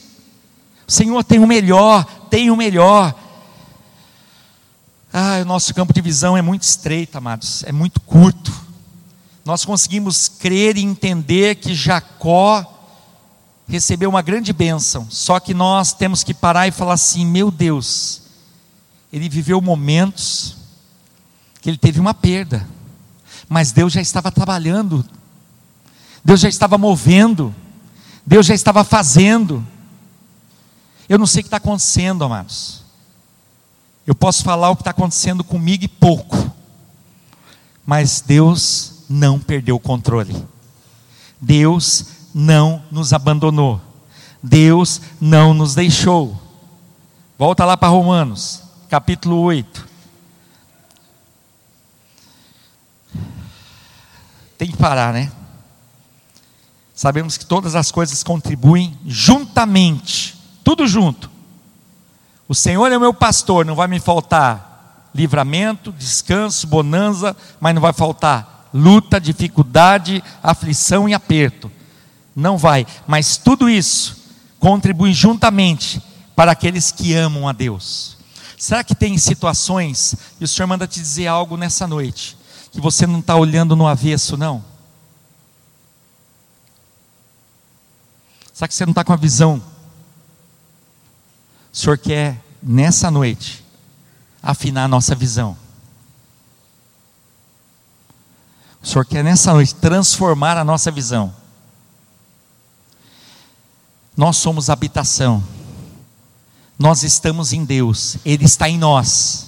O 0.88 0.92
Senhor 0.92 1.24
tem 1.24 1.40
o 1.40 1.48
melhor, 1.48 2.04
tem 2.30 2.50
o 2.50 2.56
melhor. 2.56 3.14
Ah, 5.14 5.40
o 5.42 5.46
nosso 5.46 5.74
campo 5.74 5.94
de 5.94 6.02
visão 6.02 6.36
é 6.36 6.42
muito 6.42 6.64
estreito, 6.64 7.16
amados, 7.16 7.64
é 7.64 7.72
muito 7.72 8.02
curto 8.02 8.65
nós 9.46 9.64
conseguimos 9.64 10.28
crer 10.28 10.76
e 10.76 10.84
entender 10.84 11.56
que 11.56 11.74
Jacó 11.74 12.66
recebeu 13.68 14.10
uma 14.10 14.22
grande 14.22 14.52
bênção, 14.52 15.08
só 15.10 15.40
que 15.40 15.54
nós 15.54 15.94
temos 15.94 16.24
que 16.24 16.34
parar 16.34 16.68
e 16.68 16.72
falar 16.72 16.94
assim: 16.96 17.26
meu 17.26 17.50
Deus, 17.50 18.24
ele 19.14 19.30
viveu 19.30 19.62
momentos 19.62 20.58
que 21.62 21.70
ele 21.70 21.78
teve 21.78 22.00
uma 22.00 22.14
perda, 22.14 22.68
mas 23.48 23.72
Deus 23.72 23.94
já 23.94 24.02
estava 24.02 24.32
trabalhando 24.32 25.06
Deus 26.26 26.40
já 26.40 26.50
estava 26.50 26.76
movendo, 26.76 27.54
Deus 28.26 28.48
já 28.48 28.56
estava 28.56 28.84
fazendo. 28.84 29.66
Eu 31.08 31.20
não 31.20 31.28
sei 31.28 31.42
o 31.42 31.44
que 31.44 31.48
está 31.48 31.58
acontecendo, 31.58 32.24
amados. 32.24 32.84
Eu 34.08 34.16
posso 34.16 34.44
falar 34.44 34.72
o 34.72 34.76
que 34.76 34.82
está 34.82 34.90
acontecendo 34.90 35.44
comigo 35.44 35.84
e 35.84 35.88
pouco, 35.88 36.52
mas 37.86 38.22
Deus 38.22 38.95
não 39.10 39.40
perdeu 39.40 39.76
o 39.76 39.80
controle. 39.80 40.46
Deus 41.40 42.06
não 42.34 42.84
nos 42.92 43.14
abandonou. 43.14 43.82
Deus 44.42 45.02
não 45.20 45.54
nos 45.54 45.76
deixou. 45.76 46.40
Volta 47.38 47.66
lá 47.66 47.76
para 47.76 47.90
Romanos, 47.90 48.62
capítulo 48.90 49.40
8. 49.42 49.88
Tem 54.58 54.70
que 54.70 54.78
parar, 54.78 55.14
né? 55.14 55.32
Sabemos 56.94 57.38
que 57.38 57.46
todas 57.46 57.76
as 57.76 57.92
coisas 57.92 58.24
contribuem 58.24 58.98
juntamente, 59.06 60.38
tudo 60.64 60.88
junto. 60.88 61.30
O 62.48 62.56
Senhor 62.56 62.90
é 62.92 62.98
o 62.98 63.02
meu 63.02 63.14
pastor, 63.14 63.66
não 63.66 63.76
vai 63.76 63.88
me 63.88 64.00
faltar 64.00 65.10
livramento, 65.14 65.92
descanso, 65.94 66.68
bonança, 66.68 67.36
mas 67.60 67.74
não 67.74 67.82
vai 67.82 67.94
faltar 67.94 68.55
luta, 68.78 69.22
dificuldade, 69.22 70.22
aflição 70.44 71.08
e 71.08 71.14
aperto. 71.14 71.72
Não 72.36 72.58
vai, 72.58 72.86
mas 73.08 73.38
tudo 73.38 73.70
isso 73.70 74.18
contribui 74.60 75.14
juntamente 75.14 76.02
para 76.36 76.52
aqueles 76.52 76.92
que 76.92 77.14
amam 77.14 77.48
a 77.48 77.54
Deus. 77.54 78.18
Será 78.58 78.84
que 78.84 78.94
tem 78.94 79.18
situações, 79.18 80.14
e 80.42 80.44
o 80.44 80.48
Senhor 80.48 80.68
manda 80.68 80.86
te 80.86 81.00
dizer 81.00 81.28
algo 81.28 81.56
nessa 81.56 81.88
noite, 81.88 82.38
que 82.70 82.82
você 82.82 83.08
não 83.08 83.20
está 83.20 83.38
olhando 83.38 83.78
no 83.78 83.88
avesso, 83.88 84.36
não? 84.36 84.62
Será 88.54 88.68
que 88.68 88.76
você 88.76 88.86
não 88.86 88.92
está 88.92 89.06
com 89.06 89.14
a 89.14 89.18
visão? 89.18 89.64
O 91.72 91.78
Senhor 91.78 91.98
quer, 91.98 92.44
nessa 92.62 93.10
noite, 93.10 93.64
afinar 94.44 94.84
a 94.84 94.90
nossa 94.90 95.16
visão. 95.16 95.56
O 98.86 98.88
Senhor 98.88 99.06
quer, 99.06 99.24
nessa 99.24 99.52
noite, 99.52 99.76
transformar 99.76 100.56
a 100.56 100.64
nossa 100.64 100.90
visão. 100.90 101.34
Nós 104.16 104.38
somos 104.38 104.70
habitação 104.70 105.44
nós 106.78 107.04
estamos 107.04 107.54
em 107.54 107.64
Deus, 107.64 108.18
Ele 108.26 108.44
está 108.44 108.70
em 108.70 108.78
nós. 108.78 109.48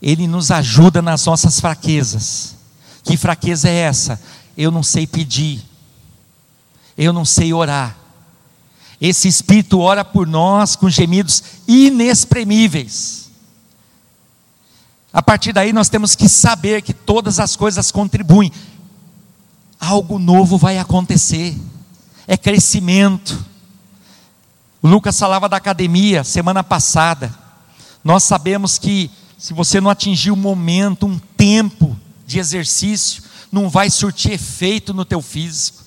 Ele 0.00 0.26
nos 0.26 0.50
ajuda 0.50 1.00
nas 1.00 1.24
nossas 1.26 1.60
fraquezas. 1.60 2.56
Que 3.04 3.16
fraqueza 3.16 3.68
é 3.68 3.74
essa? 3.74 4.20
Eu 4.56 4.70
não 4.70 4.82
sei 4.82 5.06
pedir, 5.06 5.62
eu 6.96 7.12
não 7.12 7.24
sei 7.24 7.52
orar. 7.52 7.96
Esse 9.00 9.28
Espírito 9.28 9.80
ora 9.80 10.04
por 10.04 10.26
nós 10.26 10.76
com 10.76 10.88
gemidos 10.88 11.42
inexprimíveis. 11.66 13.21
A 15.12 15.22
partir 15.22 15.52
daí 15.52 15.72
nós 15.72 15.88
temos 15.88 16.14
que 16.14 16.28
saber 16.28 16.82
que 16.82 16.94
todas 16.94 17.38
as 17.38 17.56
coisas 17.56 17.90
contribuem. 17.90 18.50
Algo 19.78 20.18
novo 20.18 20.56
vai 20.56 20.78
acontecer. 20.78 21.56
É 22.26 22.36
crescimento 22.36 23.52
o 24.82 24.88
Lucas 24.88 25.16
falava 25.16 25.48
da 25.48 25.56
academia 25.56 26.24
semana 26.24 26.64
passada. 26.64 27.32
Nós 28.02 28.24
sabemos 28.24 28.78
que 28.78 29.08
se 29.38 29.54
você 29.54 29.80
não 29.80 29.88
atingir 29.88 30.32
um 30.32 30.36
momento, 30.36 31.06
um 31.06 31.20
tempo 31.36 31.96
de 32.26 32.40
exercício, 32.40 33.22
não 33.50 33.68
vai 33.68 33.88
surtir 33.88 34.32
efeito 34.32 34.92
no 34.92 35.04
teu 35.04 35.22
físico. 35.22 35.80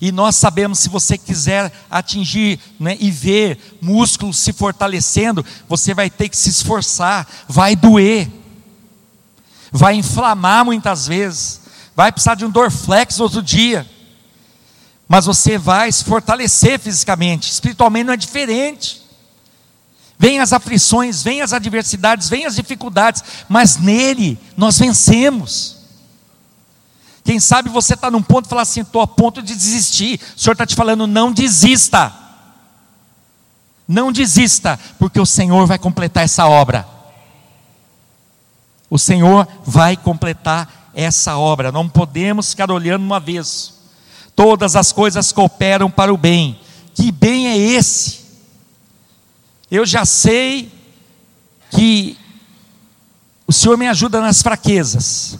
E 0.00 0.10
nós 0.10 0.36
sabemos 0.36 0.78
se 0.78 0.88
você 0.88 1.18
quiser 1.18 1.70
atingir 1.90 2.58
né, 2.80 2.96
e 2.98 3.10
ver 3.10 3.78
músculos 3.80 4.38
se 4.38 4.54
fortalecendo, 4.54 5.44
você 5.68 5.92
vai 5.92 6.08
ter 6.08 6.30
que 6.30 6.36
se 6.36 6.48
esforçar, 6.48 7.28
vai 7.46 7.76
doer, 7.76 8.28
vai 9.76 9.96
inflamar 9.96 10.64
muitas 10.64 11.06
vezes, 11.06 11.60
vai 11.94 12.10
precisar 12.10 12.36
de 12.36 12.44
um 12.46 12.50
dorflex 12.50 13.20
outro 13.20 13.42
dia 13.42 13.86
mas 15.08 15.26
você 15.26 15.58
vai 15.58 15.92
se 15.92 16.04
fortalecer 16.04 16.78
fisicamente, 16.78 17.50
espiritualmente 17.50 18.06
não 18.06 18.14
é 18.14 18.16
diferente. 18.16 19.02
Vem 20.18 20.40
as 20.40 20.52
aflições, 20.52 21.22
vem 21.22 21.42
as 21.42 21.52
adversidades, 21.52 22.28
vem 22.28 22.46
as 22.46 22.54
dificuldades, 22.54 23.22
mas 23.48 23.76
nele 23.76 24.38
nós 24.56 24.78
vencemos. 24.78 25.76
Quem 27.24 27.40
sabe 27.40 27.68
você 27.68 27.94
está 27.94 28.10
num 28.10 28.22
ponto 28.22 28.46
e 28.46 28.48
fala 28.48 28.62
assim: 28.62 28.80
estou 28.80 29.02
a 29.02 29.06
ponto 29.06 29.42
de 29.42 29.54
desistir. 29.54 30.20
O 30.36 30.40
Senhor 30.40 30.52
está 30.52 30.64
te 30.66 30.74
falando, 30.74 31.06
não 31.06 31.32
desista. 31.32 32.12
Não 33.86 34.10
desista, 34.10 34.78
porque 34.98 35.20
o 35.20 35.26
Senhor 35.26 35.66
vai 35.66 35.78
completar 35.78 36.24
essa 36.24 36.46
obra. 36.46 36.88
O 38.90 38.98
Senhor 38.98 39.46
vai 39.64 39.96
completar 39.96 40.90
essa 40.94 41.36
obra. 41.36 41.72
Não 41.72 41.88
podemos 41.88 42.50
ficar 42.50 42.70
olhando 42.70 43.02
uma 43.02 43.20
vez 43.20 43.74
todas 44.36 44.76
as 44.76 44.92
coisas 44.92 45.32
cooperam 45.32 45.90
para 45.90 46.12
o 46.12 46.16
bem. 46.16 46.60
Que 46.94 47.10
bem 47.10 47.48
é 47.48 47.56
esse? 47.56 48.24
Eu 49.70 49.84
já 49.84 50.04
sei 50.04 50.72
que 51.70 52.16
o 53.46 53.52
Senhor 53.52 53.76
me 53.76 53.88
ajuda 53.88 54.20
nas 54.20 54.42
fraquezas. 54.42 55.38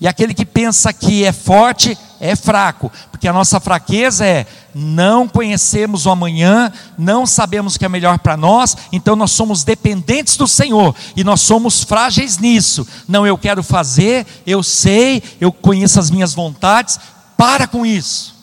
E 0.00 0.08
aquele 0.08 0.32
que 0.32 0.46
pensa 0.46 0.92
que 0.92 1.24
é 1.24 1.32
forte 1.32 1.96
é 2.20 2.36
fraco, 2.36 2.92
porque 3.10 3.26
a 3.26 3.32
nossa 3.32 3.58
fraqueza 3.58 4.26
é 4.26 4.46
não 4.74 5.26
conhecemos 5.26 6.04
o 6.04 6.10
amanhã, 6.10 6.70
não 6.96 7.26
sabemos 7.26 7.74
o 7.74 7.78
que 7.78 7.84
é 7.84 7.88
melhor 7.88 8.18
para 8.18 8.36
nós, 8.36 8.76
então 8.92 9.16
nós 9.16 9.32
somos 9.32 9.64
dependentes 9.64 10.36
do 10.36 10.46
Senhor 10.46 10.94
e 11.16 11.24
nós 11.24 11.40
somos 11.40 11.82
frágeis 11.82 12.38
nisso. 12.38 12.86
Não, 13.08 13.26
eu 13.26 13.38
quero 13.38 13.62
fazer, 13.62 14.26
eu 14.46 14.62
sei, 14.62 15.22
eu 15.40 15.50
conheço 15.50 15.98
as 15.98 16.10
minhas 16.10 16.34
vontades, 16.34 17.00
para 17.36 17.66
com 17.66 17.86
isso. 17.86 18.38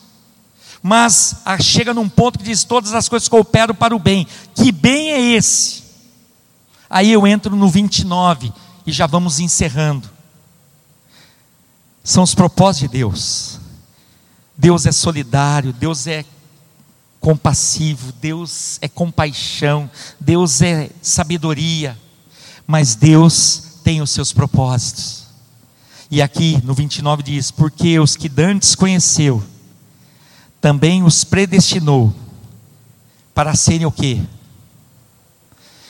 Mas 0.82 1.36
ah, 1.46 1.60
chega 1.60 1.94
num 1.94 2.10
ponto 2.10 2.40
que 2.40 2.46
diz: 2.46 2.64
todas 2.64 2.94
as 2.94 3.08
coisas 3.08 3.30
cooperam 3.30 3.76
para 3.76 3.96
o 3.96 4.00
bem. 4.00 4.28
Que 4.56 4.72
bem 4.72 5.12
é 5.12 5.22
esse? 5.22 5.84
Aí 6.90 7.12
eu 7.12 7.28
entro 7.28 7.56
no 7.56 7.70
29 7.70 8.52
e 8.86 8.92
já 8.92 9.06
vamos 9.06 9.40
encerrando. 9.40 10.10
São 12.04 12.24
os 12.24 12.34
propósitos 12.34 12.90
de 12.90 12.98
Deus. 12.98 13.57
Deus 14.58 14.86
é 14.86 14.92
solidário, 14.92 15.72
Deus 15.72 16.08
é 16.08 16.26
compassivo, 17.20 18.12
Deus 18.14 18.78
é 18.82 18.88
compaixão, 18.88 19.90
Deus 20.20 20.62
é 20.62 20.90
sabedoria, 21.02 21.98
mas 22.66 22.96
Deus 22.96 23.80
tem 23.84 24.02
os 24.02 24.10
seus 24.10 24.34
propósitos. 24.34 25.28
E 26.10 26.22
aqui 26.22 26.60
no 26.64 26.74
29 26.74 27.22
diz: 27.22 27.52
Porque 27.52 28.00
os 28.00 28.16
que 28.16 28.28
dantes 28.28 28.74
conheceu, 28.76 29.44
também 30.60 31.04
os 31.04 31.24
predestinou 31.24 32.14
para 33.34 33.56
serem 33.56 33.86
o 33.86 33.92
quê? 33.92 34.22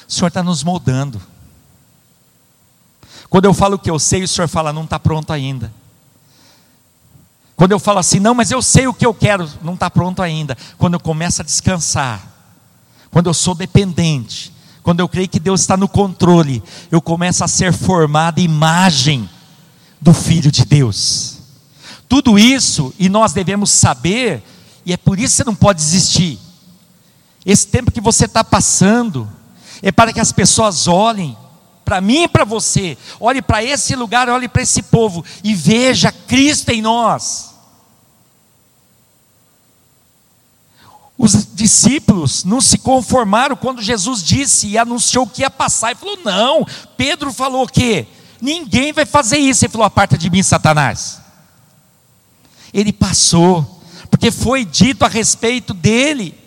O 0.07 0.11
Senhor 0.11 0.27
está 0.27 0.43
nos 0.43 0.63
moldando. 0.63 1.21
Quando 3.29 3.45
eu 3.45 3.53
falo 3.53 3.77
que 3.77 3.89
eu 3.89 3.99
sei, 3.99 4.23
o 4.23 4.27
Senhor 4.27 4.47
fala, 4.47 4.71
não 4.71 4.85
está 4.85 4.99
pronto 4.99 5.31
ainda. 5.31 5.71
Quando 7.57 7.71
eu 7.71 7.79
falo 7.79 7.97
assim, 7.97 8.19
não, 8.19 8.35
mas 8.35 8.51
eu 8.51 8.61
sei 8.61 8.87
o 8.87 8.93
que 8.93 9.03
eu 9.03 9.15
quero, 9.15 9.49
não 9.63 9.73
está 9.73 9.89
pronto 9.89 10.21
ainda. 10.21 10.55
Quando 10.77 10.93
eu 10.93 10.99
começo 10.99 11.41
a 11.41 11.43
descansar, 11.43 12.21
quando 13.09 13.25
eu 13.25 13.33
sou 13.33 13.55
dependente, 13.55 14.53
quando 14.83 14.99
eu 14.99 15.09
creio 15.09 15.27
que 15.27 15.39
Deus 15.39 15.61
está 15.61 15.75
no 15.75 15.87
controle, 15.87 16.63
eu 16.91 17.01
começo 17.01 17.43
a 17.43 17.47
ser 17.47 17.73
formado 17.73 18.39
imagem 18.39 19.27
do 19.99 20.13
Filho 20.13 20.51
de 20.51 20.63
Deus. 20.65 21.39
Tudo 22.07 22.37
isso, 22.37 22.93
e 22.99 23.09
nós 23.09 23.33
devemos 23.33 23.71
saber, 23.71 24.43
e 24.85 24.93
é 24.93 24.97
por 24.97 25.17
isso 25.17 25.31
que 25.31 25.37
você 25.37 25.43
não 25.43 25.55
pode 25.55 25.79
desistir. 25.79 26.39
Esse 27.43 27.65
tempo 27.65 27.91
que 27.91 27.99
você 27.99 28.25
está 28.25 28.43
passando, 28.43 29.27
é 29.81 29.91
para 29.91 30.13
que 30.13 30.19
as 30.19 30.31
pessoas 30.31 30.87
olhem 30.87 31.35
para 31.87 32.01
mim 32.01 32.23
e 32.23 32.27
para 32.27 32.43
você, 32.43 32.97
olhe 33.17 33.41
para 33.41 33.63
esse 33.63 33.95
lugar, 33.95 34.27
olhe 34.27 34.49
para 34.49 34.61
esse 34.61 34.83
povo 34.83 35.23
e 35.41 35.55
veja 35.55 36.11
Cristo 36.11 36.69
em 36.71 36.81
nós. 36.81 37.55
Os 41.17 41.47
discípulos 41.55 42.43
não 42.43 42.59
se 42.59 42.77
conformaram 42.77 43.55
quando 43.55 43.81
Jesus 43.81 44.21
disse 44.21 44.67
e 44.67 44.77
anunciou 44.77 45.25
que 45.25 45.43
ia 45.43 45.49
passar. 45.49 45.93
E 45.93 45.95
falou: 45.95 46.19
não. 46.25 46.67
Pedro 46.97 47.31
falou 47.31 47.63
o 47.63 47.67
quê? 47.69 48.05
Ninguém 48.41 48.91
vai 48.91 49.05
fazer 49.05 49.37
isso. 49.37 49.63
Ele 49.63 49.71
falou: 49.71 49.87
aparta 49.87 50.17
de 50.17 50.29
mim, 50.29 50.43
Satanás. 50.43 51.21
Ele 52.73 52.91
passou, 52.91 53.81
porque 54.11 54.29
foi 54.29 54.65
dito 54.65 55.05
a 55.05 55.07
respeito 55.07 55.73
dele, 55.73 56.37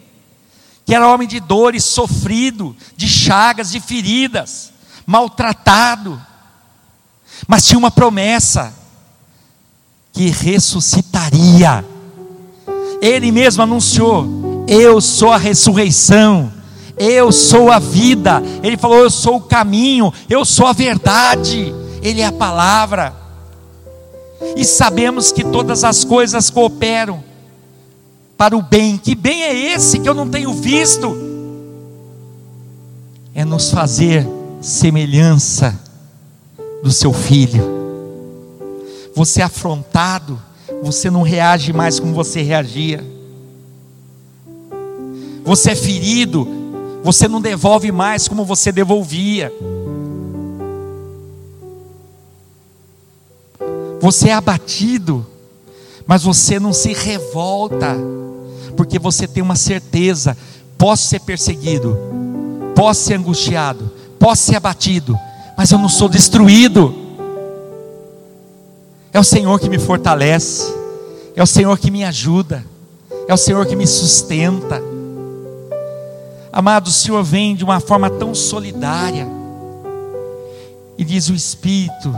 que 0.85 0.95
era 0.95 1.09
homem 1.09 1.27
de 1.27 1.41
dores, 1.41 1.83
sofrido, 1.83 2.77
de 2.95 3.09
chagas, 3.09 3.71
de 3.71 3.81
feridas, 3.81 4.71
maltratado, 5.11 6.23
mas 7.49 7.67
tinha 7.67 7.79
uma 7.79 7.91
promessa: 7.91 8.73
que 10.13 10.29
ressuscitaria. 10.29 11.85
Ele 13.03 13.33
mesmo 13.33 13.63
anunciou: 13.65 14.65
Eu 14.69 15.01
sou 15.01 15.33
a 15.33 15.37
ressurreição, 15.37 16.53
eu 16.97 17.33
sou 17.33 17.73
a 17.73 17.81
vida. 17.81 18.41
Ele 18.63 18.77
falou: 18.77 18.99
Eu 18.99 19.11
sou 19.11 19.39
o 19.39 19.41
caminho, 19.41 20.13
eu 20.29 20.45
sou 20.45 20.69
a 20.69 20.73
verdade. 20.73 21.75
Ele 22.01 22.21
é 22.21 22.27
a 22.27 22.33
palavra. 22.33 23.13
E 24.57 24.65
sabemos 24.65 25.33
que 25.33 25.43
todas 25.43 25.83
as 25.83 26.05
coisas 26.05 26.51
cooperam 26.51 27.23
para 28.39 28.57
o 28.57 28.63
bem. 28.63 28.97
Que 28.97 29.17
bem 29.17 29.43
é 29.43 29.55
esse 29.75 29.99
que 29.99 30.09
eu 30.09 30.15
não 30.15 30.29
tenho 30.29 30.55
visto? 30.55 31.17
É 33.35 33.45
nos 33.45 33.71
fazer 33.71 34.40
semelhança 34.61 35.79
do 36.83 36.91
seu 36.91 37.13
filho. 37.13 37.63
Você 39.15 39.41
é 39.41 39.45
afrontado, 39.45 40.41
você 40.83 41.11
não 41.11 41.23
reage 41.23 41.73
mais 41.73 41.99
como 41.99 42.15
você 42.15 42.43
reagia. 42.43 43.05
Você 45.45 45.71
é 45.73 45.75
ferido, 45.75 46.47
você 47.03 47.27
não 47.27 47.41
devolve 47.41 47.91
mais 47.91 48.29
como 48.29 48.45
você 48.45 48.71
devolvia. 48.71 49.53
Você 54.01 54.29
é 54.29 54.33
abatido, 54.33 55.27
mas 56.07 56.23
você 56.23 56.59
não 56.59 56.73
se 56.73 56.93
revolta, 56.93 57.97
porque 58.77 58.99
você 58.99 59.27
tem 59.27 59.43
uma 59.43 59.57
certeza: 59.57 60.37
posso 60.79 61.07
ser 61.09 61.21
perseguido, 61.21 61.97
posso 62.75 63.03
ser 63.03 63.15
angustiado, 63.15 63.91
posso 64.21 64.43
ser 64.43 64.57
abatido, 64.57 65.19
mas 65.57 65.73
eu 65.73 65.79
não 65.79 65.89
sou 65.89 66.09
destruído. 66.09 66.95
É 69.13 69.19
o 69.19 69.25
Senhor 69.25 69.59
que 69.59 69.69
me 69.69 69.79
fortalece, 69.79 70.73
é 71.35 71.43
o 71.43 71.47
Senhor 71.47 71.77
que 71.79 71.91
me 71.91 72.05
ajuda, 72.05 72.65
é 73.27 73.33
o 73.33 73.37
Senhor 73.37 73.65
que 73.67 73.75
me 73.75 73.87
sustenta. 73.87 74.81
Amado, 76.53 76.89
o 76.89 76.93
Senhor 76.93 77.25
vem 77.25 77.57
de 77.57 77.65
uma 77.65 77.81
forma 77.81 78.11
tão 78.11 78.35
solidária, 78.35 79.27
e 80.99 81.05
diz 81.05 81.31
o 81.31 81.35
Espírito, 81.35 82.15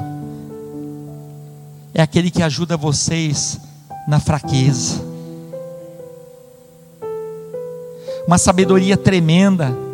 é 1.94 2.02
aquele 2.02 2.30
que 2.30 2.42
ajuda 2.42 2.76
vocês 2.76 3.60
na 4.08 4.18
fraqueza. 4.18 5.00
Uma 8.26 8.38
sabedoria 8.38 8.96
tremenda. 8.96 9.91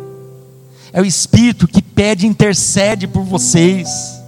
É 0.91 1.01
o 1.01 1.05
Espírito 1.05 1.67
que 1.67 1.81
pede 1.81 2.25
e 2.25 2.29
intercede 2.29 3.07
por 3.07 3.23
vocês. 3.23 4.19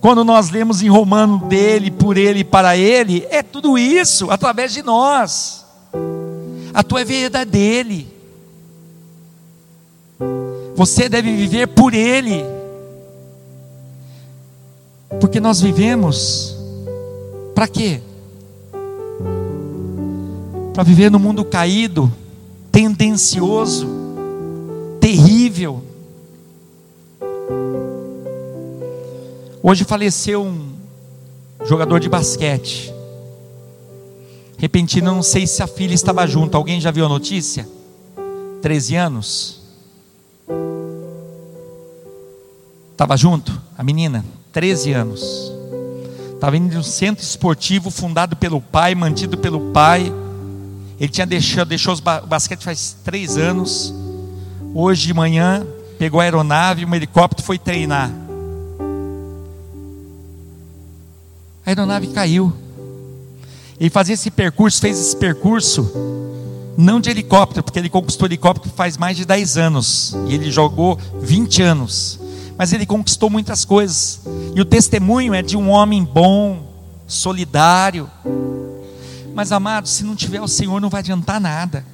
Quando 0.00 0.24
nós 0.24 0.50
lemos 0.50 0.82
em 0.82 0.88
Romano 0.88 1.38
dele, 1.46 1.90
por 1.90 2.16
ele 2.16 2.40
e 2.40 2.44
para 2.44 2.76
ele, 2.76 3.26
é 3.30 3.42
tudo 3.42 3.76
isso 3.76 4.30
através 4.30 4.72
de 4.72 4.82
nós. 4.82 5.64
A 6.72 6.82
tua 6.82 7.04
vida 7.04 7.40
é 7.40 7.44
dele. 7.44 8.06
Você 10.76 11.08
deve 11.08 11.34
viver 11.34 11.68
por 11.68 11.94
ele. 11.94 12.44
Porque 15.20 15.40
nós 15.40 15.60
vivemos 15.60 16.56
para 17.54 17.66
quê? 17.66 18.02
Para 20.74 20.82
viver 20.82 21.10
no 21.10 21.18
mundo 21.18 21.44
caído, 21.44 22.12
tendencioso, 22.70 23.88
terrível. 25.06 25.84
Hoje 29.62 29.84
faleceu 29.84 30.42
um 30.42 30.72
jogador 31.64 32.00
de 32.00 32.08
basquete. 32.08 32.92
Repentino, 34.58 35.14
não 35.14 35.22
sei 35.22 35.46
se 35.46 35.62
a 35.62 35.68
filha 35.68 35.94
estava 35.94 36.26
junto. 36.26 36.56
Alguém 36.56 36.80
já 36.80 36.90
viu 36.90 37.06
a 37.06 37.08
notícia? 37.08 37.68
13 38.60 38.96
anos. 38.96 39.60
Estava 42.90 43.16
junto, 43.16 43.62
a 43.78 43.84
menina. 43.84 44.24
13 44.50 44.92
anos. 44.92 45.52
Estava 46.34 46.56
indo 46.56 46.70
de 46.70 46.78
um 46.78 46.82
centro 46.82 47.22
esportivo 47.22 47.92
fundado 47.92 48.34
pelo 48.34 48.60
pai, 48.60 48.96
mantido 48.96 49.38
pelo 49.38 49.70
pai. 49.70 50.12
Ele 50.98 51.12
tinha 51.12 51.26
deixado, 51.26 51.68
deixou 51.68 51.94
o 51.94 52.26
basquete 52.26 52.64
faz 52.64 52.96
três 53.04 53.36
anos. 53.36 53.94
Hoje 54.78 55.06
de 55.06 55.14
manhã 55.14 55.66
pegou 55.98 56.20
a 56.20 56.24
aeronave, 56.24 56.84
um 56.84 56.94
helicóptero 56.94 57.46
foi 57.46 57.58
treinar. 57.58 58.10
A 61.64 61.70
aeronave 61.70 62.08
caiu. 62.08 62.52
Ele 63.80 63.88
fazia 63.88 64.12
esse 64.12 64.30
percurso, 64.30 64.78
fez 64.80 64.98
esse 64.98 65.16
percurso, 65.16 65.90
não 66.76 67.00
de 67.00 67.08
helicóptero, 67.08 67.62
porque 67.62 67.78
ele 67.78 67.88
conquistou 67.88 68.28
helicóptero 68.28 68.70
faz 68.74 68.98
mais 68.98 69.16
de 69.16 69.24
10 69.24 69.56
anos. 69.56 70.14
E 70.28 70.34
ele 70.34 70.50
jogou 70.50 70.98
20 71.20 71.62
anos 71.62 72.20
mas 72.56 72.72
ele 72.72 72.86
conquistou 72.86 73.28
muitas 73.28 73.64
coisas. 73.64 74.20
E 74.54 74.60
o 74.60 74.64
testemunho 74.64 75.34
é 75.34 75.42
de 75.42 75.56
um 75.56 75.68
homem 75.68 76.02
bom, 76.02 76.72
solidário. 77.06 78.10
Mas 79.34 79.52
amado, 79.52 79.86
se 79.86 80.04
não 80.04 80.16
tiver 80.16 80.40
o 80.40 80.48
Senhor, 80.48 80.80
não 80.80 80.88
vai 80.88 81.00
adiantar 81.00 81.38
nada. 81.38 81.84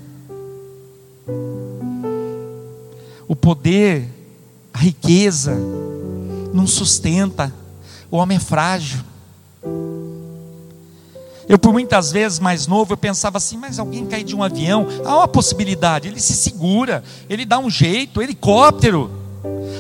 O 3.33 3.35
poder, 3.35 4.07
a 4.75 4.79
riqueza, 4.79 5.57
não 6.53 6.67
sustenta. 6.67 7.51
O 8.11 8.19
homem 8.19 8.37
é 8.37 8.39
frágil. 8.39 9.01
Eu, 11.49 11.59
por 11.59 11.73
muitas 11.73 12.13
vezes 12.13 12.39
mais 12.39 12.67
novo, 12.67 12.93
eu 12.93 12.97
pensava 12.99 13.39
assim: 13.39 13.57
mas 13.57 13.79
alguém 13.79 14.05
cair 14.05 14.23
de 14.23 14.37
um 14.37 14.43
avião, 14.43 14.87
há 15.03 15.17
uma 15.17 15.29
possibilidade. 15.29 16.09
Ele 16.09 16.21
se 16.21 16.35
segura, 16.35 17.03
ele 17.27 17.47
dá 17.47 17.59
um 17.59 17.71
jeito, 17.71 18.21
helicóptero. 18.21 19.11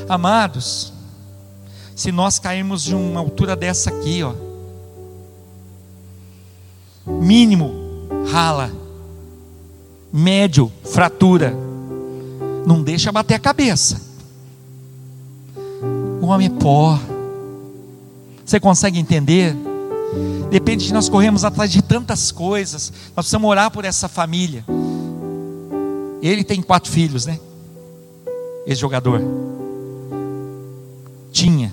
Amados, 0.09 0.91
se 1.95 2.11
nós 2.11 2.39
cairmos 2.39 2.83
de 2.83 2.95
uma 2.95 3.21
altura 3.21 3.55
dessa 3.55 3.91
aqui, 3.91 4.23
ó, 4.23 4.33
mínimo 7.07 7.71
rala, 8.31 8.73
médio 10.11 10.73
fratura, 10.85 11.55
não 12.67 12.83
deixa 12.83 13.13
bater 13.13 13.35
a 13.35 13.39
cabeça. 13.39 14.01
O 16.21 16.27
homem 16.27 16.47
é 16.47 16.51
pó. 16.51 16.99
Você 18.45 18.61
consegue 18.61 18.99
entender? 18.99 19.57
Depende 20.51 20.87
de 20.87 20.93
nós 20.93 21.09
corremos 21.09 21.45
atrás 21.45 21.71
de 21.71 21.83
tantas 21.83 22.31
coisas. 22.31 22.93
Nós 23.17 23.25
precisamos 23.25 23.51
orar 23.51 23.71
por 23.71 23.85
essa 23.85 24.09
família. 24.09 24.65
Ele 26.21 26.45
tem 26.45 26.63
quatro 26.63 26.91
filhos, 26.91 27.27
né? 27.27 27.39
Esse 28.67 28.81
jogador 28.81 29.21
tinha. 31.33 31.73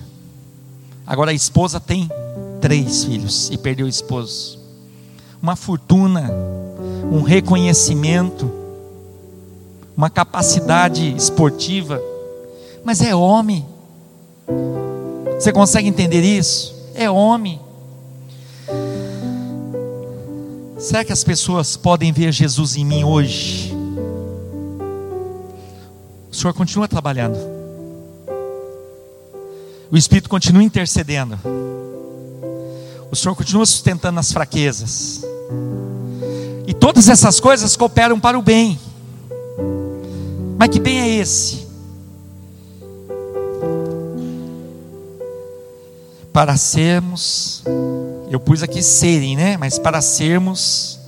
Agora 1.06 1.30
a 1.30 1.34
esposa 1.34 1.78
tem 1.78 2.08
três 2.60 3.04
filhos 3.04 3.50
e 3.52 3.58
perdeu 3.58 3.86
o 3.86 3.88
esposo. 3.88 4.58
Uma 5.40 5.54
fortuna, 5.54 6.30
um 7.10 7.22
reconhecimento, 7.22 8.50
uma 10.00 10.08
capacidade 10.08 11.14
esportiva, 11.14 12.00
mas 12.82 13.02
é 13.02 13.14
homem. 13.14 13.66
Você 15.34 15.52
consegue 15.52 15.88
entender 15.88 16.22
isso? 16.22 16.74
É 16.94 17.10
homem. 17.10 17.60
Será 20.78 21.04
que 21.04 21.12
as 21.12 21.22
pessoas 21.22 21.76
podem 21.76 22.12
ver 22.12 22.32
Jesus 22.32 22.76
em 22.76 22.84
mim 22.86 23.04
hoje? 23.04 23.76
O 26.32 26.34
Senhor 26.34 26.54
continua 26.54 26.88
trabalhando. 26.88 27.36
O 29.90 29.98
Espírito 29.98 30.30
continua 30.30 30.62
intercedendo. 30.62 31.38
O 33.10 33.14
Senhor 33.14 33.34
continua 33.34 33.66
sustentando 33.66 34.18
as 34.18 34.32
fraquezas. 34.32 35.22
E 36.66 36.72
todas 36.72 37.06
essas 37.06 37.38
coisas 37.38 37.76
cooperam 37.76 38.18
para 38.18 38.38
o 38.38 38.42
bem. 38.42 38.80
Mas 40.60 40.68
que 40.68 40.78
bem 40.78 41.00
é 41.00 41.08
esse? 41.08 41.66
Para 46.34 46.58
sermos, 46.58 47.64
eu 48.30 48.38
pus 48.38 48.62
aqui 48.62 48.82
serem, 48.82 49.36
né? 49.36 49.56
Mas 49.56 49.78
para 49.78 50.02
sermos 50.02 51.00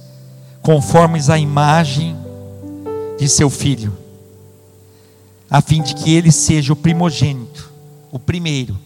conformes 0.62 1.28
à 1.28 1.36
imagem 1.36 2.16
de 3.18 3.28
seu 3.28 3.50
filho, 3.50 3.92
a 5.50 5.60
fim 5.60 5.82
de 5.82 5.96
que 5.96 6.14
ele 6.14 6.32
seja 6.32 6.72
o 6.72 6.76
primogênito 6.76 7.70
o 8.10 8.18
primeiro 8.18 8.78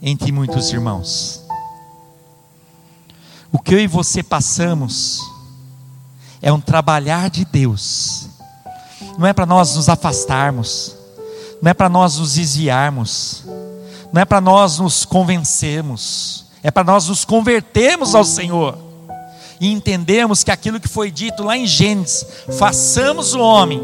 entre 0.00 0.30
muitos 0.30 0.72
irmãos. 0.72 1.42
O 3.50 3.58
que 3.58 3.74
eu 3.74 3.80
e 3.80 3.88
você 3.88 4.22
passamos 4.22 5.20
é 6.40 6.52
um 6.52 6.60
trabalhar 6.60 7.28
de 7.28 7.44
Deus, 7.44 8.25
não 9.18 9.26
é 9.26 9.32
para 9.32 9.46
nós 9.46 9.74
nos 9.74 9.88
afastarmos, 9.88 10.96
não 11.60 11.70
é 11.70 11.74
para 11.74 11.88
nós 11.88 12.18
nos 12.18 12.34
desviarmos, 12.34 13.44
não 14.12 14.20
é 14.20 14.24
para 14.24 14.40
nós 14.40 14.78
nos 14.78 15.04
convencermos, 15.04 16.46
é 16.62 16.70
para 16.70 16.84
nós 16.84 17.08
nos 17.08 17.24
convertermos 17.24 18.14
ao 18.14 18.24
Senhor. 18.24 18.78
E 19.58 19.72
entendemos 19.72 20.44
que 20.44 20.50
aquilo 20.50 20.78
que 20.78 20.88
foi 20.88 21.10
dito 21.10 21.42
lá 21.42 21.56
em 21.56 21.66
Gênesis, 21.66 22.26
façamos 22.58 23.34
o 23.34 23.40
homem, 23.40 23.80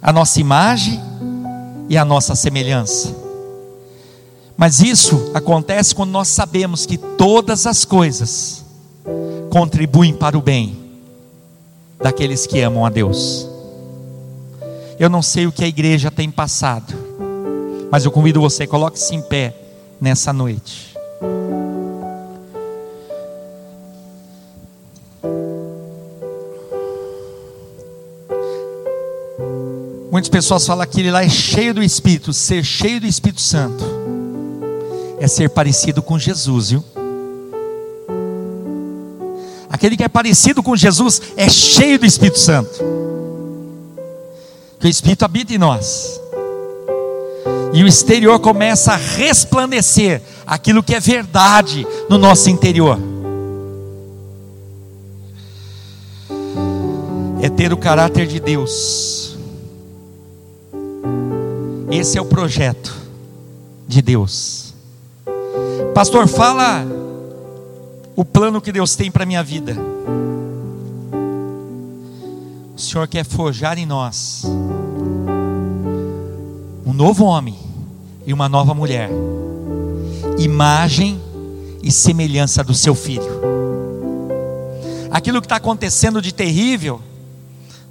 a 0.00 0.12
nossa 0.12 0.40
imagem 0.40 1.00
e 1.88 1.98
a 1.98 2.04
nossa 2.04 2.36
semelhança. 2.36 3.14
Mas 4.56 4.80
isso 4.80 5.30
acontece 5.34 5.94
quando 5.94 6.10
nós 6.10 6.28
sabemos 6.28 6.86
que 6.86 6.96
todas 6.96 7.66
as 7.66 7.84
coisas 7.84 8.64
contribuem 9.50 10.14
para 10.14 10.38
o 10.38 10.42
bem 10.42 10.87
daqueles 11.98 12.46
que 12.46 12.60
amam 12.60 12.84
a 12.84 12.90
Deus. 12.90 13.48
Eu 14.98 15.08
não 15.08 15.22
sei 15.22 15.46
o 15.46 15.52
que 15.52 15.64
a 15.64 15.68
igreja 15.68 16.10
tem 16.10 16.30
passado, 16.30 16.94
mas 17.90 18.04
eu 18.04 18.10
convido 18.10 18.40
você, 18.40 18.66
coloque-se 18.66 19.14
em 19.14 19.22
pé 19.22 19.54
nessa 20.00 20.32
noite. 20.32 20.88
Muitas 30.10 30.30
pessoas 30.30 30.66
falam 30.66 30.84
que 30.84 31.00
ele 31.00 31.12
lá 31.12 31.22
é 31.22 31.28
cheio 31.28 31.72
do 31.72 31.82
Espírito. 31.82 32.32
Ser 32.32 32.64
cheio 32.64 33.00
do 33.00 33.06
Espírito 33.06 33.40
Santo 33.40 33.84
é 35.20 35.28
ser 35.28 35.50
parecido 35.50 36.02
com 36.02 36.18
Jesus, 36.18 36.70
viu? 36.70 36.84
Aquele 39.78 39.96
que 39.96 40.02
é 40.02 40.08
parecido 40.08 40.60
com 40.60 40.74
Jesus 40.74 41.22
é 41.36 41.48
cheio 41.48 42.00
do 42.00 42.04
Espírito 42.04 42.40
Santo. 42.40 42.68
Que 44.80 44.88
o 44.88 44.90
Espírito 44.90 45.24
habita 45.24 45.54
em 45.54 45.58
nós. 45.58 46.20
E 47.72 47.84
o 47.84 47.86
exterior 47.86 48.40
começa 48.40 48.94
a 48.94 48.96
resplandecer 48.96 50.20
aquilo 50.44 50.82
que 50.82 50.96
é 50.96 50.98
verdade 50.98 51.86
no 52.10 52.18
nosso 52.18 52.50
interior. 52.50 52.98
É 57.40 57.48
ter 57.48 57.72
o 57.72 57.76
caráter 57.76 58.26
de 58.26 58.40
Deus. 58.40 59.38
Esse 61.88 62.18
é 62.18 62.20
o 62.20 62.24
projeto 62.24 62.92
de 63.86 64.02
Deus. 64.02 64.74
Pastor, 65.94 66.26
fala 66.26 66.84
o 68.18 68.24
plano 68.24 68.60
que 68.60 68.72
Deus 68.72 68.96
tem 68.96 69.12
para 69.12 69.22
a 69.22 69.26
minha 69.26 69.44
vida. 69.44 69.76
O 72.76 72.80
Senhor 72.80 73.06
quer 73.06 73.24
forjar 73.24 73.78
em 73.78 73.86
nós 73.86 74.42
um 76.84 76.92
novo 76.92 77.24
homem 77.24 77.56
e 78.26 78.32
uma 78.32 78.48
nova 78.48 78.74
mulher, 78.74 79.08
imagem 80.36 81.20
e 81.80 81.92
semelhança 81.92 82.64
do 82.64 82.74
seu 82.74 82.92
filho. 82.92 83.40
Aquilo 85.12 85.40
que 85.40 85.46
está 85.46 85.54
acontecendo 85.54 86.20
de 86.20 86.34
terrível, 86.34 87.00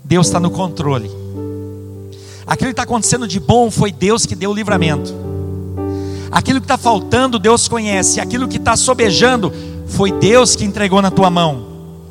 Deus 0.04 0.28
está 0.28 0.42
no 0.42 0.52
controle. 0.52 1.10
Aquilo 2.46 2.72
que 2.72 2.74
está 2.74 2.84
acontecendo 2.84 3.30
de 3.30 3.40
bom 3.40 3.72
foi 3.72 3.94
Deus 3.94 4.26
que 4.26 4.36
deu 4.36 4.52
o 4.52 4.54
livramento. 4.54 5.16
Aquilo 6.30 6.60
que 6.60 6.66
está 6.66 6.78
faltando, 6.78 7.40
Deus 7.40 7.70
conhece. 7.70 8.20
Aquilo 8.20 8.46
que 8.50 8.58
está 8.58 8.76
sobejando, 8.76 9.54
foi 9.88 10.12
Deus 10.12 10.56
que 10.56 10.66
entregou 10.66 11.02
na 11.02 11.10
tua 11.10 11.30
mão. 11.30 11.66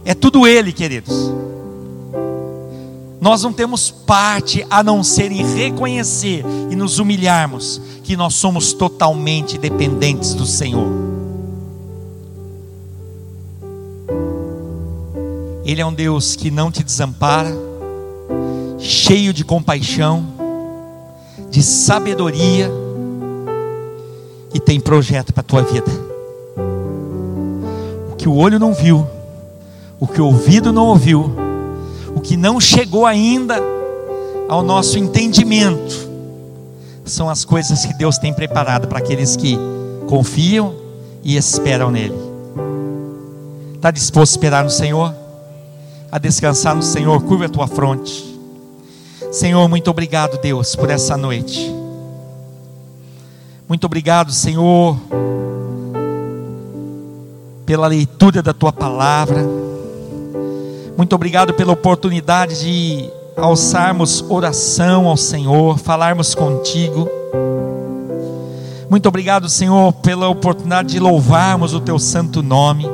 É 0.04 0.14
tudo 0.14 0.46
Ele, 0.46 0.72
queridos. 0.72 1.32
Nós 3.20 3.42
não 3.42 3.52
temos 3.52 3.90
parte 3.90 4.64
a 4.70 4.82
não 4.82 5.02
ser 5.02 5.32
em 5.32 5.44
reconhecer 5.44 6.44
e 6.70 6.76
nos 6.76 6.98
humilharmos 6.98 7.80
que 8.02 8.16
nós 8.16 8.34
somos 8.34 8.72
totalmente 8.72 9.58
dependentes 9.58 10.34
do 10.34 10.46
Senhor. 10.46 10.86
Ele 15.64 15.80
é 15.80 15.86
um 15.86 15.92
Deus 15.92 16.36
que 16.36 16.50
não 16.50 16.70
te 16.70 16.84
desampara, 16.84 17.50
cheio 18.78 19.32
de 19.32 19.44
compaixão, 19.44 20.24
de 21.50 21.62
sabedoria 21.62 22.70
e 24.54 24.60
tem 24.60 24.78
projeto 24.78 25.32
para 25.32 25.40
a 25.40 25.44
tua 25.44 25.62
vida 25.62 26.05
que 28.26 28.30
o 28.30 28.34
olho 28.34 28.58
não 28.58 28.74
viu, 28.74 29.06
o 30.00 30.06
que 30.08 30.20
o 30.20 30.26
ouvido 30.26 30.72
não 30.72 30.86
ouviu, 30.86 31.32
o 32.12 32.20
que 32.20 32.36
não 32.36 32.60
chegou 32.60 33.06
ainda 33.06 33.62
ao 34.48 34.64
nosso 34.64 34.98
entendimento, 34.98 36.10
são 37.04 37.30
as 37.30 37.44
coisas 37.44 37.86
que 37.86 37.94
Deus 37.94 38.18
tem 38.18 38.34
preparado 38.34 38.88
para 38.88 38.98
aqueles 38.98 39.36
que 39.36 39.56
confiam 40.08 40.74
e 41.22 41.36
esperam 41.36 41.88
nele. 41.88 42.16
Está 43.76 43.92
disposto 43.92 44.32
a 44.32 44.34
esperar 44.34 44.64
no 44.64 44.70
Senhor? 44.70 45.14
A 46.10 46.18
descansar 46.18 46.74
no 46.74 46.82
Senhor? 46.82 47.22
Curva 47.22 47.44
a 47.44 47.48
tua 47.48 47.68
fronte. 47.68 48.36
Senhor, 49.30 49.68
muito 49.68 49.88
obrigado, 49.88 50.36
Deus, 50.40 50.74
por 50.74 50.90
essa 50.90 51.16
noite. 51.16 51.72
Muito 53.68 53.84
obrigado, 53.84 54.32
Senhor 54.32 54.98
pela 57.66 57.88
leitura 57.88 58.40
da 58.40 58.54
tua 58.54 58.72
palavra. 58.72 59.44
Muito 60.96 61.14
obrigado 61.14 61.52
pela 61.52 61.72
oportunidade 61.72 62.60
de 62.60 63.10
alçarmos 63.36 64.24
oração 64.30 65.08
ao 65.08 65.16
Senhor, 65.16 65.76
falarmos 65.76 66.34
contigo. 66.34 67.10
Muito 68.88 69.08
obrigado, 69.08 69.48
Senhor, 69.48 69.92
pela 69.94 70.28
oportunidade 70.28 70.90
de 70.90 71.00
louvarmos 71.00 71.74
o 71.74 71.80
teu 71.80 71.98
santo 71.98 72.40
nome. 72.40 72.88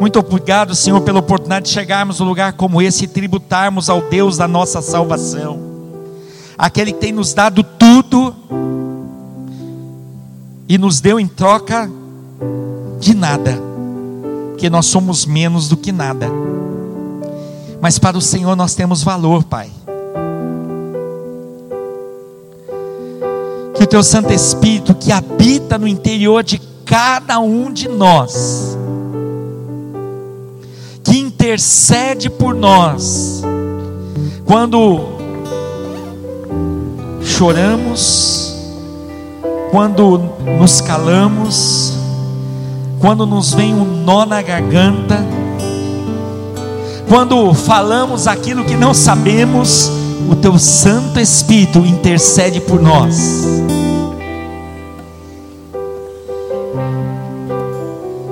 Muito 0.00 0.20
obrigado, 0.20 0.76
Senhor, 0.76 1.00
pela 1.00 1.18
oportunidade 1.18 1.66
de 1.66 1.72
chegarmos 1.72 2.20
a 2.20 2.24
um 2.24 2.28
lugar 2.28 2.52
como 2.52 2.80
esse 2.80 3.04
e 3.04 3.08
tributarmos 3.08 3.90
ao 3.90 4.00
Deus 4.00 4.36
da 4.36 4.46
nossa 4.46 4.80
salvação, 4.80 5.58
aquele 6.56 6.92
que 6.92 7.00
tem 7.00 7.12
nos 7.12 7.34
dado 7.34 7.64
tudo 7.64 8.34
e 10.68 10.78
nos 10.78 11.00
deu 11.00 11.18
em 11.18 11.26
troca 11.26 11.90
de 12.98 13.14
nada, 13.14 13.58
porque 14.50 14.68
nós 14.68 14.86
somos 14.86 15.24
menos 15.24 15.68
do 15.68 15.76
que 15.76 15.92
nada. 15.92 16.28
Mas 17.80 17.98
para 17.98 18.18
o 18.18 18.20
Senhor 18.20 18.56
nós 18.56 18.74
temos 18.74 19.02
valor, 19.02 19.44
Pai. 19.44 19.70
Que 23.74 23.84
o 23.84 23.86
Teu 23.86 24.02
Santo 24.02 24.32
Espírito 24.32 24.94
que 24.94 25.12
habita 25.12 25.78
no 25.78 25.86
interior 25.86 26.42
de 26.42 26.60
cada 26.84 27.38
um 27.38 27.72
de 27.72 27.86
nós, 27.86 28.76
que 31.04 31.18
intercede 31.18 32.28
por 32.28 32.54
nós, 32.54 33.42
quando 34.44 35.18
choramos, 37.22 38.56
quando 39.70 40.18
nos 40.58 40.80
calamos, 40.80 41.97
quando 43.00 43.24
nos 43.26 43.54
vem 43.54 43.72
um 43.72 43.84
nó 44.04 44.26
na 44.26 44.42
garganta, 44.42 45.24
quando 47.08 47.54
falamos 47.54 48.26
aquilo 48.26 48.64
que 48.64 48.74
não 48.74 48.92
sabemos, 48.92 49.90
o 50.28 50.34
teu 50.36 50.58
Santo 50.58 51.18
Espírito 51.20 51.78
intercede 51.78 52.60
por 52.60 52.82
nós. 52.82 53.16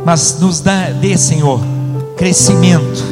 Mas 0.04 0.38
nos 0.40 0.60
dá, 0.60 0.90
dê, 0.90 1.16
Senhor, 1.16 1.60
crescimento, 2.16 3.04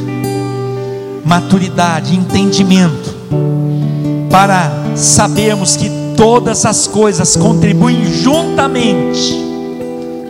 maturidade, 1.25 2.15
entendimento, 2.15 3.15
para 4.31 4.71
sabermos 4.95 5.77
que 5.77 5.91
todas 6.17 6.65
as 6.65 6.87
coisas 6.87 7.37
contribuem 7.37 8.05
juntamente 8.13 9.54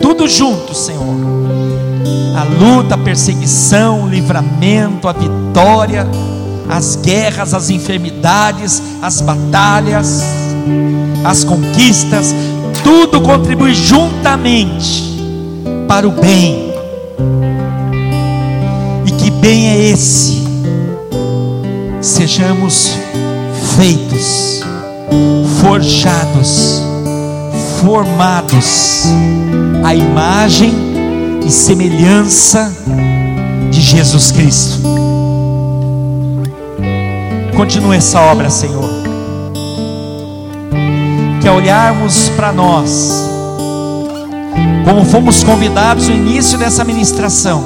tudo 0.04 0.28
junto, 0.28 0.74
Senhor. 0.74 1.16
A 2.36 2.44
luta, 2.44 2.94
a 2.94 2.98
perseguição, 2.98 4.04
o 4.04 4.06
livramento, 4.06 5.08
a 5.08 5.14
vitória, 5.14 6.06
as 6.68 6.96
guerras, 6.96 7.54
as 7.54 7.70
enfermidades, 7.70 8.82
as 9.00 9.22
batalhas, 9.22 10.22
as 11.24 11.42
conquistas, 11.42 12.34
tudo 12.82 13.22
contribui 13.22 13.72
juntamente 13.72 15.04
para 15.88 16.06
o 16.06 16.10
bem. 16.10 16.74
E 19.06 19.10
que 19.10 19.30
bem 19.30 19.68
é 19.68 19.84
esse? 19.90 20.44
Sejamos 22.02 22.98
feitos, 23.74 24.60
forjados, 25.62 26.82
formados 27.84 29.04
a 29.84 29.94
imagem 29.94 30.72
e 31.46 31.50
semelhança 31.50 32.74
de 33.70 33.78
Jesus 33.78 34.32
Cristo. 34.32 34.80
Continue 37.54 37.98
essa 37.98 38.22
obra, 38.22 38.48
Senhor. 38.48 38.88
Que 41.42 41.46
ao 41.46 41.56
olharmos 41.56 42.30
para 42.30 42.52
nós, 42.54 43.28
como 44.86 45.04
fomos 45.04 45.44
convidados 45.44 46.08
no 46.08 46.14
início 46.14 46.56
dessa 46.56 46.84
ministração, 46.84 47.62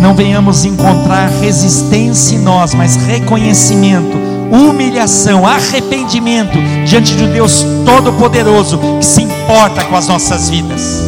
não 0.00 0.12
venhamos 0.12 0.64
encontrar 0.64 1.28
resistência 1.40 2.34
em 2.34 2.40
nós, 2.40 2.74
mas 2.74 2.96
reconhecimento, 2.96 4.33
humilhação, 4.50 5.46
arrependimento 5.46 6.58
diante 6.86 7.14
de 7.16 7.26
Deus 7.26 7.64
Todo-Poderoso 7.84 8.78
que 8.98 9.04
se 9.04 9.22
importa 9.22 9.84
com 9.84 9.96
as 9.96 10.08
nossas 10.08 10.48
vidas. 10.50 11.00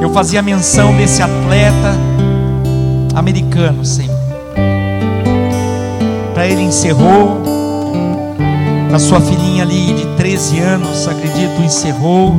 Eu 0.00 0.10
fazia 0.10 0.42
menção 0.42 0.94
desse 0.96 1.22
atleta 1.22 1.96
americano, 3.14 3.84
Senhor. 3.84 4.18
Para 6.34 6.46
ele 6.46 6.62
encerrou, 6.62 7.42
para 8.88 8.98
sua 8.98 9.20
filhinha 9.20 9.62
ali 9.62 9.94
de 9.94 10.06
13 10.16 10.58
anos, 10.60 11.08
acredito, 11.08 11.62
encerrou. 11.62 12.34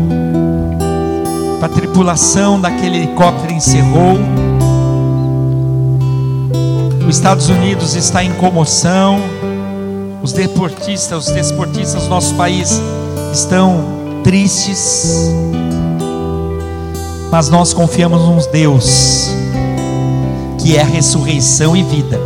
Para 1.60 1.68
a 1.68 1.76
tripulação 1.76 2.60
daquele 2.60 2.98
helicóptero 2.98 3.54
encerrou. 3.54 4.20
Os 7.08 7.16
Estados 7.16 7.50
Unidos 7.50 7.96
está 7.96 8.24
em 8.24 8.34
comoção. 8.34 9.20
Os 10.22 10.32
deportistas, 10.32 11.28
os 11.28 11.34
desportistas 11.34 12.04
do 12.04 12.10
nosso 12.10 12.34
país 12.36 12.82
estão 13.34 13.84
tristes. 14.24 15.30
Mas 17.32 17.50
nós 17.50 17.74
confiamos 17.74 18.22
num 18.22 18.52
Deus 18.52 19.30
que 20.60 20.78
é 20.78 20.84
ressurreição 20.84 21.76
e 21.76 21.84
vida. 21.84 22.20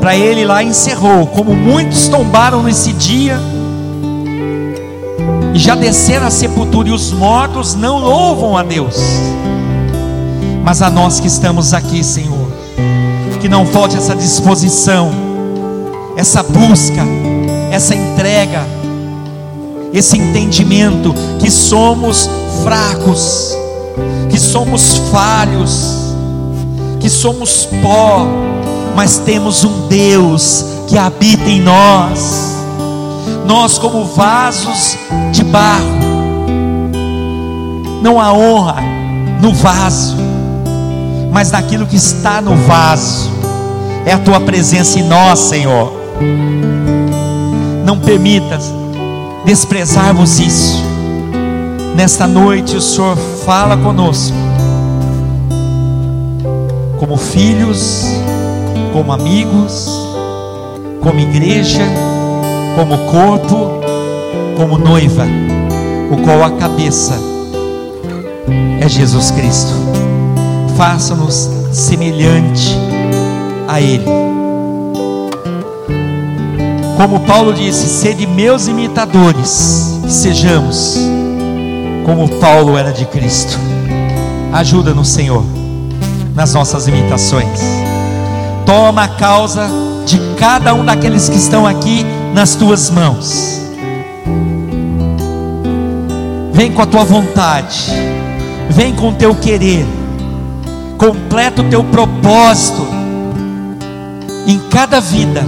Para 0.00 0.16
ele 0.16 0.44
lá 0.44 0.62
encerrou, 0.62 1.26
como 1.26 1.54
muitos 1.54 2.08
tombaram 2.08 2.62
nesse 2.62 2.92
dia 2.92 3.38
e 5.54 5.58
já 5.58 5.74
desceram 5.74 6.26
a 6.26 6.30
sepultura, 6.30 6.88
e 6.88 6.92
os 6.92 7.12
mortos 7.12 7.74
não 7.74 7.98
louvam 7.98 8.56
a 8.56 8.62
Deus, 8.62 8.96
mas 10.64 10.80
a 10.80 10.88
nós 10.88 11.20
que 11.20 11.26
estamos 11.26 11.74
aqui, 11.74 12.02
Senhor, 12.02 12.50
que 13.38 13.48
não 13.50 13.66
falte 13.66 13.98
essa 13.98 14.16
disposição, 14.16 15.10
essa 16.16 16.42
busca, 16.42 17.02
essa 17.70 17.94
entrega, 17.94 18.66
esse 19.92 20.16
entendimento 20.16 21.14
que 21.38 21.50
somos 21.50 22.30
fracos, 22.62 23.54
que 24.30 24.40
somos 24.40 24.96
falhos, 25.12 26.14
que 26.98 27.10
somos 27.10 27.68
pó, 27.82 28.26
mas 28.96 29.18
temos 29.18 29.64
um 29.64 29.86
Deus 29.86 30.64
que 30.88 30.96
habita 30.96 31.50
em 31.50 31.60
nós. 31.60 32.54
Nós, 33.46 33.76
como 33.76 34.06
vasos 34.06 34.96
de 35.30 35.44
barro, 35.44 36.00
não 38.02 38.18
há 38.18 38.32
honra 38.32 38.76
no 39.42 39.52
vaso, 39.52 40.23
mas 41.34 41.50
naquilo 41.50 41.84
que 41.84 41.96
está 41.96 42.40
no 42.40 42.54
vaso, 42.54 43.28
é 44.06 44.12
a 44.12 44.18
tua 44.20 44.38
presença 44.38 45.00
em 45.00 45.02
nós, 45.02 45.40
Senhor. 45.40 45.92
Não 47.84 47.98
permitas 47.98 48.72
desprezarmos 49.44 50.38
isso. 50.38 50.80
Nesta 51.96 52.28
noite, 52.28 52.76
o 52.76 52.80
Senhor 52.80 53.16
fala 53.44 53.76
conosco, 53.76 54.36
como 57.00 57.16
filhos, 57.16 58.04
como 58.92 59.10
amigos, 59.10 59.88
como 61.02 61.18
igreja, 61.18 61.82
como 62.76 62.96
corpo, 63.10 63.80
como 64.56 64.78
noiva, 64.78 65.26
o 66.12 66.16
qual 66.22 66.44
a 66.44 66.50
cabeça 66.52 67.18
é 68.80 68.88
Jesus 68.88 69.32
Cristo. 69.32 69.83
Faça-nos 70.76 71.48
semelhante 71.72 72.76
a 73.68 73.80
Ele. 73.80 74.04
Como 76.96 77.20
Paulo 77.20 77.52
disse, 77.52 77.88
sede 77.88 78.26
meus 78.26 78.68
imitadores, 78.68 80.00
que 80.04 80.12
sejamos 80.12 80.96
como 82.04 82.28
Paulo 82.40 82.76
era 82.76 82.92
de 82.92 83.04
Cristo. 83.06 83.58
Ajuda-nos, 84.52 85.08
Senhor, 85.08 85.44
nas 86.34 86.54
nossas 86.54 86.86
imitações. 86.86 87.60
Toma 88.66 89.04
a 89.04 89.08
causa 89.08 89.68
de 90.06 90.18
cada 90.38 90.74
um 90.74 90.84
daqueles 90.84 91.28
que 91.28 91.36
estão 91.36 91.66
aqui 91.66 92.04
nas 92.32 92.54
tuas 92.54 92.90
mãos. 92.90 93.60
Vem 96.52 96.70
com 96.70 96.82
a 96.82 96.86
tua 96.86 97.04
vontade, 97.04 97.90
vem 98.70 98.94
com 98.94 99.08
o 99.08 99.14
teu 99.14 99.34
querer, 99.34 99.84
completa 101.04 101.60
o 101.60 101.68
teu 101.68 101.84
propósito 101.84 102.86
em 104.46 104.58
cada 104.70 105.00
vida, 105.00 105.44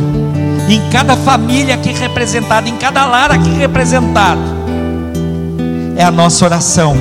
em 0.69 0.83
cada 0.91 1.17
família 1.17 1.75
aqui 1.75 1.93
representada, 1.93 2.69
em 2.69 2.77
cada 2.77 3.07
lar 3.07 3.33
aqui 3.33 3.49
representado 3.51 4.57
é 5.97 6.05
a 6.05 6.11
nossa 6.11 6.45
oração. 6.45 6.95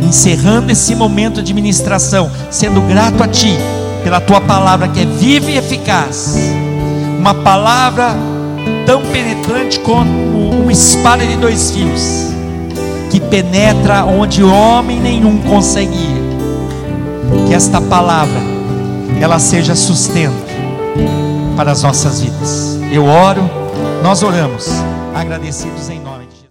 Encerrando 0.00 0.70
esse 0.70 0.94
momento 0.94 1.42
de 1.42 1.52
ministração, 1.52 2.30
sendo 2.48 2.80
grato 2.82 3.22
a 3.24 3.26
Ti 3.26 3.56
pela 4.04 4.20
Tua 4.20 4.40
palavra 4.40 4.86
que 4.86 5.00
é 5.00 5.06
viva 5.06 5.50
e 5.50 5.58
eficaz, 5.58 6.36
uma 7.18 7.34
palavra 7.34 8.14
tão 8.86 9.02
penetrante 9.06 9.80
como 9.80 10.60
uma 10.62 10.72
espada 10.72 11.26
de 11.26 11.36
dois 11.36 11.72
fios, 11.72 12.28
que 13.10 13.18
penetra 13.18 14.04
onde 14.04 14.44
homem 14.44 15.00
nenhum 15.00 15.38
consegue 15.38 15.96
ir. 15.96 16.23
Esta 17.54 17.80
palavra 17.80 18.40
ela 19.20 19.38
seja 19.38 19.76
sustento 19.76 20.34
para 21.56 21.70
as 21.70 21.84
nossas 21.84 22.20
vidas. 22.20 22.80
Eu 22.90 23.04
oro, 23.04 23.48
nós 24.02 24.24
oramos, 24.24 24.68
agradecidos 25.14 25.88
em 25.88 26.00
nós. 26.00 26.13